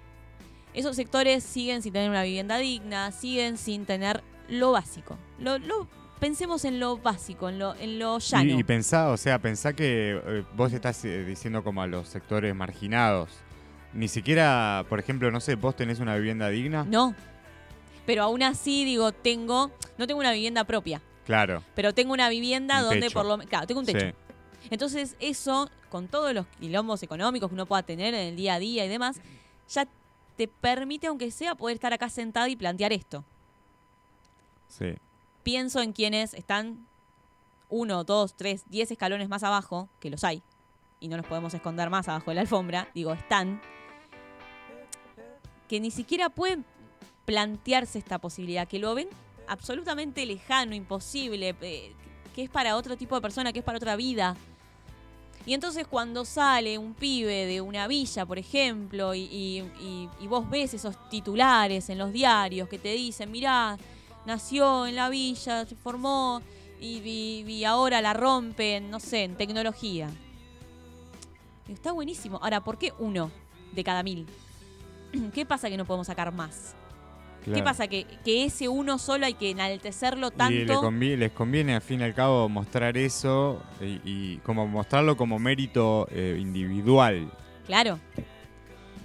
Esos 0.74 0.94
sectores 0.96 1.42
siguen 1.42 1.80
sin 1.82 1.92
tener 1.92 2.10
una 2.10 2.22
vivienda 2.22 2.58
digna, 2.58 3.10
siguen 3.12 3.56
sin 3.56 3.86
tener 3.86 4.22
lo 4.48 4.72
básico. 4.72 5.16
Lo, 5.38 5.58
lo- 5.58 5.88
pensemos 6.20 6.64
en 6.66 6.80
lo 6.80 6.98
básico, 6.98 7.48
en 7.48 7.58
lo, 7.58 7.74
en 7.76 7.98
lo 7.98 8.18
llano. 8.18 8.44
Y, 8.56 8.60
y 8.60 8.64
pensá, 8.64 9.08
o 9.08 9.16
sea, 9.16 9.38
pensá 9.38 9.72
que 9.74 10.20
eh, 10.24 10.44
vos 10.54 10.72
estás 10.74 11.02
eh, 11.06 11.24
diciendo 11.24 11.64
como 11.64 11.80
a 11.82 11.86
los 11.86 12.08
sectores 12.08 12.54
marginados. 12.54 13.30
Ni 13.94 14.08
siquiera, 14.08 14.84
por 14.90 14.98
ejemplo, 14.98 15.30
no 15.30 15.40
sé, 15.40 15.54
vos 15.54 15.74
tenés 15.76 15.98
una 16.00 16.14
vivienda 16.16 16.48
digna. 16.50 16.84
No. 16.84 17.14
Pero 18.06 18.22
aún 18.22 18.42
así 18.42 18.84
digo, 18.84 19.12
tengo, 19.12 19.70
no 19.98 20.06
tengo 20.06 20.20
una 20.20 20.32
vivienda 20.32 20.64
propia, 20.64 21.02
Claro. 21.26 21.62
pero 21.74 21.92
tengo 21.92 22.12
una 22.12 22.28
vivienda 22.28 22.78
Un 22.78 22.84
donde 22.84 23.00
techo. 23.00 23.14
por 23.14 23.26
lo 23.26 23.36
menos, 23.36 23.50
claro, 23.50 23.66
tengo 23.66 23.80
un 23.80 23.86
techo. 23.86 24.06
Sí. 24.06 24.12
Entonces 24.70 25.16
eso, 25.20 25.68
con 25.90 26.08
todos 26.08 26.32
los 26.34 26.46
quilombos 26.58 27.02
económicos 27.02 27.48
que 27.50 27.54
uno 27.54 27.66
pueda 27.66 27.82
tener 27.82 28.14
en 28.14 28.28
el 28.28 28.36
día 28.36 28.54
a 28.54 28.58
día 28.58 28.84
y 28.84 28.88
demás, 28.88 29.20
ya 29.68 29.86
te 30.36 30.48
permite, 30.48 31.06
aunque 31.06 31.30
sea, 31.30 31.54
poder 31.54 31.74
estar 31.74 31.92
acá 31.92 32.08
sentado 32.08 32.46
y 32.48 32.56
plantear 32.56 32.92
esto. 32.92 33.24
Sí. 34.68 34.94
Pienso 35.42 35.80
en 35.80 35.92
quienes 35.92 36.34
están 36.34 36.86
uno, 37.68 38.04
dos, 38.04 38.34
tres, 38.34 38.64
diez 38.68 38.90
escalones 38.90 39.28
más 39.28 39.42
abajo, 39.42 39.88
que 40.00 40.10
los 40.10 40.22
hay, 40.24 40.42
y 41.00 41.08
no 41.08 41.16
los 41.16 41.26
podemos 41.26 41.54
esconder 41.54 41.88
más 41.90 42.08
abajo 42.08 42.30
de 42.30 42.34
la 42.36 42.40
alfombra, 42.42 42.88
digo, 42.94 43.12
están, 43.12 43.60
que 45.68 45.80
ni 45.80 45.90
siquiera 45.90 46.28
pueden 46.28 46.64
plantearse 47.26 47.98
esta 47.98 48.18
posibilidad, 48.18 48.66
que 48.66 48.78
lo 48.78 48.94
ven 48.94 49.08
absolutamente 49.48 50.24
lejano, 50.24 50.74
imposible, 50.74 51.54
eh, 51.60 51.92
que 52.34 52.44
es 52.44 52.50
para 52.50 52.76
otro 52.76 52.96
tipo 52.96 53.14
de 53.14 53.20
persona, 53.20 53.52
que 53.52 53.58
es 53.58 53.64
para 53.64 53.76
otra 53.76 53.96
vida. 53.96 54.36
Y 55.44 55.54
entonces 55.54 55.86
cuando 55.86 56.24
sale 56.24 56.78
un 56.78 56.94
pibe 56.94 57.46
de 57.46 57.60
una 57.60 57.86
villa, 57.86 58.26
por 58.26 58.38
ejemplo, 58.38 59.14
y, 59.14 59.62
vos 60.28 60.48
ves 60.50 60.74
esos 60.74 60.96
titulares 61.08 61.88
en 61.88 61.98
los 61.98 62.12
diarios 62.12 62.68
que 62.68 62.78
te 62.78 62.92
dicen, 62.92 63.30
mirá, 63.30 63.76
nació 64.24 64.86
en 64.86 64.96
la 64.96 65.08
villa, 65.08 65.64
se 65.66 65.76
formó 65.76 66.42
y, 66.80 67.64
ahora 67.64 68.00
la 68.00 68.12
rompen, 68.12 68.90
no 68.90 68.98
sé, 68.98 69.24
en 69.24 69.36
tecnología. 69.36 70.10
Está 71.68 71.92
buenísimo. 71.92 72.38
Ahora, 72.42 72.62
¿por 72.62 72.78
qué 72.78 72.92
uno 72.98 73.30
de 73.72 73.84
cada 73.84 74.02
mil? 74.02 74.26
¿Qué 75.34 75.46
pasa 75.46 75.68
que 75.68 75.76
no 75.76 75.84
podemos 75.84 76.08
sacar 76.08 76.32
más? 76.32 76.74
¿Qué 77.54 77.62
pasa? 77.62 77.86
Que, 77.86 78.04
que 78.24 78.44
ese 78.44 78.68
uno 78.68 78.98
solo 78.98 79.24
hay 79.26 79.34
que 79.34 79.50
enaltecerlo 79.50 80.28
Y 80.28 80.30
le 80.30 80.36
tanto. 80.66 80.82
convi- 80.82 81.16
les 81.16 81.30
conviene, 81.32 81.74
al 81.76 81.82
fin 81.82 82.00
y 82.00 82.04
al 82.04 82.14
cabo, 82.14 82.48
mostrar 82.48 82.96
eso 82.96 83.62
y, 83.80 84.00
y 84.04 84.36
como 84.38 84.66
mostrarlo 84.66 85.16
como 85.16 85.38
mérito 85.38 86.08
eh, 86.10 86.36
individual. 86.40 87.30
Claro. 87.66 87.98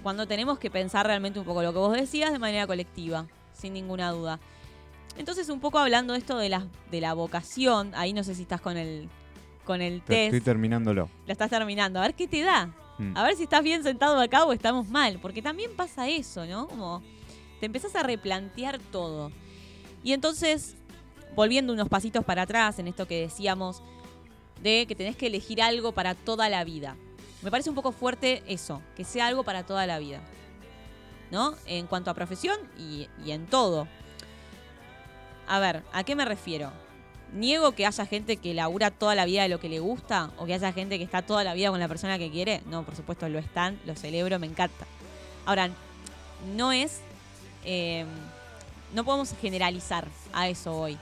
Cuando 0.02 0.26
tenemos 0.26 0.58
que 0.58 0.70
pensar 0.70 1.06
realmente 1.06 1.38
un 1.38 1.44
poco 1.44 1.62
lo 1.62 1.72
que 1.72 1.78
vos 1.78 1.92
decías 1.96 2.32
de 2.32 2.38
manera 2.38 2.66
colectiva, 2.66 3.26
sin 3.52 3.72
ninguna 3.74 4.10
duda. 4.10 4.40
Entonces, 5.16 5.48
un 5.48 5.60
poco 5.60 5.78
hablando 5.78 6.14
esto 6.14 6.38
de 6.38 6.48
la, 6.48 6.66
de 6.90 7.00
la 7.00 7.12
vocación, 7.14 7.92
ahí 7.94 8.12
no 8.12 8.24
sé 8.24 8.34
si 8.34 8.42
estás 8.42 8.60
con 8.60 8.76
el, 8.76 9.08
con 9.64 9.80
el 9.82 10.00
Te- 10.02 10.14
test, 10.14 10.34
Estoy 10.34 10.40
terminándolo. 10.40 11.08
lo 11.26 11.32
estás 11.32 11.50
terminando. 11.50 11.98
A 12.00 12.02
ver 12.02 12.14
qué 12.14 12.26
te 12.26 12.40
da. 12.42 12.70
Mm. 12.98 13.16
A 13.16 13.22
ver 13.24 13.36
si 13.36 13.44
estás 13.44 13.62
bien 13.62 13.82
sentado 13.84 14.18
acá 14.20 14.44
o 14.44 14.52
estamos 14.52 14.88
mal. 14.88 15.18
Porque 15.22 15.42
también 15.42 15.70
pasa 15.76 16.08
eso, 16.08 16.44
¿no? 16.46 16.66
Como 16.66 17.02
te 17.62 17.66
empezás 17.66 17.94
a 17.94 18.02
replantear 18.02 18.80
todo. 18.80 19.30
Y 20.02 20.14
entonces, 20.14 20.74
volviendo 21.36 21.72
unos 21.72 21.88
pasitos 21.88 22.24
para 22.24 22.42
atrás 22.42 22.80
en 22.80 22.88
esto 22.88 23.06
que 23.06 23.20
decíamos 23.20 23.84
de 24.60 24.84
que 24.88 24.96
tenés 24.96 25.14
que 25.14 25.28
elegir 25.28 25.62
algo 25.62 25.92
para 25.92 26.16
toda 26.16 26.48
la 26.48 26.64
vida. 26.64 26.96
Me 27.40 27.52
parece 27.52 27.70
un 27.70 27.76
poco 27.76 27.92
fuerte 27.92 28.42
eso, 28.48 28.82
que 28.96 29.04
sea 29.04 29.28
algo 29.28 29.44
para 29.44 29.62
toda 29.62 29.86
la 29.86 30.00
vida. 30.00 30.20
¿No? 31.30 31.54
En 31.66 31.86
cuanto 31.86 32.10
a 32.10 32.14
profesión 32.14 32.58
y, 32.76 33.06
y 33.24 33.30
en 33.30 33.46
todo. 33.46 33.86
A 35.46 35.60
ver, 35.60 35.84
¿a 35.92 36.02
qué 36.02 36.16
me 36.16 36.24
refiero? 36.24 36.72
¿Niego 37.32 37.76
que 37.76 37.86
haya 37.86 38.06
gente 38.06 38.38
que 38.38 38.54
labura 38.54 38.90
toda 38.90 39.14
la 39.14 39.24
vida 39.24 39.44
de 39.44 39.48
lo 39.48 39.60
que 39.60 39.68
le 39.68 39.78
gusta? 39.78 40.32
¿O 40.36 40.46
que 40.46 40.54
haya 40.54 40.72
gente 40.72 40.98
que 40.98 41.04
está 41.04 41.22
toda 41.22 41.44
la 41.44 41.54
vida 41.54 41.70
con 41.70 41.78
la 41.78 41.86
persona 41.86 42.18
que 42.18 42.28
quiere? 42.28 42.60
No, 42.66 42.82
por 42.82 42.96
supuesto 42.96 43.28
lo 43.28 43.38
están, 43.38 43.78
lo 43.86 43.94
celebro, 43.94 44.40
me 44.40 44.48
encanta. 44.48 44.84
Ahora, 45.46 45.70
no 46.56 46.72
es... 46.72 47.02
eh, 47.64 48.04
no 48.94 49.04
podemos 49.04 49.34
generalizar 49.40 50.06
a 50.32 50.48
eso 50.48 50.76
hoy. 50.76 50.98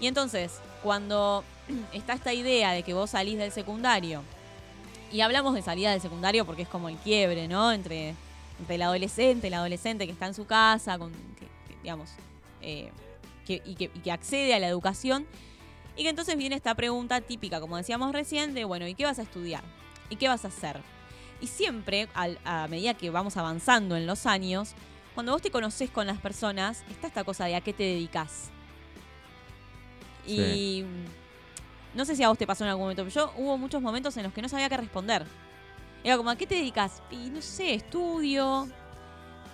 Y 0.00 0.06
entonces, 0.06 0.60
cuando 0.82 1.44
está 1.92 2.14
esta 2.14 2.32
idea 2.32 2.72
de 2.72 2.82
que 2.82 2.94
vos 2.94 3.10
salís 3.10 3.38
del 3.38 3.52
secundario, 3.52 4.22
y 5.12 5.20
hablamos 5.20 5.54
de 5.54 5.62
salida 5.62 5.90
del 5.90 6.00
secundario 6.00 6.46
porque 6.46 6.62
es 6.62 6.68
como 6.68 6.88
el 6.88 6.96
quiebre, 6.96 7.46
¿no? 7.46 7.70
Entre, 7.70 8.14
el 8.68 8.82
adolescente, 8.82 9.48
el 9.48 9.54
adolescente 9.54 10.06
que 10.06 10.12
está 10.12 10.26
en 10.26 10.34
su 10.34 10.46
casa, 10.46 10.96
con, 10.98 11.12
que, 11.12 11.48
digamos, 11.82 12.10
eh, 12.62 12.90
y, 13.46 13.74
que, 13.74 13.90
y 13.92 14.00
que 14.00 14.12
accede 14.12 14.54
a 14.54 14.58
la 14.58 14.68
educación, 14.68 15.26
y 15.96 16.04
que 16.04 16.08
entonces 16.08 16.36
viene 16.36 16.56
esta 16.56 16.74
pregunta 16.74 17.20
típica, 17.20 17.60
como 17.60 17.76
decíamos 17.76 18.12
recién, 18.12 18.54
de, 18.54 18.64
bueno, 18.64 18.86
¿y 18.86 18.94
qué 18.94 19.04
vas 19.04 19.18
a 19.18 19.22
estudiar? 19.22 19.62
¿Y 20.08 20.16
qué 20.16 20.28
vas 20.28 20.44
a 20.44 20.48
hacer? 20.48 20.80
Y 21.40 21.48
siempre, 21.48 22.08
a 22.14 22.68
medida 22.68 22.94
que 22.94 23.10
vamos 23.10 23.36
avanzando 23.36 23.96
en 23.96 24.06
los 24.06 24.26
años, 24.26 24.74
cuando 25.14 25.32
vos 25.32 25.42
te 25.42 25.50
conoces 25.50 25.90
con 25.90 26.06
las 26.06 26.18
personas, 26.18 26.84
está 26.90 27.06
esta 27.06 27.24
cosa 27.24 27.44
de 27.46 27.54
a 27.56 27.60
qué 27.60 27.72
te 27.72 27.82
dedicas. 27.82 28.50
Y 30.26 30.84
no 31.94 32.04
sé 32.04 32.14
si 32.16 32.22
a 32.22 32.28
vos 32.28 32.38
te 32.38 32.46
pasó 32.46 32.64
en 32.64 32.70
algún 32.70 32.84
momento, 32.84 33.02
pero 33.04 33.14
yo 33.14 33.32
hubo 33.36 33.58
muchos 33.58 33.82
momentos 33.82 34.16
en 34.16 34.22
los 34.24 34.32
que 34.32 34.40
no 34.42 34.48
sabía 34.48 34.68
qué 34.68 34.76
responder. 34.76 35.24
Era 36.04 36.16
como, 36.16 36.30
¿a 36.30 36.36
qué 36.36 36.46
te 36.46 36.54
dedicas? 36.54 37.02
Y 37.10 37.30
no 37.30 37.42
sé, 37.42 37.74
estudio, 37.74 38.68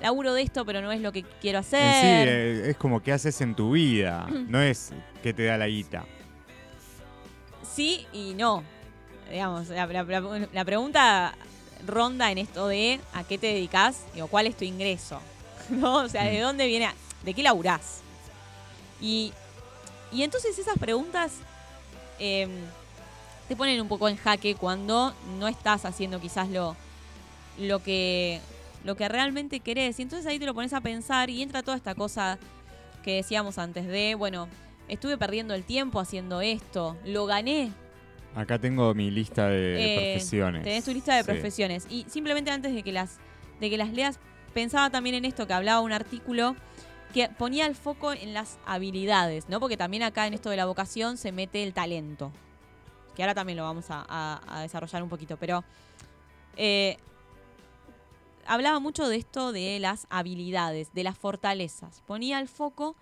laburo 0.00 0.32
de 0.34 0.42
esto, 0.42 0.64
pero 0.64 0.80
no 0.80 0.92
es 0.92 1.00
lo 1.00 1.10
que 1.12 1.22
quiero 1.40 1.58
En 1.58 1.64
sí, 1.64 1.76
hacer. 1.76 2.28
eh, 2.28 2.70
es 2.70 2.76
como 2.76 3.02
que 3.02 3.12
haces 3.12 3.40
en 3.40 3.54
tu 3.54 3.72
vida, 3.72 4.26
no 4.46 4.60
es 4.60 4.92
que 5.22 5.32
te 5.34 5.44
da 5.44 5.56
la 5.58 5.66
guita. 5.68 6.04
Sí 7.74 8.06
y 8.12 8.34
no. 8.34 8.62
Digamos, 9.30 9.68
la, 9.68 9.86
la- 10.52 10.64
pregunta 10.64 11.34
ronda 11.86 12.30
en 12.32 12.38
esto 12.38 12.66
de 12.68 12.98
a 13.12 13.24
qué 13.24 13.36
te 13.38 13.48
dedicas, 13.48 14.04
digo, 14.14 14.26
cuál 14.28 14.46
es 14.46 14.56
tu 14.56 14.64
ingreso. 14.64 15.20
¿No? 15.80 15.96
O 16.04 16.08
sea, 16.08 16.24
¿de 16.24 16.38
Mm. 16.38 16.42
dónde 16.42 16.66
viene? 16.66 16.88
¿De 17.24 17.34
qué 17.34 17.42
laburás? 17.42 18.00
Y, 19.00 19.32
y 20.12 20.22
entonces 20.22 20.58
esas 20.58 20.78
preguntas 20.78 21.32
eh, 22.18 22.48
te 23.48 23.56
ponen 23.56 23.80
un 23.80 23.88
poco 23.88 24.08
en 24.08 24.16
jaque 24.16 24.54
cuando 24.54 25.14
no 25.38 25.48
estás 25.48 25.84
haciendo 25.84 26.20
quizás 26.20 26.48
lo, 26.48 26.76
lo 27.58 27.82
que 27.82 28.40
lo 28.84 28.94
que 28.96 29.08
realmente 29.08 29.60
querés. 29.60 29.98
Y 29.98 30.02
entonces 30.02 30.26
ahí 30.26 30.38
te 30.38 30.46
lo 30.46 30.54
pones 30.54 30.72
a 30.72 30.80
pensar 30.80 31.30
y 31.30 31.42
entra 31.42 31.62
toda 31.62 31.76
esta 31.76 31.94
cosa 31.94 32.38
que 33.02 33.16
decíamos 33.16 33.58
antes 33.58 33.86
de, 33.86 34.14
bueno, 34.14 34.48
estuve 34.88 35.18
perdiendo 35.18 35.52
el 35.54 35.64
tiempo 35.64 35.98
haciendo 36.00 36.40
esto, 36.40 36.96
lo 37.04 37.26
gané. 37.26 37.72
Acá 38.36 38.58
tengo 38.58 38.94
mi 38.94 39.10
lista 39.10 39.48
de 39.48 39.76
Eh, 39.94 39.94
profesiones. 40.12 40.62
Tenés 40.62 40.84
tu 40.84 40.92
lista 40.92 41.16
de 41.16 41.22
Sí. 41.24 41.26
profesiones. 41.26 41.86
Y 41.90 42.06
simplemente 42.08 42.50
antes 42.52 42.72
de 42.72 42.82
que 42.84 42.92
las, 42.92 43.16
de 43.60 43.68
que 43.68 43.76
las 43.76 43.90
leas, 43.92 44.20
pensaba 44.54 44.90
también 44.90 45.14
en 45.14 45.24
esto 45.24 45.46
que 45.46 45.52
hablaba 45.52 45.80
un 45.80 45.92
artículo 45.92 46.56
que 47.12 47.28
ponía 47.28 47.66
el 47.66 47.74
foco 47.74 48.12
en 48.12 48.34
las 48.34 48.58
habilidades, 48.66 49.48
¿no? 49.48 49.60
Porque 49.60 49.76
también 49.76 50.02
acá 50.02 50.26
en 50.26 50.34
esto 50.34 50.50
de 50.50 50.56
la 50.56 50.66
vocación 50.66 51.16
se 51.16 51.32
mete 51.32 51.62
el 51.62 51.72
talento. 51.72 52.30
Que 53.14 53.22
ahora 53.22 53.34
también 53.34 53.56
lo 53.56 53.64
vamos 53.64 53.86
a, 53.88 54.60
desarrollar 54.62 55.02
un 55.02 55.08
poquito. 55.08 55.36
Pero 55.38 55.64
eh, 56.56 56.98
hablaba 58.46 58.78
mucho 58.78 59.08
de 59.08 59.16
esto 59.16 59.52
de 59.52 59.78
las 59.80 60.06
habilidades, 60.10 60.92
de 60.92 61.04
las 61.04 61.16
fortalezas. 61.18 62.02
Ponía 62.06 62.38
el 62.40 62.48
foco 62.48 62.94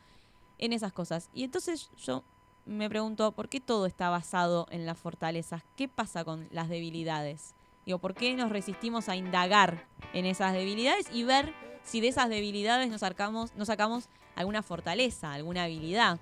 en 0.59 0.73
esas 0.73 0.93
cosas. 0.93 1.29
Y 1.35 1.43
entonces 1.45 1.91
yo 1.99 2.23
me 2.65 2.89
pregunto, 2.89 3.33
¿por 3.33 3.49
qué 3.49 3.61
todo 3.61 3.87
está 3.87 4.09
basado 4.09 4.67
en 4.71 4.87
las 4.87 4.99
fortalezas? 4.99 5.63
¿Qué 5.77 5.89
pasa 5.89 6.25
con 6.25 6.49
las 6.51 6.69
debilidades? 6.69 7.56
Digo, 7.87 7.99
¿por 8.01 8.15
qué 8.15 8.35
nos 8.35 8.51
resistimos 8.51 9.09
a 9.09 9.15
indagar 9.15 9.85
en 10.13 10.27
esas 10.27 10.53
debilidades 10.53 11.07
y 11.13 11.23
ver 11.23 11.53
si 11.85 12.01
de 12.01 12.09
esas 12.09 12.29
debilidades 12.29 12.91
nos 12.91 13.01
sacamos, 13.03 13.55
nos 13.55 13.69
sacamos 13.69 14.09
alguna 14.35 14.65
fortaleza, 14.65 15.33
alguna 15.33 15.63
habilidad? 15.63 16.19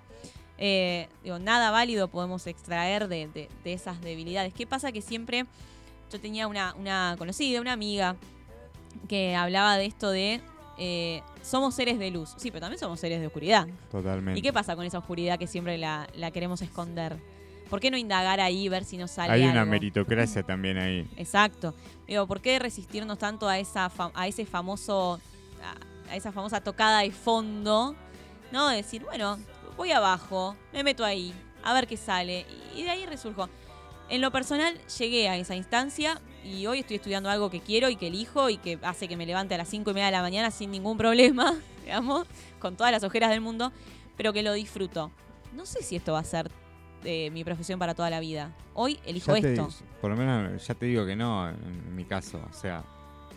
Eh, 0.59 1.09
digo, 1.23 1.39
nada 1.39 1.71
válido 1.71 2.07
podemos 2.07 2.45
extraer 2.45 3.07
de, 3.07 3.27
de- 3.29 3.49
de 3.63 3.73
esas 3.73 3.99
debilidades. 4.01 4.53
¿Qué 4.53 4.67
pasa? 4.67 4.91
Que 4.91 5.01
siempre 5.01 5.47
yo 6.11 6.21
tenía 6.21 6.47
una, 6.47 6.75
una 6.75 7.15
conocida, 7.17 7.59
una 7.61 7.73
amiga, 7.73 8.15
que 9.09 9.35
hablaba 9.35 9.75
de 9.77 9.87
esto 9.87 10.11
de 10.11 10.41
eh, 10.77 11.23
somos 11.41 11.73
seres 11.73 11.97
de 11.97 12.11
luz. 12.11 12.35
Sí, 12.37 12.51
pero 12.51 12.61
también 12.61 12.79
somos 12.79 12.99
seres 12.99 13.19
de 13.21 13.25
oscuridad. 13.25 13.67
Totalmente. 13.89 14.37
¿Y 14.39 14.43
qué 14.43 14.53
pasa 14.53 14.75
con 14.75 14.85
esa 14.85 14.99
oscuridad 14.99 15.39
que 15.39 15.47
siempre 15.47 15.79
la, 15.79 16.07
la 16.13 16.29
queremos 16.29 16.61
esconder? 16.61 17.17
¿Por 17.69 17.79
qué 17.79 17.89
no 17.91 17.97
indagar 17.97 18.39
ahí, 18.39 18.69
ver 18.69 18.83
si 18.83 18.97
nos 18.97 19.11
sale 19.11 19.33
Hay 19.33 19.43
una 19.43 19.61
algo? 19.61 19.71
meritocracia 19.71 20.43
también 20.45 20.77
ahí. 20.77 21.07
Exacto. 21.17 21.73
Digo, 22.07 22.27
¿por 22.27 22.41
qué 22.41 22.59
resistirnos 22.59 23.17
tanto 23.17 23.47
a 23.47 23.57
esa 23.59 23.91
a 24.13 24.27
ese 24.27 24.45
famoso 24.45 25.19
a, 26.09 26.15
esa 26.15 26.31
famosa 26.31 26.61
tocada 26.61 26.99
de 27.01 27.11
fondo? 27.11 27.95
¿No? 28.51 28.69
De 28.69 28.77
decir, 28.77 29.03
bueno, 29.03 29.39
voy 29.75 29.91
abajo, 29.91 30.55
me 30.71 30.83
meto 30.83 31.03
ahí, 31.03 31.33
a 31.63 31.73
ver 31.73 31.87
qué 31.87 31.97
sale 31.97 32.45
y, 32.75 32.81
y 32.81 32.83
de 32.83 32.89
ahí 32.91 33.05
resurjo. 33.05 33.49
En 34.07 34.21
lo 34.21 34.31
personal 34.31 34.79
llegué 34.99 35.27
a 35.29 35.35
esa 35.35 35.55
instancia 35.55 36.21
y 36.43 36.67
hoy 36.67 36.79
estoy 36.81 36.97
estudiando 36.97 37.27
algo 37.31 37.49
que 37.49 37.59
quiero 37.59 37.89
y 37.89 37.95
que 37.95 38.07
elijo 38.07 38.51
y 38.51 38.57
que 38.57 38.77
hace 38.83 39.07
que 39.07 39.17
me 39.17 39.25
levante 39.25 39.55
a 39.55 39.57
las 39.57 39.67
5 39.69 39.89
y 39.89 39.93
media 39.95 40.05
de 40.05 40.11
la 40.11 40.21
mañana 40.21 40.51
sin 40.51 40.69
ningún 40.69 40.95
problema, 40.95 41.55
digamos, 41.83 42.27
con 42.59 42.75
todas 42.75 42.91
las 42.91 43.03
ojeras 43.03 43.31
del 43.31 43.41
mundo, 43.41 43.71
pero 44.15 44.31
que 44.31 44.43
lo 44.43 44.53
disfruto. 44.53 45.11
No 45.53 45.65
sé 45.65 45.81
si 45.81 45.95
esto 45.95 46.13
va 46.13 46.19
a 46.19 46.23
ser 46.23 46.51
eh, 47.05 47.29
mi 47.31 47.43
profesión 47.43 47.79
para 47.79 47.93
toda 47.95 48.09
la 48.09 48.19
vida. 48.19 48.51
Hoy 48.73 48.99
elijo 49.05 49.35
Ya 49.35 49.41
te- 49.41 49.53
esto. 49.53 49.69
por 50.01 50.11
lo 50.11 50.17
menos 50.17 50.65
ya 50.67 50.73
te 50.73 50.85
digo 50.87 51.05
que 51.05 51.15
no, 51.15 51.49
en, 51.49 51.95
mi 51.95 52.03
caso. 52.05 52.41
O 52.49 52.53
sea, 52.53 52.83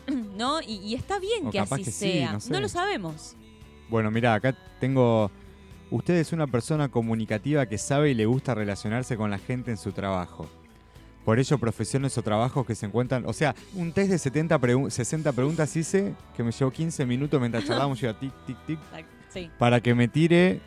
¿no? 0.37 0.61
Y, 0.62 0.76
y 0.76 0.94
está 0.94 1.18
bien 1.18 1.50
que 1.50 1.61
así 1.61 1.85
que 1.85 1.90
sí, 1.90 2.12
sea. 2.12 2.33
no 2.33 2.40
sé. 2.40 2.61
lo 2.61 2.68
sabemos. 2.68 3.35
Bueno, 3.88 4.11
mira, 4.11 4.35
acá 4.35 4.54
tengo. 4.81 5.31
Usted 5.90 6.14
es 6.16 6.33
una 6.33 6.46
persona 6.46 6.88
comunicativa 6.90 7.64
que 7.66 7.78
sabe 7.78 8.11
y 8.11 8.14
le 8.14 8.26
gusta 8.26 8.54
relacionarse 8.54 9.16
con 9.16 9.31
la 9.31 9.38
gente 9.38 9.70
en 9.70 9.78
su 9.78 9.92
trabajo. 9.92 10.46
Por 11.24 11.38
ello, 11.38 11.59
profesiones 11.59 12.16
o 12.18 12.22
trabajos 12.22 12.66
que 12.66 12.74
se 12.74 12.87
encuentran. 12.87 13.24
O 13.26 13.33
sea, 13.33 13.54
un 13.74 13.92
test 13.92 14.11
de 14.11 14.18
70 14.18 14.59
pregu- 14.61 14.90
60 14.90 15.33
preguntas 15.33 15.74
hice 15.76 16.14
que 16.37 16.42
me 16.42 16.52
llevó 16.52 16.70
15 16.70 17.04
minutos 17.07 17.38
mientras 17.40 17.64
charlábamos. 17.66 17.98
Yo 18.00 18.09
iba 18.11 18.18
tic, 18.18 18.33
tic, 18.46 18.57
tic. 18.66 18.78
Sí. 19.31 19.50
Para 19.59 19.78
que 19.83 19.94
me 19.94 20.09
tire 20.09 20.61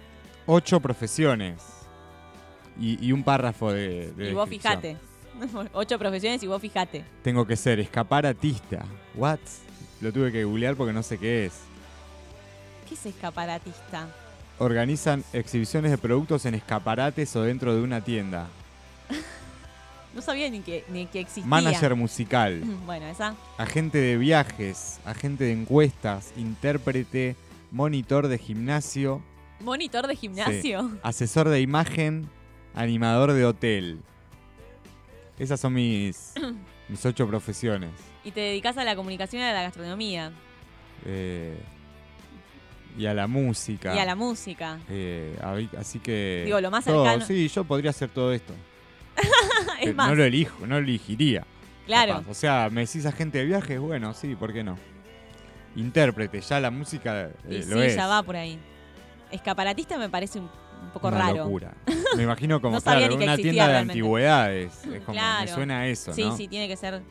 8 0.45 0.79
profesiones. 0.79 1.63
Y, 2.81 2.97
y 3.05 3.11
un 3.11 3.23
párrafo 3.23 3.71
de. 3.71 4.11
de 4.13 4.31
Y 4.31 4.33
vos 4.33 4.49
fijate. 4.49 4.97
Ocho 5.73 5.97
profesiones 5.99 6.41
y 6.43 6.47
vos 6.47 6.59
fijate. 6.59 7.05
Tengo 7.23 7.45
que 7.45 7.55
ser 7.55 7.79
escaparatista. 7.79 8.83
¿What? 9.15 9.39
Lo 10.01 10.11
tuve 10.11 10.31
que 10.31 10.43
googlear 10.43 10.75
porque 10.75 10.91
no 10.91 11.03
sé 11.03 11.17
qué 11.17 11.45
es. 11.45 11.53
¿Qué 12.89 12.95
es 12.95 13.05
escaparatista? 13.05 14.07
Organizan 14.57 15.23
exhibiciones 15.31 15.91
de 15.91 15.97
productos 15.97 16.45
en 16.45 16.55
escaparates 16.55 17.35
o 17.35 17.43
dentro 17.43 17.75
de 17.75 17.81
una 17.81 18.01
tienda. 18.03 18.47
No 20.13 20.21
sabía 20.21 20.49
ni 20.49 20.59
que, 20.59 20.83
ni 20.89 21.05
que 21.05 21.21
existía. 21.21 21.45
Manager 21.45 21.95
musical. 21.95 22.61
Bueno, 22.85 23.05
esa. 23.05 23.33
Agente 23.57 23.97
de 23.97 24.17
viajes. 24.17 24.99
Agente 25.05 25.45
de 25.45 25.53
encuestas. 25.53 26.33
Intérprete. 26.35 27.37
Monitor 27.71 28.27
de 28.27 28.37
gimnasio. 28.37 29.21
Monitor 29.61 30.07
de 30.07 30.17
gimnasio. 30.17 30.91
Asesor 31.01 31.47
de 31.47 31.61
imagen. 31.61 32.29
Animador 32.75 33.33
de 33.33 33.45
hotel. 33.45 33.99
Esas 35.39 35.59
son 35.59 35.73
mis, 35.73 36.33
mis 36.89 37.05
ocho 37.05 37.27
profesiones. 37.27 37.91
Y 38.23 38.31
te 38.31 38.39
dedicas 38.41 38.77
a 38.77 38.83
la 38.83 38.95
comunicación 38.95 39.41
y 39.41 39.45
a 39.45 39.53
la 39.53 39.63
gastronomía. 39.63 40.31
Eh, 41.05 41.57
y 42.97 43.05
a 43.05 43.13
la 43.13 43.27
música. 43.27 43.95
Y 43.95 43.99
a 43.99 44.05
la 44.05 44.15
música. 44.15 44.79
Eh, 44.89 45.35
a- 45.41 45.79
así 45.79 45.99
que. 45.99 46.43
Digo, 46.45 46.61
lo 46.61 46.69
más 46.71 46.85
todo- 46.85 47.03
cercano- 47.05 47.25
Sí, 47.25 47.47
yo 47.47 47.63
podría 47.63 47.89
hacer 47.89 48.09
todo 48.09 48.31
esto. 48.33 48.53
es 49.81 49.95
más, 49.95 50.09
No 50.09 50.15
lo 50.15 50.23
elijo, 50.23 50.67
no 50.67 50.79
lo 50.79 50.85
elegiría. 50.85 51.45
claro. 51.85 52.13
capaz. 52.17 52.29
O 52.29 52.33
sea, 52.33 52.69
me 52.71 52.81
decís 52.85 53.05
agente 53.05 53.39
de 53.39 53.45
viajes, 53.45 53.79
bueno, 53.79 54.13
sí, 54.13 54.35
¿por 54.35 54.53
qué 54.53 54.63
no? 54.63 54.77
Intérprete, 55.75 56.41
ya 56.41 56.59
la 56.59 56.69
música 56.69 57.29
eh, 57.29 57.33
Y 57.49 57.69
lo 57.69 57.77
sí, 57.77 57.83
es. 57.87 57.95
ya 57.95 58.07
va 58.07 58.21
por 58.23 58.35
ahí. 58.35 58.59
Escaparatista 59.31 59.97
me 59.97 60.09
parece 60.09 60.39
un, 60.39 60.49
un 60.81 60.89
poco 60.89 61.07
Una 61.09 61.17
raro. 61.19 61.37
locura. 61.37 61.73
Me 62.17 62.23
imagino 62.23 62.59
como, 62.61 62.75
No 62.77 62.81
claro, 62.81 63.15
una 63.15 63.35
tienda 63.37 63.67
de 63.67 63.77
antigüedades. 63.77 64.71
Es 64.85 65.01
como, 65.03 65.13
me 65.13 65.19
Claro. 65.19 65.53
suena 65.53 65.79
a 65.81 65.87
eso, 65.87 66.13
Sí, 66.13 66.23
¿no? 66.23 66.35
sí, 66.37 66.47
tiene 66.47 66.67
que 66.67 66.75
ser. 66.77 67.01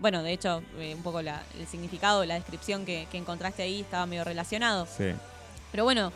Bueno, 0.00 0.22
de 0.22 0.32
hecho, 0.32 0.62
eh, 0.78 0.94
un 0.94 1.02
poco 1.02 1.22
la- 1.22 1.42
el 1.58 1.66
significado, 1.66 2.24
la 2.24 2.34
descripción 2.34 2.84
que, 2.84 3.06
que 3.10 3.16
encontraste 3.18 3.62
ahí 3.62 3.80
estaba 3.80 4.04
medio 4.06 4.24
relacionado. 4.24 4.86
Sí. 4.86 5.06
Pero 5.72 5.84
bueno, 5.84 6.12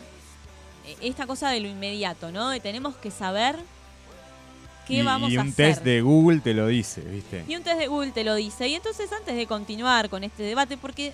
eh, 0.87 0.97
esta 1.01 1.27
cosa 1.27 1.51
de 1.51 1.61
lo 1.61 1.69
inmediato, 1.69 2.31
¿no? 2.31 2.51
De 2.51 2.61
tenemos 2.61 2.97
que 2.97 3.11
saber 3.11 3.57
qué 4.87 4.95
y, 4.95 5.03
vamos 5.03 5.31
y 5.31 5.37
a 5.37 5.41
un 5.43 5.49
hacer. 5.49 5.67
test 5.75 5.85
de 5.85 6.01
Google 6.03 6.41
te 6.41 6.55
lo 6.55 6.67
dice, 6.67 7.01
¿viste? 7.03 7.45
Y 7.49 7.57
un 7.57 7.63
test 7.63 7.79
de 7.79 7.87
Google 7.87 8.13
te 8.13 8.25
lo 8.25 8.35
dice. 8.35 8.69
Y 8.69 8.75
entonces, 8.75 9.11
antes 9.13 9.35
de 9.37 9.47
continuar 9.47 10.09
con 10.11 10.25
este 10.25 10.43
debate, 10.43 10.77
porque 10.77 11.13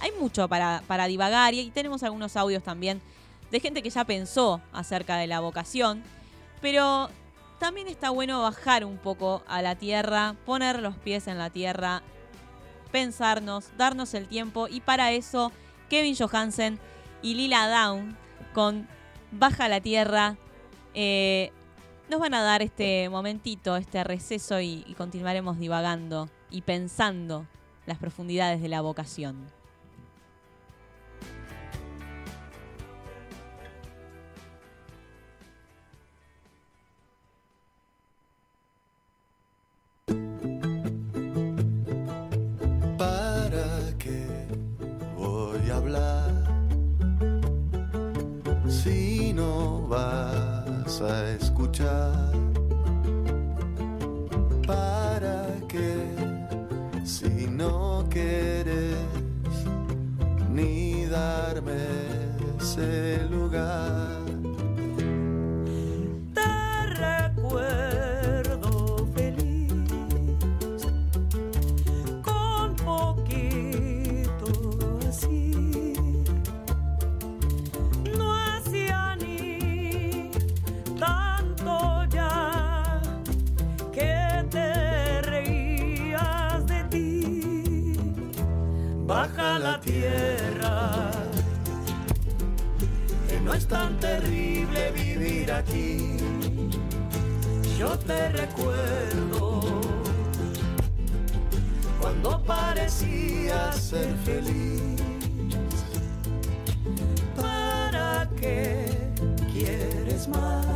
hay 0.00 0.10
mucho 0.20 0.48
para, 0.48 0.82
para 0.86 1.06
divagar 1.06 1.54
y, 1.54 1.60
y 1.60 1.70
tenemos 1.70 2.02
algunos 2.02 2.36
audios 2.36 2.62
también 2.62 3.00
de 3.50 3.60
gente 3.60 3.82
que 3.82 3.90
ya 3.90 4.04
pensó 4.04 4.60
acerca 4.72 5.16
de 5.16 5.26
la 5.26 5.40
vocación, 5.40 6.02
pero 6.60 7.08
también 7.58 7.88
está 7.88 8.10
bueno 8.10 8.42
bajar 8.42 8.84
un 8.84 8.98
poco 8.98 9.42
a 9.48 9.62
la 9.62 9.74
tierra, 9.74 10.36
poner 10.46 10.80
los 10.80 10.96
pies 10.96 11.26
en 11.26 11.38
la 11.38 11.50
tierra, 11.50 12.02
pensarnos, 12.92 13.70
darnos 13.76 14.14
el 14.14 14.28
tiempo 14.28 14.68
y 14.68 14.80
para 14.80 15.12
eso 15.12 15.52
Kevin 15.88 16.16
Johansen 16.16 16.78
y 17.22 17.34
Lila 17.34 17.68
Down 17.68 18.16
con 18.54 18.88
Baja 19.30 19.68
la 19.68 19.80
Tierra 19.80 20.36
eh, 20.94 21.52
nos 22.08 22.20
van 22.20 22.34
a 22.34 22.42
dar 22.42 22.62
este 22.62 23.08
momentito, 23.08 23.76
este 23.76 24.02
receso 24.04 24.60
y 24.60 24.94
continuaremos 24.96 25.58
divagando 25.58 26.30
y 26.50 26.62
pensando 26.62 27.46
las 27.86 27.98
profundidades 27.98 28.62
de 28.62 28.68
la 28.68 28.80
vocación. 28.80 29.57
Vas 51.00 51.27
te 98.08 98.28
recuerdo 98.30 99.60
cuando 102.00 102.42
parecías 102.42 103.76
ser 103.76 104.16
feliz. 104.24 105.02
¿Para 107.36 108.28
qué 108.40 108.88
quieres 109.52 110.26
más? 110.26 110.67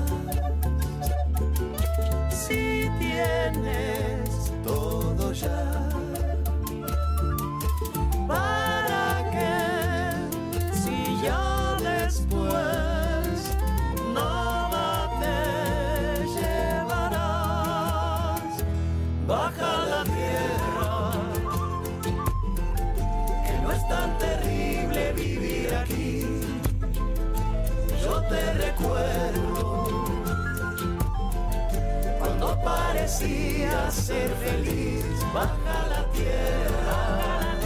Parecías 33.13 33.95
ser 33.95 34.31
feliz, 34.37 35.05
baja 35.35 35.87
la 35.91 36.05
tierra 36.13 37.59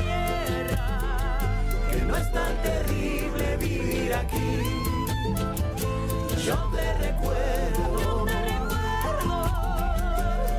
que 1.90 2.02
no 2.02 2.16
es 2.16 2.32
tan 2.32 2.62
terrible 2.62 3.56
vivir 3.59 4.14
aquí. 4.14 4.62
Yo 6.44 6.56
te 6.74 6.94
recuerdo, 6.98 8.26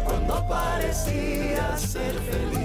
cuando 0.05 0.47
parecías 0.47 1.81
ser 1.81 2.13
feliz. 2.13 2.56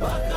Bye. 0.00 0.29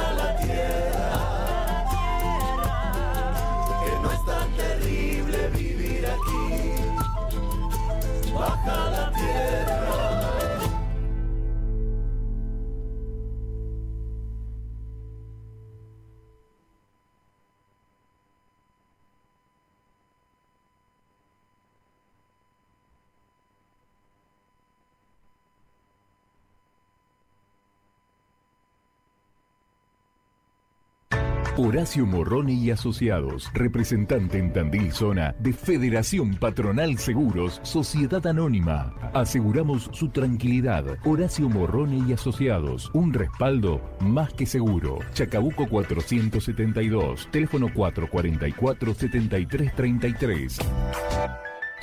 Horacio 31.56 32.08
Morrone 32.08 32.52
y 32.52 32.72
Asociados, 32.72 33.52
representante 33.54 34.39
en 34.39 34.52
Tandil 34.52 34.92
Zona 34.92 35.36
de 35.38 35.54
Federación 35.54 36.34
Patronal 36.34 36.98
Seguros, 36.98 37.60
Sociedad 37.62 38.26
Anónima. 38.26 38.96
Aseguramos 39.13 39.88
su 39.94 40.10
tranquilidad. 40.10 40.98
Horacio 41.06 41.48
Morrone 41.50 42.04
y 42.08 42.13
Asociados, 42.13 42.89
un 42.96 43.13
respaldo 43.13 43.80
más 44.00 44.34
que 44.34 44.48
seguro. 44.48 44.98
Chacabuco 45.13 45.70
472, 45.70 47.28
teléfono 47.30 47.68
444-7333. 47.68 50.60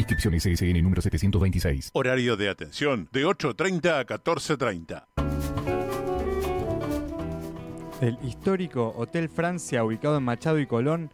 Inscripción 0.01 0.41
SSN 0.41 0.83
número 0.83 1.03
726. 1.03 1.91
Horario 1.93 2.37
de 2.37 2.49
atención 2.49 3.09
de 3.13 3.27
8.30 3.27 4.01
a 4.01 4.07
14.30. 4.07 5.07
El 8.01 8.19
histórico 8.23 8.95
Hotel 8.97 9.29
Francia, 9.29 9.85
ubicado 9.85 10.17
en 10.17 10.23
Machado 10.23 10.59
y 10.59 10.67
Colón, 10.67 11.11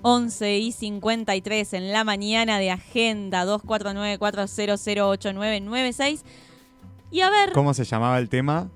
11 0.07 0.59
y 0.59 0.71
53 0.71 1.73
en 1.73 1.91
la 1.91 2.03
mañana 2.03 2.59
de 2.59 2.69
Agenda 2.69 3.43
2494008996. 3.43 6.21
Y 7.09 7.21
a 7.21 7.31
ver, 7.31 7.53
¿Cómo 7.53 7.73
se 7.73 7.85
llamaba 7.85 8.19
el 8.19 8.29
tema? 8.29 8.69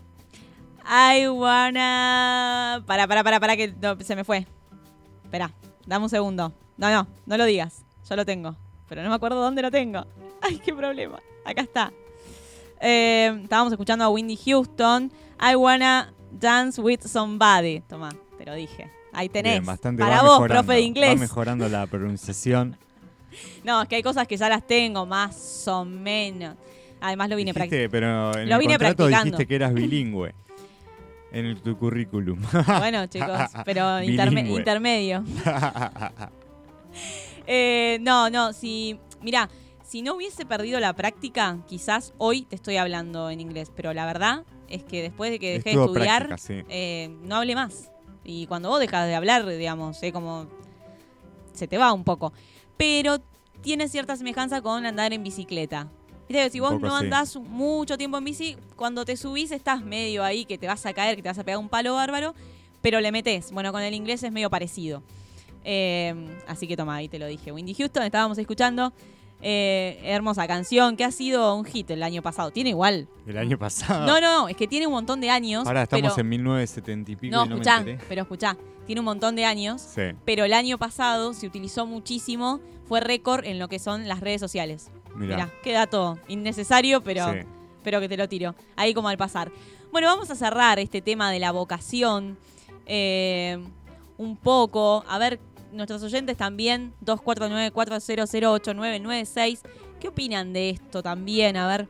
I 0.83 1.27
wanna... 1.27 2.83
Para, 2.87 3.07
para, 3.07 3.23
para, 3.23 3.39
para, 3.39 3.55
que 3.55 3.75
no, 3.79 3.95
se 3.99 4.15
me 4.15 4.23
fue. 4.23 4.47
Espera, 5.23 5.53
dame 5.85 6.05
un 6.05 6.09
segundo. 6.09 6.51
No, 6.77 6.89
no, 6.89 7.05
no 7.27 7.37
lo 7.37 7.45
digas. 7.45 7.85
Yo 8.09 8.15
lo 8.15 8.25
tengo. 8.25 8.55
Pero 8.87 9.03
no 9.03 9.09
me 9.09 9.15
acuerdo 9.15 9.39
dónde 9.39 9.61
lo 9.61 9.69
tengo. 9.69 10.07
Ay, 10.41 10.57
qué 10.57 10.73
problema. 10.73 11.21
Acá 11.45 11.61
está. 11.61 11.93
Eh, 12.81 13.39
estábamos 13.43 13.71
escuchando 13.71 14.03
a 14.03 14.09
Windy 14.09 14.35
Houston. 14.35 15.11
I 15.39 15.55
wanna 15.55 16.11
dance 16.31 16.81
with 16.81 17.01
somebody. 17.01 17.81
Toma, 17.81 18.09
te 18.35 18.47
lo 18.47 18.55
dije. 18.55 18.89
Ahí 19.13 19.29
tenés. 19.29 19.53
Bien, 19.53 19.65
bastante 19.65 20.03
Para 20.03 20.21
va 20.21 20.27
vos, 20.37 20.47
profe 20.47 20.73
de 20.73 20.79
Va 20.79 20.79
inglés. 20.79 21.19
mejorando 21.19 21.67
la 21.69 21.85
pronunciación. 21.87 22.77
No, 23.63 23.83
es 23.83 23.87
que 23.87 23.95
hay 23.97 24.01
cosas 24.03 24.27
que 24.27 24.35
ya 24.37 24.49
las 24.49 24.65
tengo, 24.65 25.05
más 25.05 25.67
o 25.67 25.85
menos. 25.85 26.55
Además 26.99 27.29
lo 27.29 27.35
vine 27.35 27.53
practicando. 27.53 27.91
pero 27.91 28.35
en 28.37 28.49
Lo 28.49 28.55
el 28.55 28.59
vine 28.59 28.73
contrato 28.73 28.95
practicando. 28.97 29.23
dijiste 29.25 29.45
que 29.47 29.55
eras 29.55 29.73
bilingüe 29.75 30.33
en 31.31 31.45
el- 31.45 31.61
tu 31.61 31.77
currículum. 31.77 32.39
Bueno, 32.79 33.05
chicos, 33.05 33.39
pero 33.65 33.99
interme- 34.01 34.49
intermedio. 34.49 35.23
Eh, 37.45 37.99
no, 38.01 38.29
no, 38.29 38.51
si. 38.53 38.99
Mira, 39.21 39.49
si 39.83 40.01
no 40.01 40.15
hubiese 40.15 40.45
perdido 40.45 40.79
la 40.79 40.93
práctica, 40.93 41.57
quizás 41.67 42.13
hoy 42.17 42.41
te 42.43 42.55
estoy 42.55 42.77
hablando 42.77 43.29
en 43.29 43.41
inglés. 43.41 43.71
Pero 43.75 43.93
la 43.93 44.05
verdad 44.05 44.43
es 44.67 44.83
que 44.83 45.01
después 45.01 45.31
de 45.31 45.39
que 45.39 45.51
dejé 45.53 45.75
de 45.77 45.83
estudiar, 45.83 46.27
práctica, 46.27 46.37
sí. 46.61 46.63
eh, 46.69 47.15
no 47.21 47.35
hablé 47.37 47.55
más. 47.55 47.91
Y 48.23 48.47
cuando 48.47 48.69
vos 48.69 48.79
dejas 48.79 49.07
de 49.07 49.15
hablar, 49.15 49.45
digamos, 49.45 50.01
eh, 50.03 50.11
como. 50.11 50.47
se 51.53 51.67
te 51.67 51.77
va 51.77 51.93
un 51.93 52.03
poco. 52.03 52.33
Pero 52.77 53.19
tiene 53.61 53.87
cierta 53.87 54.15
semejanza 54.15 54.61
con 54.61 54.85
andar 54.85 55.13
en 55.13 55.23
bicicleta. 55.23 55.87
Viste 56.27 56.43
que 56.43 56.49
si 56.51 56.59
vos 56.59 56.79
no 56.79 56.99
sí. 56.99 57.05
andás 57.05 57.35
mucho 57.37 57.97
tiempo 57.97 58.17
en 58.17 58.23
bici, 58.23 58.55
cuando 58.75 59.03
te 59.03 59.17
subís 59.17 59.51
estás 59.51 59.83
medio 59.83 60.23
ahí 60.23 60.45
que 60.45 60.57
te 60.57 60.67
vas 60.67 60.85
a 60.85 60.93
caer, 60.93 61.15
que 61.15 61.23
te 61.23 61.29
vas 61.29 61.39
a 61.39 61.43
pegar 61.43 61.59
un 61.59 61.69
palo 61.69 61.95
bárbaro, 61.95 62.35
pero 62.81 63.01
le 63.01 63.11
metes. 63.11 63.51
Bueno, 63.51 63.71
con 63.71 63.81
el 63.81 63.93
inglés 63.93 64.21
es 64.23 64.31
medio 64.31 64.49
parecido. 64.49 65.01
Eh, 65.63 66.13
así 66.47 66.67
que 66.67 66.77
toma, 66.77 66.95
ahí 66.95 67.09
te 67.09 67.19
lo 67.19 67.25
dije. 67.25 67.51
Windy 67.51 67.73
Houston, 67.73 68.03
estábamos 68.03 68.37
escuchando. 68.37 68.93
Eh, 69.41 69.99
hermosa 70.03 70.47
canción 70.47 70.97
que 70.97 71.03
ha 71.05 71.11
sido 71.11 71.55
un 71.55 71.65
hit 71.65 71.89
el 71.91 72.03
año 72.03 72.21
pasado. 72.21 72.51
Tiene 72.51 72.71
igual. 72.71 73.07
El 73.25 73.37
año 73.37 73.57
pasado. 73.57 74.05
No, 74.05 74.19
no, 74.19 74.41
no, 74.41 74.49
es 74.49 74.55
que 74.57 74.67
tiene 74.67 74.87
un 74.87 74.93
montón 74.93 75.21
de 75.21 75.29
años. 75.29 75.65
Ahora 75.65 75.83
estamos 75.83 76.11
pero, 76.13 76.21
en 76.21 76.29
1970 76.29 77.11
y 77.11 77.15
pico 77.15 77.35
No, 77.35 77.45
y 77.45 77.49
no 77.49 77.55
me 77.55 77.61
escuchá, 77.61 77.77
enteré. 77.77 77.99
pero 78.09 78.21
escuchá. 78.23 78.57
Tiene 78.85 78.99
un 79.01 79.05
montón 79.05 79.35
de 79.35 79.45
años. 79.45 79.81
Sí. 79.81 80.01
Pero 80.25 80.43
el 80.45 80.53
año 80.53 80.77
pasado 80.77 81.33
se 81.33 81.45
utilizó 81.47 81.85
muchísimo. 81.85 82.59
Fue 82.85 82.99
récord 83.01 83.45
en 83.45 83.59
lo 83.59 83.67
que 83.67 83.77
son 83.79 84.07
las 84.07 84.19
redes 84.19 84.41
sociales. 84.41 84.89
Mirá. 85.15 85.35
Mirá, 85.35 85.49
qué 85.63 85.71
dato 85.73 86.17
innecesario, 86.27 87.01
pero, 87.03 87.31
Sí. 87.31 87.39
pero 87.83 87.99
que 87.99 88.09
te 88.09 88.17
lo 88.17 88.27
tiro. 88.27 88.55
Ahí 88.75 88.93
como 88.93 89.09
al 89.09 89.17
pasar. 89.17 89.51
Bueno, 89.91 90.07
vamos 90.07 90.29
a 90.31 90.35
cerrar 90.35 90.79
este 90.79 91.01
tema 91.01 91.31
de 91.31 91.39
la 91.39 91.51
vocación. 91.51 92.37
eh, 92.91 93.57
un 94.17 94.35
poco. 94.35 95.05
A 95.07 95.17
ver, 95.17 95.39
nuestros 95.71 96.01
oyentes 96.03 96.37
también. 96.37 96.93
2494008996. 97.05 99.59
¿Qué 99.99 100.07
opinan 100.07 100.53
de 100.53 100.69
esto 100.71 101.03
también? 101.03 101.57
A 101.57 101.67
ver. 101.67 101.87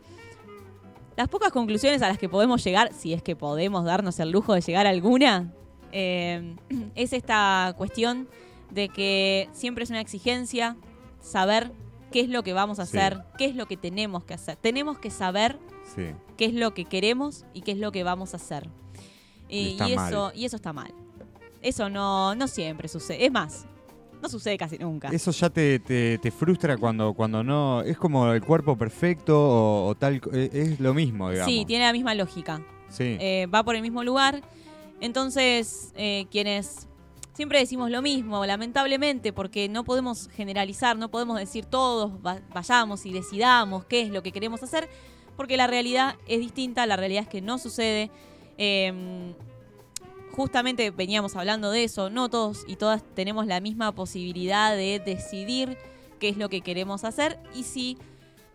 Las 1.16 1.28
pocas 1.28 1.52
conclusiones 1.52 2.02
a 2.02 2.08
las 2.08 2.18
que 2.18 2.30
podemos 2.30 2.64
llegar, 2.64 2.94
si 2.94 3.14
es 3.14 3.22
que 3.22 3.36
podemos 3.36 3.84
darnos 3.84 4.20
el 4.20 4.32
lujo 4.32 4.54
de 4.54 4.62
llegar 4.62 4.88
a 4.88 4.92
alguna, 4.92 5.52
eh, 5.92 6.56
es 6.96 7.14
esta 7.14 7.74
cuestión 7.78 8.28
de 8.72 8.90
que 8.90 9.50
siempre 9.52 9.84
es 9.84 9.90
una 9.90 10.00
exigencia 10.02 10.78
saber 11.22 11.72
qué 12.12 12.22
es 12.22 12.30
lo 12.30 12.44
que 12.44 12.54
vamos 12.54 12.80
a 12.80 12.86
Sí. 12.86 12.98
hacer, 12.98 13.24
qué 13.38 13.46
es 13.46 13.56
lo 13.56 13.66
que 13.68 13.78
tenemos 13.78 14.24
que 14.24 14.34
hacer. 14.34 14.56
Tenemos 14.58 14.98
que 14.98 15.10
saber 15.12 15.60
Sí. 15.96 16.04
qué 16.38 16.46
es 16.46 16.54
lo 16.54 16.74
que 16.74 16.86
queremos 16.86 17.46
y 17.54 17.62
qué 17.62 17.72
es 17.74 17.78
lo 17.80 17.92
que 17.92 18.04
vamos 18.04 18.34
a 18.34 18.38
hacer. 18.38 18.70
Y 19.50 19.76
mal. 19.80 19.92
eso, 19.92 20.32
y 20.36 20.46
eso 20.46 20.56
está 20.56 20.72
mal. 20.74 20.94
Eso 21.62 21.90
no, 21.90 22.36
no 22.36 22.48
siempre 22.48 22.88
sucede. 22.88 23.26
Es 23.26 23.32
más, 23.32 23.66
no 24.22 24.30
sucede 24.30 24.58
casi 24.58 24.78
nunca. 24.78 25.10
Eso 25.10 25.32
ya 25.32 25.50
te, 25.50 25.80
te- 25.80 26.18
te 26.18 26.32
frustra 26.32 26.78
cuando, 26.78 27.14
cuando 27.14 27.44
no. 27.44 27.82
Es 27.82 27.98
como 27.98 28.32
el 28.32 28.42
cuerpo 28.44 28.78
perfecto 28.78 29.38
o, 29.40 29.88
o 29.88 29.96
tal. 29.96 30.22
Es, 30.34 30.54
es 30.54 30.80
lo 30.80 30.94
mismo, 30.94 31.30
digamos. 31.30 31.52
sí, 31.54 31.66
tiene 31.66 31.86
la 31.86 31.94
misma 31.94 32.16
lógica. 32.16 32.62
Sí. 32.90 33.18
eh, 33.20 33.48
va 33.54 33.64
por 33.64 33.76
el 33.76 33.82
mismo 33.82 34.04
lugar. 34.04 34.42
Entonces, 35.02 35.92
eh, 35.96 36.26
quienes 36.32 36.88
siempre 37.34 37.60
decimos 37.60 37.90
lo 37.90 38.02
mismo, 38.02 38.46
lamentablemente, 38.46 39.32
porque 39.32 39.70
no 39.70 39.84
podemos 39.86 40.28
generalizar, 40.36 40.98
no 40.98 41.10
podemos 41.10 41.40
decir 41.40 41.66
todos 41.66 42.12
va- 42.26 42.42
vayamos 42.54 43.06
y 43.06 43.14
decidamos 43.14 43.86
qué 43.86 44.02
es 44.02 44.10
lo 44.10 44.22
que 44.24 44.32
queremos 44.34 44.62
hacer, 44.62 44.90
porque 45.38 45.56
la 45.56 45.68
realidad 45.68 46.16
es 46.28 46.40
distinta, 46.40 46.86
la 46.86 46.98
realidad 46.98 47.24
es 47.24 47.30
que 47.30 47.42
no 47.42 47.58
sucede. 47.60 48.12
Eh, 48.58 49.34
justamente 50.32 50.92
veníamos 50.92 51.36
hablando 51.36 51.72
de 51.72 51.84
eso, 51.84 52.10
no 52.10 52.30
todos 52.30 52.64
y 52.68 52.76
todas 52.76 53.04
tenemos 53.16 53.48
la 53.48 53.60
misma 53.60 53.94
posibilidad 53.94 54.76
de 54.76 55.02
decidir 55.04 55.78
qué 56.20 56.30
es 56.30 56.38
lo 56.38 56.50
que 56.50 56.62
queremos 56.62 57.04
hacer 57.04 57.40
y 57.54 57.64
si 57.64 57.98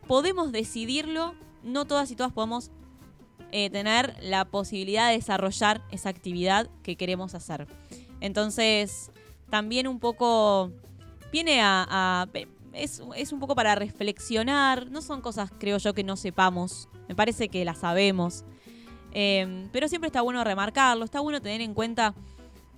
podemos 0.06 0.52
decidirlo, 0.52 1.34
no 1.62 1.84
todas 1.86 2.10
y 2.10 2.16
todas 2.16 2.32
podemos 2.32 2.70
eh, 3.52 3.70
tener 3.70 4.14
la 4.22 4.44
posibilidad 4.44 5.08
de 5.08 5.16
desarrollar 5.16 5.82
esa 5.90 6.08
actividad 6.08 6.68
que 6.82 6.96
queremos 6.96 7.34
hacer. 7.34 7.66
Entonces, 8.20 9.10
también 9.50 9.86
un 9.86 10.00
poco 10.00 10.72
viene 11.30 11.60
a... 11.62 12.28
es, 12.72 13.02
es 13.16 13.32
un 13.32 13.40
poco 13.40 13.54
para 13.54 13.74
reflexionar, 13.74 14.90
no 14.90 15.02
son 15.02 15.20
cosas, 15.20 15.50
creo 15.58 15.78
yo, 15.78 15.94
que 15.94 16.04
no 16.04 16.16
sepamos, 16.16 16.88
me 17.08 17.14
parece 17.14 17.48
que 17.48 17.64
las 17.64 17.78
sabemos, 17.78 18.44
Eh, 19.14 19.68
pero 19.72 19.88
siempre 19.88 20.08
está 20.08 20.20
bueno 20.22 20.42
remarcarlo, 20.44 21.04
está 21.04 21.20
bueno 21.20 21.40
tener 21.40 21.60
en 21.60 21.72
cuenta, 21.72 22.14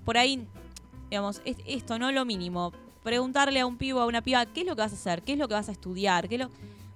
por 0.05 0.19
ahí, 0.19 0.47
digamos, 1.11 1.41
es- 1.45 1.57
esto, 1.67 1.99
no 1.99 2.13
lo 2.13 2.25
mínimo, 2.25 2.73
preguntarle 3.03 3.61
a 3.61 3.67
un 3.67 3.77
pibo, 3.79 4.01
a 4.01 4.07
una 4.07 4.21
piba, 4.23 4.45
¿qué 4.47 4.61
es 4.61 4.67
lo 4.67 4.77
que 4.77 4.83
vas 4.83 4.93
a 4.93 4.97
hacer? 4.97 5.23
¿Qué 5.23 5.33
es 5.33 5.39
lo 5.39 5.49
que 5.49 5.55
vas 5.55 5.69
a 5.69 5.73
estudiar? 5.73 6.29
¿Qué 6.29 6.35
es 6.37 6.41
lo... 6.43 6.51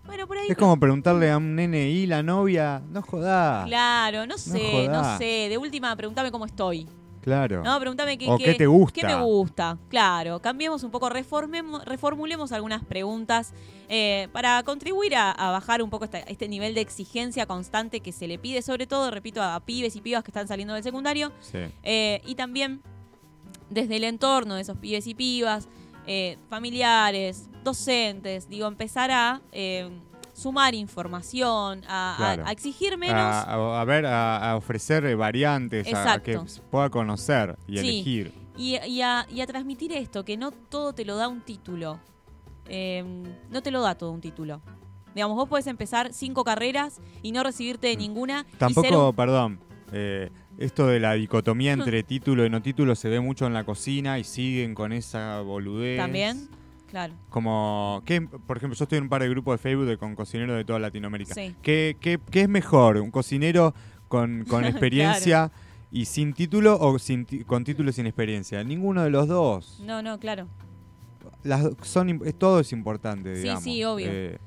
Bueno, 0.06 0.26
por 0.26 0.38
ahí... 0.38 0.48
Es 0.48 0.56
como 0.56 0.78
preguntarle 0.78 1.30
a 1.30 1.36
un 1.36 1.54
nene 1.54 1.88
y 1.90 2.06
la 2.06 2.22
novia. 2.22 2.82
No 2.90 3.00
jodás. 3.00 3.66
Claro, 3.66 4.26
no 4.26 4.36
sé, 4.38 4.88
no, 4.88 4.98
jodás. 4.98 5.18
sé. 5.18 5.46
De 5.48 5.56
última, 5.56 5.94
pregúntame 5.94 6.30
cómo 6.32 6.46
estoy. 6.46 6.88
Claro. 7.20 7.62
No, 7.62 7.78
pregúntame 7.78 8.16
qué, 8.16 8.28
O 8.30 8.38
qué 8.38 8.54
te 8.54 8.66
gusta. 8.66 9.00
¿Qué 9.00 9.06
me 9.06 9.22
gusta? 9.22 9.78
Claro, 9.88 10.40
cambiemos 10.40 10.82
un 10.82 10.90
poco, 10.90 11.08
reformemos, 11.10 11.84
reformulemos 11.84 12.52
algunas 12.52 12.84
preguntas 12.84 13.52
eh, 13.88 14.28
para 14.32 14.62
contribuir 14.62 15.14
a, 15.16 15.30
a 15.30 15.50
bajar 15.50 15.82
un 15.82 15.90
poco 15.90 16.04
esta- 16.04 16.20
este 16.20 16.48
nivel 16.48 16.74
de 16.74 16.80
exigencia 16.80 17.44
constante 17.46 18.00
que 18.00 18.12
se 18.12 18.26
le 18.26 18.38
pide, 18.38 18.62
sobre 18.62 18.86
todo, 18.86 19.10
repito, 19.10 19.42
a 19.42 19.60
pibes 19.60 19.96
y 19.96 20.00
pibas 20.00 20.24
que 20.24 20.30
están 20.30 20.48
saliendo 20.48 20.74
del 20.74 20.82
secundario. 20.82 21.32
Sí. 21.40 21.58
Eh, 21.82 22.22
y 22.24 22.34
también 22.36 22.80
desde 23.68 23.96
el 23.96 24.04
entorno 24.04 24.54
de 24.54 24.62
esos 24.62 24.78
pibes 24.78 25.06
y 25.06 25.14
pibas, 25.14 25.68
eh, 26.06 26.38
familiares, 26.48 27.48
docentes, 27.62 28.48
digo, 28.48 28.66
empezar 28.66 29.10
a 29.10 29.42
eh, 29.52 29.90
sumar 30.40 30.74
información, 30.74 31.82
a, 31.86 32.14
a- 32.14 32.16
Claro. 32.16 32.44
a 32.46 32.52
exigir 32.52 32.96
menos. 32.98 33.16
A, 33.18 33.84
ver, 33.84 34.06
a, 34.06 34.56
ofrecer 34.56 35.04
eh, 35.04 35.14
variantes, 35.14 35.86
a, 35.86 35.96
a 35.98 36.00
Exacto. 36.16 36.22
que 36.24 36.60
pueda 36.70 36.90
conocer 36.90 37.56
y 37.66 37.78
Sí. 37.78 37.78
elegir. 37.88 38.32
Y, 38.56 38.76
y 38.86 39.02
a, 39.02 39.26
y 39.30 39.40
a 39.40 39.46
transmitir 39.46 39.92
esto, 39.92 40.24
que 40.24 40.36
no 40.36 40.50
todo 40.50 40.92
te 40.92 41.04
lo 41.04 41.16
da 41.16 41.28
un 41.28 41.40
título. 41.40 41.98
Eh, 42.66 43.04
no 43.50 43.62
te 43.62 43.70
lo 43.70 43.82
da 43.82 43.94
todo 43.96 44.10
un 44.12 44.20
título. 44.20 44.60
Digamos, 45.14 45.36
vos 45.36 45.48
podés 45.48 45.66
empezar 45.66 46.12
cinco 46.12 46.44
carreras 46.44 47.00
y 47.22 47.32
no 47.32 47.42
recibirte 47.42 47.88
de 47.88 47.96
ninguna. 47.96 48.46
y 48.50 48.54
Mm. 48.54 48.58
Tampoco, 48.58 49.08
un- 49.10 49.16
perdón, 49.16 49.60
eh, 49.92 50.30
esto 50.58 50.86
de 50.86 51.00
la 51.00 51.14
dicotomía 51.14 51.72
entre 51.94 52.02
título 52.02 52.44
y 52.46 52.50
no 52.50 52.62
título 52.62 52.94
se 52.94 53.08
ve 53.08 53.18
mucho 53.20 53.46
en 53.46 53.54
la 53.54 53.64
cocina 53.64 54.18
y 54.18 54.24
siguen 54.24 54.74
con 54.74 54.92
esa 54.92 55.40
boludez. 55.40 55.98
También, 55.98 56.48
claro. 56.90 57.14
Como, 57.30 58.02
¿qué, 58.04 58.20
por 58.22 58.56
ejemplo, 58.56 58.76
yo 58.76 58.84
estoy 58.84 58.98
en 58.98 59.04
un 59.04 59.10
par 59.10 59.22
de 59.22 59.28
grupos 59.28 59.54
de 59.54 59.58
Facebook 59.58 59.86
de- 59.86 59.96
con 59.98 60.14
cocineros 60.14 60.56
de 60.56 60.64
toda 60.64 60.78
Latinoamérica. 60.78 61.34
Sí. 61.34 61.54
¿Qué, 61.62 61.96
qué, 62.00 62.18
qué 62.30 62.42
es 62.42 62.48
mejor? 62.48 62.98
¿Un 62.98 63.10
cocinero 63.10 63.74
con, 64.08 64.44
con 64.48 64.64
experiencia 64.64 65.50
y 65.92 66.04
sin 66.04 66.32
título 66.32 66.78
o 66.80 66.98
sin 66.98 67.24
con 67.46 67.64
título 67.64 67.90
y 67.90 67.92
sin 67.92 68.06
experiencia? 68.06 68.62
Ninguno 68.64 69.02
de 69.02 69.10
los 69.10 69.26
dos. 69.28 69.80
No, 69.84 70.02
no, 70.02 70.18
claro. 70.18 70.46
Las, 71.42 71.66
son, 71.82 72.20
todo 72.38 72.60
es 72.60 72.72
importante, 72.72 73.40
Sí, 73.40 73.48
sí, 73.62 73.84
obvio. 73.84 74.06
Eh, 74.10 74.38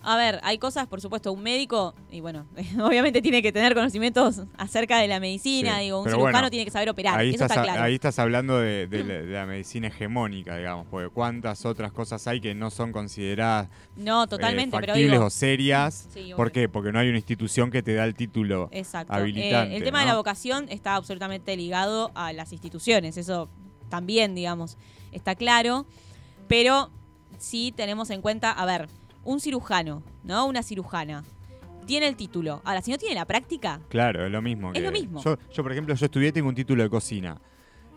A 0.00 0.16
ver, 0.16 0.38
hay 0.44 0.58
cosas, 0.58 0.86
por 0.86 1.00
supuesto, 1.00 1.32
un 1.32 1.42
médico, 1.42 1.94
y 2.10 2.20
bueno, 2.20 2.46
obviamente 2.82 3.20
tiene 3.20 3.42
que 3.42 3.50
tener 3.52 3.74
conocimientos 3.74 4.42
acerca 4.56 4.98
de 4.98 5.08
la 5.08 5.18
medicina, 5.20 5.78
Sí, 5.78 5.84
digo, 5.84 5.98
un 5.98 6.04
pero 6.04 6.16
cirujano 6.16 6.32
bueno, 6.38 6.50
tiene 6.50 6.64
que 6.64 6.70
saber 6.70 6.88
operar, 6.88 7.18
ahí, 7.18 7.28
eso 7.30 7.44
estás, 7.44 7.50
está 7.50 7.60
a- 7.60 7.64
claro. 7.64 7.82
ahí 7.82 7.94
estás 7.94 8.18
hablando 8.18 8.58
de, 8.60 8.86
de 8.86 9.04
la, 9.04 9.14
de 9.22 9.26
la 9.26 9.46
medicina 9.46 9.88
hegemónica, 9.88 10.56
digamos, 10.56 10.86
porque 10.88 11.08
cuántas 11.10 11.64
otras 11.66 11.92
cosas 11.92 12.26
hay 12.28 12.40
que 12.40 12.54
no 12.54 12.70
son 12.70 12.92
consideradas 12.92 13.68
no, 13.96 14.24
eh, 14.24 14.26
totalmente, 14.28 14.76
pero 14.78 14.92
factibles 14.92 15.12
digo, 15.18 15.26
o 15.26 15.30
serias. 15.30 16.08
Sí, 16.14 16.32
¿Por 16.36 16.52
qué? 16.52 16.68
Porque 16.68 16.92
no 16.92 17.00
hay 17.00 17.08
una 17.08 17.18
institución 17.18 17.70
que 17.70 17.82
te 17.82 17.94
da 17.94 18.04
el 18.04 18.14
título 18.14 18.68
Exacto. 18.70 19.12
habilitante. 19.12 19.74
Eh, 19.74 19.76
el 19.78 19.82
tema 19.82 20.00
de 20.00 20.06
la 20.06 20.14
vocación 20.16 20.66
está 20.68 20.94
absolutamente 20.94 21.56
ligado 21.56 22.12
a 22.14 22.32
las 22.32 22.52
instituciones, 22.52 23.16
eso 23.16 23.48
también, 23.88 24.34
digamos, 24.36 24.76
está 25.12 25.34
claro. 25.34 25.86
Pero 26.46 26.90
sí 27.38 27.72
tenemos 27.76 28.10
en 28.10 28.22
cuenta, 28.22 28.52
a 28.52 28.64
ver, 28.64 28.88
un 29.28 29.40
cirujano, 29.40 30.02
¿no? 30.24 30.46
Una 30.46 30.62
cirujana. 30.62 31.22
Tiene 31.86 32.08
el 32.08 32.16
título. 32.16 32.62
Ahora, 32.64 32.80
si 32.80 32.90
no 32.90 32.98
tiene 32.98 33.14
la 33.14 33.26
práctica, 33.26 33.80
Claro, 33.88 34.24
es 34.24 34.32
lo 34.32 34.40
mismo. 34.40 34.72
Es 34.72 34.82
lo 34.82 34.90
mismo. 34.90 35.22
Yo, 35.22 35.36
yo, 35.52 35.62
por 35.62 35.72
ejemplo, 35.72 35.94
yo 35.94 36.06
estudié, 36.06 36.32
tengo 36.32 36.48
un 36.48 36.54
título 36.54 36.82
de 36.82 36.88
cocina. 36.88 37.38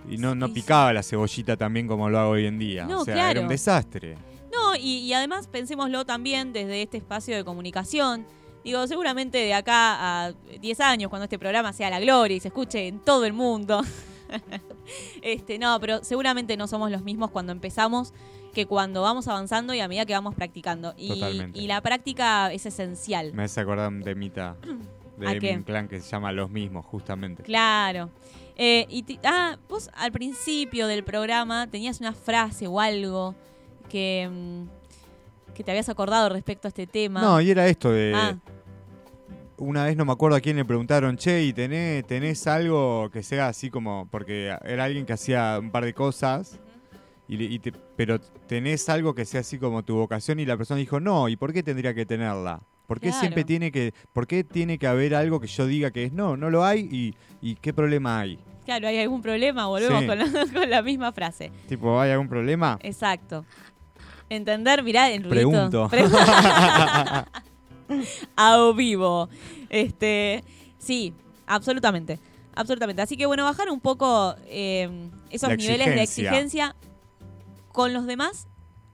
Y 0.09 0.17
no, 0.17 0.35
no 0.35 0.51
picaba 0.51 0.91
la 0.91 1.03
cebollita 1.03 1.55
también 1.55 1.87
como 1.87 2.09
lo 2.09 2.19
hago 2.19 2.31
hoy 2.31 2.47
en 2.47 2.59
día. 2.59 2.85
No, 2.85 3.01
o 3.01 3.05
sea, 3.05 3.31
era 3.31 3.39
un 3.39 3.47
desastre. 3.47 4.17
No, 4.51 4.75
y, 4.75 4.99
y 4.99 5.13
además 5.13 5.47
pensémoslo 5.47 6.05
también 6.05 6.51
desde 6.51 6.81
este 6.81 6.97
espacio 6.97 7.35
de 7.35 7.45
comunicación. 7.45 8.25
Digo, 8.63 8.85
seguramente 8.87 9.37
de 9.37 9.53
acá 9.53 10.25
a 10.25 10.33
10 10.59 10.79
años, 10.81 11.09
cuando 11.09 11.23
este 11.23 11.39
programa 11.39 11.71
sea 11.71 11.89
la 11.89 11.99
gloria 11.99 12.35
y 12.35 12.39
se 12.39 12.49
escuche 12.49 12.87
en 12.87 12.99
todo 12.99 13.25
el 13.25 13.33
mundo. 13.33 13.81
este, 15.21 15.59
no, 15.59 15.79
pero 15.79 16.03
seguramente 16.03 16.57
no 16.57 16.67
somos 16.67 16.91
los 16.91 17.03
mismos 17.03 17.31
cuando 17.31 17.51
empezamos 17.53 18.13
que 18.53 18.65
cuando 18.65 19.01
vamos 19.01 19.27
avanzando 19.27 19.73
y 19.73 19.79
a 19.79 19.87
medida 19.87 20.05
que 20.05 20.13
vamos 20.13 20.35
practicando. 20.35 20.93
Y, 20.97 21.41
y 21.53 21.67
la 21.67 21.81
práctica 21.81 22.51
es 22.51 22.65
esencial. 22.65 23.33
Me 23.33 23.43
hace 23.43 23.61
acordar 23.61 23.91
de 23.91 24.15
Mita, 24.15 24.55
¿A 25.25 25.33
de 25.33 25.57
mi 25.57 25.63
clan 25.63 25.87
que 25.87 25.99
se 25.99 26.09
llama 26.09 26.31
Los 26.31 26.49
Mismos, 26.49 26.85
justamente. 26.85 27.43
Claro. 27.43 28.09
Eh, 28.55 28.85
y 28.89 29.19
ah, 29.23 29.57
vos 29.69 29.89
al 29.95 30.11
principio 30.11 30.87
del 30.87 31.03
programa 31.03 31.67
tenías 31.67 31.99
una 31.99 32.13
frase 32.13 32.67
o 32.67 32.79
algo 32.79 33.35
que, 33.89 34.29
mm, 34.31 35.53
que 35.53 35.63
te 35.63 35.71
habías 35.71 35.89
acordado 35.89 36.29
respecto 36.29 36.67
a 36.67 36.69
este 36.69 36.87
tema. 36.87 37.21
No, 37.21 37.41
y 37.41 37.49
era 37.49 37.67
esto 37.67 37.91
de... 37.91 38.13
Ah. 38.15 38.37
Una 39.57 39.85
vez 39.85 39.95
no 39.95 40.05
me 40.05 40.11
acuerdo 40.11 40.37
a 40.37 40.41
quién 40.41 40.57
le 40.57 40.65
preguntaron, 40.65 41.17
che, 41.17 41.43
¿y 41.43 41.53
tenés, 41.53 42.05
tenés 42.07 42.47
algo 42.47 43.11
que 43.11 43.21
sea 43.21 43.47
así 43.47 43.69
como...? 43.69 44.07
Porque 44.09 44.55
era 44.63 44.85
alguien 44.85 45.05
que 45.05 45.13
hacía 45.13 45.59
un 45.59 45.69
par 45.69 45.85
de 45.85 45.93
cosas, 45.93 46.59
y, 47.31 47.37
le- 47.37 47.45
y 47.45 47.59
te- 47.59 47.71
pero 47.95 48.19
tenés 48.19 48.87
algo 48.89 49.15
que 49.15 49.23
sea 49.25 49.39
así 49.39 49.57
como 49.57 49.83
tu 49.83 49.95
vocación 49.95 50.39
y 50.41 50.45
la 50.45 50.57
persona 50.57 50.77
dijo, 50.79 50.99
no, 50.99 51.29
¿y 51.29 51.37
por 51.37 51.53
qué 51.53 51.63
tendría 51.63 51.93
que 51.93 52.05
tenerla? 52.05 52.61
¿Por 52.87 52.99
qué 52.99 53.07
Claro. 53.07 53.21
siempre 53.21 53.45
tiene 53.45 53.71
que, 53.71 53.93
por 54.11 54.27
qué 54.27 54.43
tiene 54.43 54.77
que 54.77 54.85
haber 54.85 55.15
algo 55.15 55.39
que 55.39 55.47
yo 55.47 55.65
diga 55.65 55.91
que 55.91 56.03
es 56.03 56.11
no, 56.11 56.35
no 56.35 56.49
lo 56.49 56.65
hay 56.65 56.81
y, 56.91 57.15
y 57.41 57.55
qué 57.55 57.73
problema 57.73 58.19
hay? 58.19 58.37
Claro, 58.65 58.87
¿hay 58.89 58.99
algún 58.99 59.21
problema? 59.21 59.65
Volvemos 59.67 60.01
Sí. 60.01 60.07
con, 60.07 60.19
la, 60.19 60.25
con 60.53 60.69
la 60.69 60.81
misma 60.81 61.11
frase. 61.13 61.51
Tipo, 61.69 61.99
¿hay 62.01 62.11
algún 62.11 62.27
problema? 62.27 62.77
Exacto. 62.83 63.45
Entender, 64.29 64.83
mirá, 64.83 65.09
el 65.09 65.23
ruidito. 65.23 65.87
Pregunto. 65.89 65.89
Pre- 65.89 66.03
a 68.35 68.71
vivo. 68.75 69.29
Este, 69.69 70.43
sí, 70.77 71.13
absolutamente. 71.47 72.19
Absolutamente. 72.55 73.01
Así 73.01 73.15
que 73.17 73.25
bueno, 73.25 73.43
bajar 73.45 73.69
un 73.69 73.79
poco 73.79 74.35
eh, 74.47 74.89
esos 75.29 75.49
La 75.49 75.55
niveles 75.55 75.87
de 75.87 76.01
exigencia. 76.03 76.75
Con 77.71 77.93
los 77.93 78.05
demás 78.05 78.47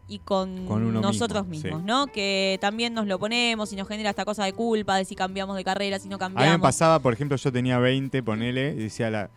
y 0.08 0.20
con, 0.20 0.66
nosotros 1.02 1.46
mismo, 1.48 1.66
mismos, 1.66 1.82
sí. 1.82 1.88
¿no? 1.88 2.08
Que 2.08 2.58
también 2.62 2.94
nos 2.94 3.08
lo 3.08 3.20
ponemos 3.20 3.72
y 3.74 3.76
nos 3.76 3.88
genera 3.88 4.12
esta 4.12 4.24
cosa 4.24 4.46
de 4.46 4.54
culpa 4.54 4.96
de 4.96 5.06
si 5.06 5.16
cambiamos 5.16 5.58
de 5.58 5.64
carrera, 5.64 6.00
si 6.00 6.08
no 6.08 6.16
A 6.16 6.20
cambiamos. 6.20 6.50
mí 6.50 6.58
me 6.58 6.62
pasaba, 6.62 7.00
por 7.00 7.14
ejemplo, 7.14 7.36
yo 7.36 7.52
tenía 7.52 7.78
20, 7.78 8.24
ponele, 8.24 8.72
y 8.72 8.84
decía, 8.84 9.10
la, 9.10 9.30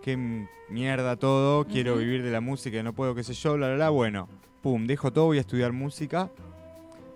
qué 0.00 0.46
mierda 0.68 1.16
todo, 1.16 1.64
quiero 1.66 1.96
vivir 1.96 2.22
de 2.22 2.30
la 2.30 2.40
música, 2.40 2.82
no 2.82 2.92
puedo, 2.92 3.14
qué 3.14 3.24
sé 3.24 3.34
yo, 3.34 3.54
bla, 3.54 3.66
bla, 3.68 3.76
bla. 3.76 3.90
Bueno, 3.90 4.28
pum, 4.60 4.86
dejo 4.86 5.12
todo, 5.12 5.26
voy 5.26 5.38
a 5.38 5.40
estudiar 5.40 5.72
música. 5.72 6.30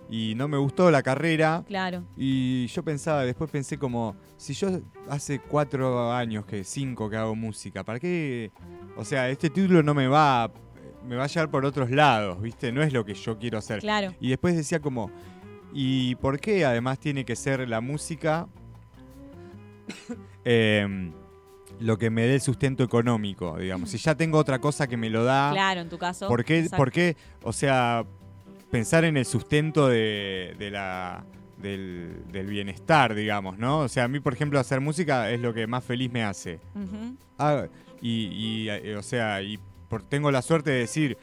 Y 0.09 0.35
no 0.37 0.47
me 0.47 0.57
gustó 0.57 0.89
la 0.93 1.03
carrera. 1.03 1.65
Claro. 1.67 2.05
Y 2.17 2.69
yo 2.69 2.85
pensaba, 2.85 3.25
después 3.25 3.51
pensé 3.51 3.77
como, 3.77 4.15
si 4.37 4.55
yo 4.55 4.69
hace 5.09 5.41
cuatro 5.41 6.13
años, 6.13 6.47
que 6.47 6.63
cinco 6.63 7.11
que 7.11 7.17
hago 7.17 7.35
música, 7.35 7.83
¿para 7.83 7.99
qué? 7.99 8.53
O 8.97 9.05
sea, 9.05 9.29
este 9.29 9.51
título 9.51 9.83
no 9.83 9.95
me 9.95 10.07
va, 10.07 10.53
me 11.07 11.17
va 11.17 11.25
a 11.25 11.27
llevar 11.27 11.51
por 11.51 11.65
otros 11.65 11.91
lados, 11.91 12.41
¿viste? 12.41 12.73
No 12.73 12.83
es 12.83 12.93
lo 12.93 13.05
que 13.05 13.15
yo 13.15 13.39
quiero 13.39 13.59
hacer. 13.59 13.81
Claro. 13.81 14.15
Y 14.21 14.29
después 14.31 14.57
decía 14.57 14.81
como, 14.81 15.11
¿y 15.73 16.15
por 16.17 16.39
qué 16.41 16.65
además 16.65 16.99
tiene 16.99 17.25
que 17.25 17.37
ser 17.37 17.69
la 17.69 17.81
música 17.81 18.47
em, 20.45 21.13
lo 21.81 21.99
que 21.99 22.11
me 22.11 22.23
dé 22.23 22.35
el 22.35 22.41
sustento 22.41 22.83
económico, 22.85 23.57
digamos? 23.59 23.91
Si 23.91 23.99
ya 23.99 24.15
tengo 24.15 24.39
otra 24.39 24.59
cosa 24.61 24.87
que 24.87 24.97
me 24.97 25.11
lo 25.11 25.25
da, 25.25 25.51
Claro, 25.53 25.81
en 25.81 25.89
tu 25.89 25.99
caso. 25.99 26.29
¿por 26.29 26.45
qué, 26.45 26.69
por 26.77 26.91
qué, 26.91 27.17
o 27.43 27.53
sea, 27.53 28.05
pensar 28.71 29.05
en 29.05 29.17
el 29.17 29.25
sustento 29.25 29.89
de, 29.89 30.55
de 30.59 30.71
la... 30.71 31.25
Del, 31.57 32.25
del 32.31 32.49
bienestar, 32.49 33.15
digamos, 33.15 33.57
¿no? 33.57 33.79
O 33.79 33.89
sea, 33.89 34.05
a 34.05 34.09
mí, 34.09 34.21
por 34.21 34.35
ejemplo, 34.35 34.61
hacer 34.61 34.83
música 34.83 35.31
es 35.31 35.41
lo 35.41 35.55
que 35.55 35.67
más 35.67 35.83
feliz 35.83 36.13
me 36.13 36.23
hace. 36.23 36.61
Ujú. 36.75 37.17
Ah, 37.39 37.65
y, 38.03 38.27
y, 38.27 38.69
eh, 38.69 38.95
o 38.95 39.03
sea, 39.03 39.41
y 39.41 39.59
por, 39.89 40.03
tengo 40.03 40.31
la 40.31 40.43
suerte 40.43 40.71
de 40.71 40.79
decir, 40.79 41.19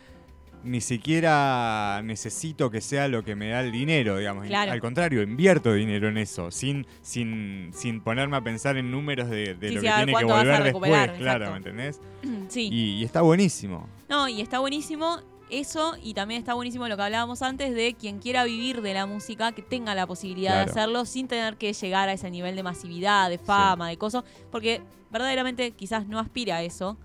ni 0.63 0.81
siquiera 0.81 2.01
necesito 2.03 2.71
que 2.71 2.81
sea 2.81 3.07
lo 3.07 3.23
que 3.23 3.35
me 3.35 3.49
da 3.49 3.61
el 3.61 3.71
dinero, 3.71 4.17
digamos. 4.17 4.47
Claro. 4.47 4.71
Al 4.71 4.79
contrario, 4.79 5.21
invierto 5.21 5.73
dinero 5.73 6.07
en 6.07 6.17
eso, 6.17 6.51
sin, 6.51 6.87
sin, 7.01 7.71
sin 7.73 8.01
ponerme 8.01 8.37
a 8.37 8.41
pensar 8.41 8.77
en 8.77 8.89
números 8.89 9.29
de, 9.29 9.55
de 9.55 9.69
Sí, 9.69 9.75
lo 9.75 9.81
que 9.81 9.89
tiene 9.89 10.13
que 10.15 10.25
volver 10.25 10.63
después, 10.63 11.11
claro. 11.17 11.51
¿me 11.51 11.57
entendés? 11.57 12.01
Sí. 12.47 12.69
Y, 12.71 13.01
y 13.01 13.03
está 13.03 13.21
buenísimo. 13.21 13.87
No, 14.09 14.27
y 14.27 14.41
está 14.41 14.59
buenísimo 14.59 15.19
eso 15.49 15.95
y 16.01 16.13
también 16.13 16.39
está 16.39 16.53
buenísimo 16.53 16.87
lo 16.87 16.95
que 16.95 17.03
hablábamos 17.03 17.41
antes 17.41 17.73
de 17.73 17.93
quien 17.93 18.19
quiera 18.19 18.43
vivir 18.43 18.81
de 18.81 18.93
la 18.93 19.05
música, 19.05 19.51
que 19.51 19.61
tenga 19.61 19.95
la 19.95 20.07
posibilidad 20.07 20.65
de 20.65 20.71
hacerlo 20.71 21.05
sin 21.05 21.27
tener 21.27 21.57
que 21.57 21.73
llegar 21.73 22.09
a 22.09 22.13
ese 22.13 22.29
nivel 22.31 22.55
de 22.55 22.63
masividad, 22.63 23.29
de 23.29 23.37
fama, 23.37 23.89
de 23.89 23.97
cosas, 23.97 24.23
porque 24.51 24.81
verdaderamente 25.11 25.71
quizás 25.71 26.07
no 26.07 26.19
aspira 26.19 26.57
a 26.57 26.63
eso, 26.63 26.97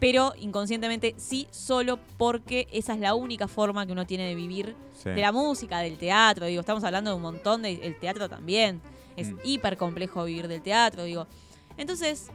pero 0.00 0.32
inconscientemente 0.38 1.14
sí, 1.16 1.46
solo 1.50 1.98
porque 2.18 2.66
esa 2.72 2.94
es 2.94 3.00
la 3.00 3.14
única 3.14 3.48
forma 3.48 3.86
que 3.86 3.92
uno 3.92 4.06
tiene 4.06 4.26
de 4.26 4.34
vivir 4.34 4.74
Sí. 4.92 5.10
de 5.10 5.20
la 5.20 5.32
música, 5.32 5.78
del 5.80 5.98
teatro, 5.98 6.46
digo, 6.46 6.60
estamos 6.60 6.82
hablando 6.84 7.10
de 7.10 7.16
un 7.16 7.22
montón 7.22 7.62
de 7.62 7.72
el 7.74 7.98
teatro 7.98 8.28
también. 8.28 8.80
Es 9.16 9.30
Mm. 9.32 9.36
hiper 9.44 9.76
complejo 9.76 10.24
vivir 10.24 10.48
del 10.48 10.62
teatro, 10.62 11.04
digo. 11.04 11.26
Entonces, 11.76 12.30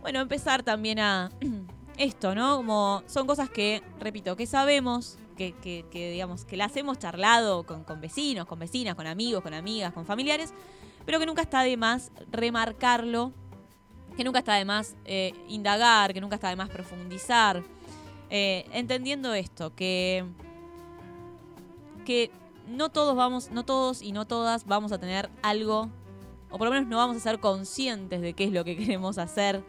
bueno, 0.00 0.20
empezar 0.20 0.62
también 0.62 0.98
a 0.98 1.30
esto, 1.96 2.34
¿no? 2.34 2.56
Como 2.56 3.02
son 3.06 3.26
cosas 3.26 3.48
que, 3.48 3.82
repito, 4.00 4.36
que 4.36 4.46
sabemos, 4.46 5.16
que, 5.36 5.52
que- 5.52 5.84
que, 5.90 6.10
digamos, 6.12 6.44
que 6.44 6.56
las 6.56 6.76
hemos 6.76 6.98
charlado 6.98 7.64
con, 7.64 7.84
con 7.84 8.00
vecinos, 8.00 8.46
con 8.46 8.58
vecinas, 8.58 8.94
con 8.94 9.06
amigos, 9.06 9.42
con 9.42 9.54
amigas, 9.54 9.92
con 9.92 10.04
familiares, 10.06 10.52
pero 11.06 11.18
que 11.18 11.26
nunca 11.26 11.42
está 11.42 11.62
de 11.62 11.76
más 11.76 12.10
remarcarlo, 12.30 13.32
que 14.16 14.24
nunca 14.24 14.40
está 14.40 14.54
de 14.54 14.64
más 14.64 14.96
eh, 15.04 15.32
indagar, 15.48 16.12
que 16.12 16.20
nunca 16.20 16.36
está 16.36 16.48
de 16.48 16.56
más 16.56 16.70
profundizar, 16.70 17.62
eh, 18.30 18.66
entendiendo 18.72 19.34
esto, 19.34 19.74
que 19.74 20.24
que 22.04 22.30
no 22.68 22.90
todos 22.90 23.16
vamos, 23.16 23.50
no 23.50 23.64
todos 23.64 24.02
y 24.02 24.12
no 24.12 24.26
todas 24.26 24.66
vamos 24.66 24.92
a 24.92 24.98
tener 24.98 25.30
algo, 25.42 25.88
o 26.50 26.58
por 26.58 26.68
lo 26.68 26.72
menos 26.72 26.88
no 26.88 26.98
vamos 26.98 27.16
a 27.16 27.20
ser 27.20 27.40
conscientes 27.40 28.20
de 28.20 28.34
qué 28.34 28.44
es 28.44 28.52
lo 28.52 28.64
que 28.64 28.76
queremos 28.78 29.18
hacer. 29.18 29.62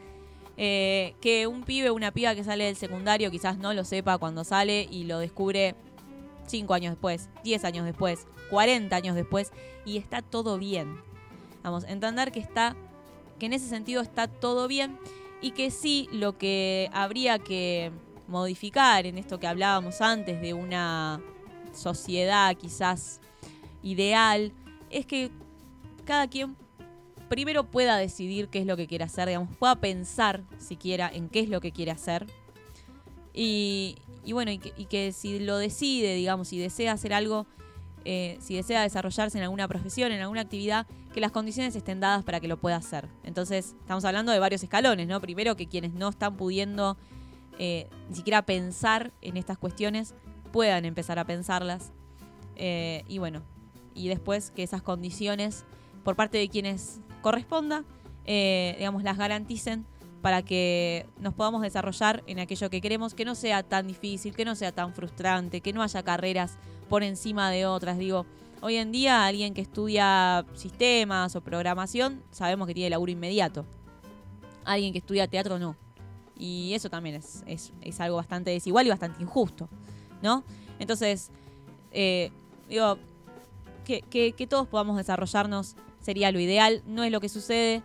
Eh, 0.57 1.15
que 1.19 1.47
un 1.47 1.63
pibe 1.63 1.89
o 1.89 1.93
una 1.93 2.11
piba 2.11 2.33
que 2.33 2.45
sale 2.45 2.63
del 2.63 2.77
secundario 2.77 3.29
quizás 3.29 3.57
no 3.57 3.73
lo 3.73 3.83
sepa 3.83 4.17
cuando 4.17 4.45
sale 4.45 4.87
y 4.89 5.03
lo 5.03 5.19
descubre 5.19 5.75
5 6.47 6.73
años 6.73 6.93
después, 6.93 7.29
10 7.43 7.65
años 7.65 7.85
después, 7.85 8.25
40 8.51 8.95
años 8.95 9.15
después, 9.15 9.51
y 9.85 9.97
está 9.97 10.21
todo 10.21 10.57
bien. 10.57 10.97
Vamos, 11.61 11.83
entender 11.85 12.31
que 12.31 12.39
está, 12.39 12.75
que 13.39 13.45
en 13.45 13.53
ese 13.53 13.67
sentido 13.67 14.01
está 14.01 14.27
todo 14.27 14.67
bien 14.67 14.97
y 15.41 15.51
que 15.51 15.71
sí 15.71 16.09
lo 16.11 16.37
que 16.37 16.89
habría 16.93 17.39
que 17.39 17.91
modificar 18.27 19.05
en 19.05 19.17
esto 19.17 19.39
que 19.39 19.47
hablábamos 19.47 20.01
antes 20.01 20.41
de 20.41 20.53
una 20.53 21.21
sociedad 21.73 22.55
quizás 22.55 23.19
ideal 23.83 24.51
es 24.89 25.05
que 25.05 25.29
cada 26.05 26.27
quien 26.27 26.55
primero 27.29 27.65
pueda 27.65 27.97
decidir 27.97 28.49
qué 28.49 28.59
es 28.59 28.65
lo 28.65 28.77
que 28.77 28.87
quiere 28.87 29.03
hacer, 29.03 29.27
digamos, 29.27 29.55
pueda 29.57 29.75
pensar 29.75 30.43
siquiera 30.57 31.09
en 31.13 31.29
qué 31.29 31.41
es 31.41 31.49
lo 31.49 31.59
que 31.61 31.71
quiere 31.71 31.91
hacer. 31.91 32.27
Y, 33.33 33.97
y 34.23 34.33
bueno, 34.33 34.51
y 34.51 34.59
que, 34.59 34.73
y 34.77 34.85
que 34.85 35.11
si 35.11 35.39
lo 35.39 35.57
decide, 35.57 36.15
digamos, 36.15 36.47
si 36.47 36.57
desea 36.57 36.93
hacer 36.93 37.13
algo, 37.13 37.47
eh, 38.05 38.37
si 38.39 38.55
desea 38.55 38.83
desarrollarse 38.83 39.37
en 39.37 39.43
alguna 39.43 39.67
profesión, 39.67 40.11
en 40.11 40.21
alguna 40.21 40.41
actividad, 40.41 40.85
que 41.13 41.19
las 41.19 41.31
condiciones 41.31 41.75
estén 41.75 41.99
dadas 41.99 42.23
para 42.23 42.39
que 42.39 42.47
lo 42.47 42.57
pueda 42.57 42.75
hacer. 42.75 43.09
Entonces, 43.23 43.75
estamos 43.79 44.05
hablando 44.05 44.31
de 44.31 44.39
varios 44.39 44.63
escalones, 44.63 45.07
¿no? 45.07 45.19
Primero 45.19 45.55
que 45.55 45.67
quienes 45.67 45.93
no 45.93 46.09
están 46.09 46.37
pudiendo 46.37 46.97
eh, 47.57 47.89
ni 48.09 48.15
siquiera 48.15 48.43
pensar 48.43 49.11
en 49.21 49.37
estas 49.37 49.57
cuestiones 49.57 50.13
puedan 50.51 50.85
empezar 50.85 51.17
a 51.19 51.25
pensarlas. 51.25 51.91
Eh, 52.55 53.03
y 53.07 53.17
bueno, 53.17 53.41
y 53.93 54.07
después 54.07 54.51
que 54.51 54.63
esas 54.63 54.81
condiciones, 54.81 55.65
por 56.03 56.15
parte 56.15 56.37
de 56.37 56.47
quienes 56.47 56.99
corresponda, 57.21 57.83
digamos, 58.25 59.03
las 59.03 59.17
garanticen 59.17 59.85
para 60.21 60.41
que 60.41 61.05
nos 61.19 61.35
podamos 61.35 61.61
desarrollar 61.61 62.23
en 62.25 62.39
aquello 62.39 62.71
que 62.71 62.81
queremos, 62.81 63.13
que 63.13 63.25
no 63.25 63.35
sea 63.35 63.61
tan 63.61 63.85
difícil, 63.85 64.35
que 64.35 64.43
no 64.43 64.55
sea 64.55 64.71
tan 64.71 64.93
frustrante, 64.93 65.61
que 65.61 65.71
no 65.71 65.83
haya 65.83 66.01
carreras 66.01 66.57
por 66.89 67.03
encima 67.03 67.49
de 67.51 67.65
otras. 67.65 67.97
Digo, 67.97 68.25
hoy 68.61 68.75
en 68.77 68.91
día 68.91 69.25
alguien 69.25 69.53
que 69.53 69.61
estudia 69.61 70.45
sistemas 70.53 71.35
o 71.35 71.41
programación, 71.41 72.21
sabemos 72.31 72.67
que 72.67 72.73
tiene 72.73 72.89
laburo 72.89 73.11
inmediato. 73.11 73.65
Alguien 74.63 74.91
que 74.93 74.99
estudia 74.99 75.27
teatro 75.27 75.59
no. 75.59 75.75
Y 76.37 76.73
eso 76.73 76.89
también 76.89 77.15
es, 77.15 77.43
es, 77.47 77.71
es 77.81 77.99
algo 78.01 78.17
bastante 78.17 78.49
desigual 78.51 78.85
y 78.85 78.89
bastante 78.89 79.21
injusto, 79.21 79.69
¿no? 80.21 80.43
Entonces, 80.79 81.31
eh, 81.91 82.31
digo, 82.67 82.97
que, 83.85 84.01
que- 84.01 84.33
que 84.33 84.47
todos 84.47 84.67
podamos 84.67 84.97
desarrollarnos 84.97 85.75
sería 86.01 86.31
lo 86.31 86.39
ideal. 86.39 86.81
No 86.85 87.03
es 87.03 87.11
lo 87.11 87.21
que 87.21 87.29
sucede, 87.29 87.83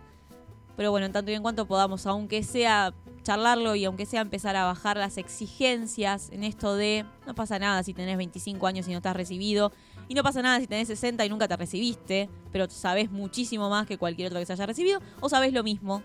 pero 0.75 0.91
bueno, 0.91 1.05
en 1.05 1.13
tanto 1.13 1.31
y 1.31 1.35
en 1.35 1.41
cuanto 1.43 1.65
podamos, 1.65 2.05
aunque 2.07 2.43
sea 2.43 2.93
charlarlo 3.23 3.75
y 3.75 3.85
aunque 3.85 4.05
sea 4.05 4.21
empezar 4.21 4.55
a 4.55 4.65
bajar 4.65 4.97
las 4.97 5.17
exigencias 5.17 6.29
en 6.31 6.43
esto 6.43 6.75
de 6.75 7.05
no 7.25 7.35
pasa 7.35 7.59
nada 7.59 7.83
si 7.83 7.93
tenés 7.93 8.17
25 8.17 8.65
años 8.67 8.87
y 8.87 8.91
no 8.91 8.97
estás 8.97 9.15
recibido, 9.15 9.71
y 10.07 10.13
no 10.13 10.23
pasa 10.23 10.41
nada 10.41 10.59
si 10.59 10.67
tenés 10.67 10.87
60 10.87 11.25
y 11.25 11.29
nunca 11.29 11.47
te 11.47 11.55
recibiste, 11.55 12.29
pero 12.51 12.69
sabés 12.69 13.11
muchísimo 13.11 13.69
más 13.69 13.87
que 13.87 13.97
cualquier 13.97 14.27
otro 14.27 14.39
que 14.39 14.45
se 14.45 14.53
haya 14.53 14.65
recibido, 14.65 14.99
o 15.19 15.29
sabés 15.29 15.53
lo 15.53 15.63
mismo, 15.63 16.03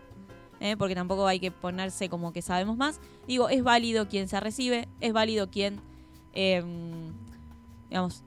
¿eh? 0.61 0.77
porque 0.77 0.95
tampoco 0.95 1.27
hay 1.27 1.41
que 1.41 1.51
ponerse 1.51 2.09
como 2.09 2.33
que 2.33 2.43
sabemos 2.43 2.77
más. 2.77 3.01
Digo, 3.27 3.49
es 3.49 3.63
válido 3.63 4.09
quien 4.09 4.29
se 4.29 4.39
recibe, 4.39 4.89
es 5.01 5.13
válido 5.13 5.51
quien, 5.51 5.81
eh, 6.35 6.63
digamos, 7.89 8.23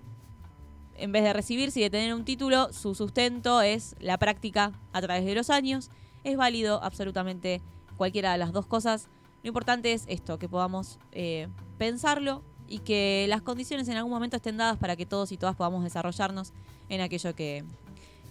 en 0.96 1.12
vez 1.12 1.24
de 1.24 1.34
recibirse 1.34 1.80
y 1.80 1.84
de 1.84 1.90
tener 1.90 2.14
un 2.14 2.26
título, 2.26 2.74
su 2.74 2.94
sustento 2.94 3.62
es 3.62 3.96
la 4.00 4.18
práctica 4.18 4.74
a 4.92 5.02
través 5.02 5.26
de 5.26 5.34
los 5.34 5.50
años. 5.50 5.90
Es 6.24 6.36
válido 6.36 6.84
absolutamente 6.84 7.62
cualquiera 8.00 8.32
de 8.32 8.40
las 8.40 8.52
dos 8.52 8.66
cosas. 8.66 9.08
Lo 9.44 9.50
importante 9.50 9.94
es 9.94 10.06
esto, 10.08 10.40
que 10.40 10.50
podamos 10.50 10.98
eh, 11.12 11.48
pensarlo 11.78 12.42
y 12.68 12.80
que 12.80 13.26
las 13.30 13.42
condiciones 13.42 13.88
en 13.90 13.98
algún 13.98 14.12
momento 14.12 14.38
estén 14.38 14.58
dadas 14.58 14.78
para 14.78 14.96
que 14.96 15.06
todos 15.06 15.32
y 15.32 15.38
todas 15.38 15.56
podamos 15.56 15.84
desarrollarnos 15.84 16.54
en 16.88 17.02
aquello 17.02 17.36
que, 17.36 17.64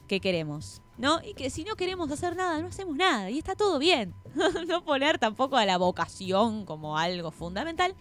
que 0.08 0.20
queremos. 0.20 0.80
¿No? 0.96 1.20
Y 1.22 1.34
que 1.34 1.50
si 1.50 1.62
no 1.62 1.76
queremos 1.76 2.10
hacer 2.10 2.34
nada, 2.34 2.60
no 2.60 2.68
hacemos 2.68 2.96
nada. 2.96 3.30
Y 3.30 3.38
está 3.38 3.54
todo 3.54 3.78
bien. 3.78 4.14
no 4.68 4.82
poner 4.82 5.18
tampoco 5.18 5.56
a 5.56 5.64
la 5.64 5.76
vocación 5.76 6.64
como 6.64 6.98
algo 6.98 7.30
fundamental. 7.30 7.94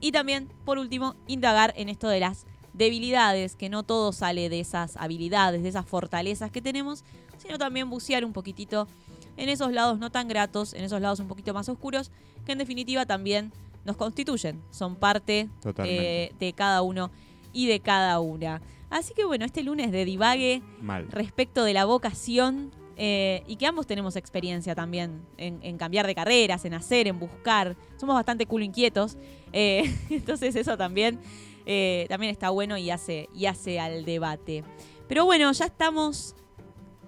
Y 0.00 0.10
también, 0.10 0.48
por 0.64 0.78
último, 0.78 1.14
indagar 1.28 1.72
en 1.76 1.88
esto 1.88 2.08
de 2.08 2.20
las 2.20 2.46
debilidades, 2.72 3.54
que 3.54 3.68
no 3.68 3.84
todo 3.84 4.12
sale 4.12 4.48
de 4.48 4.60
esas 4.60 4.96
habilidades, 4.96 5.62
de 5.62 5.68
esas 5.68 5.86
fortalezas 5.86 6.50
que 6.50 6.60
tenemos, 6.60 7.04
sino 7.38 7.58
también 7.58 7.88
bucear 7.88 8.24
un 8.24 8.32
poquitito 8.32 8.88
en 9.36 9.48
esos 9.48 9.72
lados 9.72 9.98
no 9.98 10.10
tan 10.10 10.28
gratos, 10.28 10.74
en 10.74 10.84
esos 10.84 11.00
lados 11.00 11.20
un 11.20 11.28
poquito 11.28 11.54
más 11.54 11.68
oscuros, 11.68 12.10
que 12.44 12.52
en 12.52 12.58
definitiva 12.58 13.06
también 13.06 13.52
nos 13.84 13.96
constituyen, 13.96 14.62
son 14.70 14.96
parte 14.96 15.48
eh, 15.84 16.32
de 16.38 16.52
cada 16.52 16.82
uno 16.82 17.10
y 17.52 17.66
de 17.66 17.80
cada 17.80 18.20
una. 18.20 18.62
Así 18.90 19.12
que 19.14 19.24
bueno, 19.24 19.44
este 19.44 19.62
lunes 19.62 19.90
de 19.92 20.04
divague 20.04 20.62
Mal. 20.80 21.08
respecto 21.10 21.64
de 21.64 21.74
la 21.74 21.84
vocación 21.84 22.70
eh, 22.96 23.42
y 23.46 23.56
que 23.56 23.66
ambos 23.66 23.86
tenemos 23.86 24.14
experiencia 24.16 24.74
también 24.74 25.22
en, 25.36 25.58
en 25.62 25.78
cambiar 25.78 26.06
de 26.06 26.14
carreras, 26.14 26.64
en 26.64 26.74
hacer, 26.74 27.08
en 27.08 27.18
buscar. 27.18 27.76
Somos 27.96 28.14
bastante 28.14 28.46
culo 28.46 28.64
inquietos, 28.64 29.16
eh, 29.52 29.92
entonces 30.10 30.54
eso 30.54 30.76
también, 30.76 31.18
eh, 31.66 32.06
también 32.08 32.30
está 32.30 32.50
bueno 32.50 32.76
y 32.76 32.90
hace, 32.90 33.28
y 33.34 33.46
hace 33.46 33.80
al 33.80 34.04
debate. 34.04 34.64
Pero 35.08 35.24
bueno, 35.24 35.50
ya 35.52 35.64
estamos, 35.66 36.36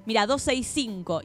mira, 0.07 0.27
265 0.27 1.15